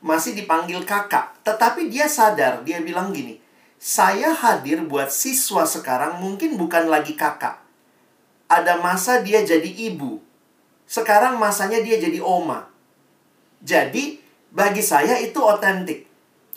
Masih 0.00 0.32
dipanggil 0.32 0.80
kakak, 0.88 1.36
tetapi 1.44 1.92
dia 1.92 2.08
sadar, 2.08 2.64
dia 2.64 2.80
bilang 2.80 3.12
gini, 3.12 3.36
"Saya 3.76 4.32
hadir 4.32 4.80
buat 4.86 5.12
siswa 5.12 5.66
sekarang 5.66 6.22
mungkin 6.22 6.54
bukan 6.56 6.86
lagi 6.86 7.18
kakak. 7.18 7.65
Ada 8.46 8.78
masa 8.78 9.22
dia 9.22 9.42
jadi 9.42 9.66
ibu. 9.66 10.22
Sekarang 10.86 11.38
masanya 11.38 11.82
dia 11.82 11.98
jadi 11.98 12.22
oma." 12.22 12.70
Jadi, 13.66 14.22
bagi 14.54 14.80
saya 14.84 15.18
itu 15.18 15.42
otentik. 15.42 16.06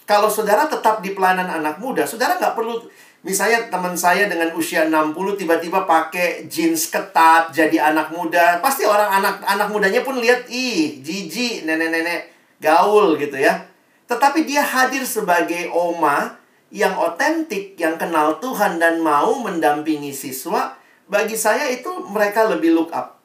Kalau 0.06 0.30
saudara 0.30 0.70
tetap 0.70 1.02
di 1.02 1.14
pelayanan 1.14 1.62
anak 1.62 1.82
muda, 1.82 2.06
saudara 2.06 2.38
nggak 2.38 2.54
perlu 2.54 2.78
Misalnya 3.20 3.68
teman 3.68 4.00
saya 4.00 4.32
dengan 4.32 4.48
usia 4.56 4.88
60 4.88 5.12
tiba-tiba 5.36 5.84
pakai 5.84 6.48
jeans 6.48 6.88
ketat 6.88 7.52
jadi 7.52 7.92
anak 7.92 8.16
muda, 8.16 8.64
pasti 8.64 8.88
orang 8.88 9.12
anak 9.20 9.44
anak 9.44 9.68
mudanya 9.76 10.08
pun 10.08 10.24
lihat 10.24 10.48
ih, 10.48 11.04
jijik, 11.04 11.68
nenek-nenek 11.68 12.32
gaul 12.64 13.20
gitu 13.20 13.36
ya. 13.36 13.68
Tetapi 14.08 14.48
dia 14.48 14.64
hadir 14.64 15.04
sebagai 15.04 15.68
oma 15.68 16.40
yang 16.72 16.96
otentik, 16.96 17.76
yang 17.76 18.00
kenal 18.00 18.40
Tuhan 18.40 18.80
dan 18.80 19.04
mau 19.04 19.36
mendampingi 19.44 20.16
siswa, 20.16 20.79
bagi 21.10 21.34
saya 21.34 21.66
itu 21.74 21.90
mereka 22.06 22.46
lebih 22.46 22.78
look 22.78 22.94
up. 22.94 23.18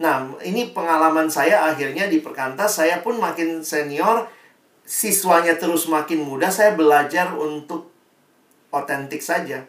Nah, 0.00 0.32
ini 0.40 0.72
pengalaman 0.72 1.28
saya 1.28 1.68
akhirnya 1.68 2.08
di 2.08 2.24
perkantas, 2.24 2.80
saya 2.80 3.04
pun 3.04 3.20
makin 3.20 3.60
senior, 3.60 4.24
siswanya 4.88 5.60
terus 5.60 5.84
makin 5.92 6.24
muda, 6.24 6.48
saya 6.48 6.72
belajar 6.72 7.36
untuk 7.36 7.92
otentik 8.72 9.20
saja. 9.20 9.60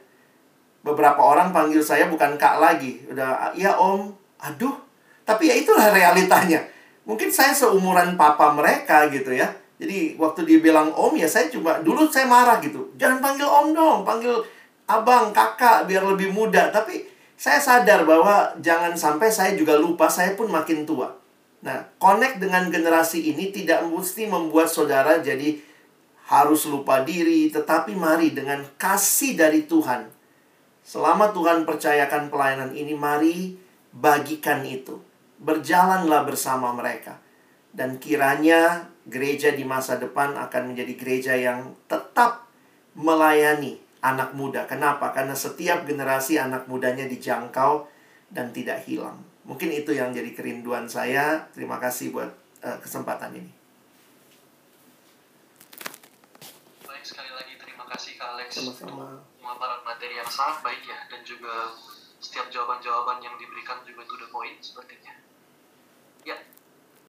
Beberapa 0.81 1.19
orang 1.19 1.51
panggil 1.51 1.83
saya 1.83 2.07
bukan 2.07 2.39
kak 2.39 2.63
lagi. 2.63 3.03
Udah, 3.11 3.51
ya 3.53 3.75
om, 3.75 4.15
aduh. 4.39 4.79
Tapi 5.27 5.51
ya 5.51 5.55
itulah 5.59 5.91
realitanya. 5.91 6.63
Mungkin 7.03 7.27
saya 7.27 7.51
seumuran 7.51 8.15
papa 8.15 8.55
mereka 8.55 9.11
gitu 9.11 9.35
ya. 9.35 9.51
Jadi 9.77 10.15
waktu 10.15 10.47
dia 10.47 10.63
bilang 10.63 10.93
om 10.95 11.11
ya 11.17 11.27
saya 11.27 11.51
cuma 11.51 11.83
dulu 11.83 12.07
saya 12.07 12.25
marah 12.25 12.63
gitu. 12.63 12.87
Jangan 12.95 13.19
panggil 13.19 13.45
om 13.49 13.67
dong, 13.75 13.99
panggil 14.07 14.39
abang, 14.87 15.35
kakak 15.35 15.89
biar 15.91 16.07
lebih 16.07 16.31
muda. 16.31 16.71
Tapi 16.71 17.10
saya 17.41 17.57
sadar 17.57 18.05
bahwa 18.05 18.53
jangan 18.61 18.93
sampai 18.93 19.33
saya 19.33 19.57
juga 19.57 19.73
lupa 19.73 20.05
saya 20.05 20.37
pun 20.37 20.45
makin 20.45 20.85
tua. 20.85 21.09
Nah, 21.65 21.89
connect 21.97 22.37
dengan 22.37 22.69
generasi 22.69 23.33
ini 23.33 23.49
tidak 23.49 23.81
mesti 23.89 24.29
membuat 24.29 24.69
saudara 24.69 25.17
jadi 25.25 25.57
harus 26.29 26.69
lupa 26.69 27.01
diri, 27.01 27.49
tetapi 27.49 27.97
mari 27.97 28.37
dengan 28.37 28.61
kasih 28.77 29.33
dari 29.33 29.65
Tuhan. 29.65 30.05
Selama 30.85 31.33
Tuhan 31.33 31.65
percayakan 31.65 32.29
pelayanan 32.29 32.77
ini, 32.77 32.93
mari 32.93 33.57
bagikan 33.89 34.61
itu. 34.61 35.01
Berjalanlah 35.41 36.21
bersama 36.29 36.69
mereka. 36.77 37.17
Dan 37.73 37.97
kiranya 37.97 38.85
gereja 39.09 39.49
di 39.49 39.65
masa 39.65 39.97
depan 39.97 40.37
akan 40.37 40.77
menjadi 40.77 40.93
gereja 40.93 41.33
yang 41.33 41.73
tetap 41.89 42.45
melayani 42.93 43.80
anak 44.01 44.33
muda. 44.33 44.65
Kenapa? 44.65 45.13
Karena 45.13 45.37
setiap 45.37 45.85
generasi 45.85 46.41
anak 46.41 46.65
mudanya 46.65 47.05
dijangkau 47.05 47.85
dan 48.33 48.49
tidak 48.49 48.81
hilang. 48.89 49.21
Mungkin 49.45 49.69
itu 49.73 49.93
yang 49.93 50.13
jadi 50.13 50.33
kerinduan 50.33 50.89
saya. 50.89 51.49
Terima 51.53 51.77
kasih 51.77 52.13
buat 52.13 52.29
uh, 52.65 52.77
kesempatan 52.81 53.33
ini. 53.37 53.51
Baik, 56.85 57.05
sekali 57.05 57.31
lagi 57.33 57.53
terima 57.57 57.85
kasih 57.89 58.17
Kak 58.17 58.37
Alex 58.37 58.49
Sama-sama. 58.57 58.89
untuk 58.89 59.09
pemaparan 59.41 59.81
materi 59.85 60.17
yang 60.17 60.29
sangat 60.29 60.61
baik 60.65 60.81
ya 60.85 60.99
dan 61.09 61.21
juga 61.25 61.73
setiap 62.21 62.53
jawaban-jawaban 62.53 63.17
yang 63.21 63.33
diberikan 63.37 63.81
juga 63.81 64.05
to 64.05 64.15
the 64.17 64.29
point 64.29 64.57
sepertinya. 64.61 65.13
Ya, 66.21 66.37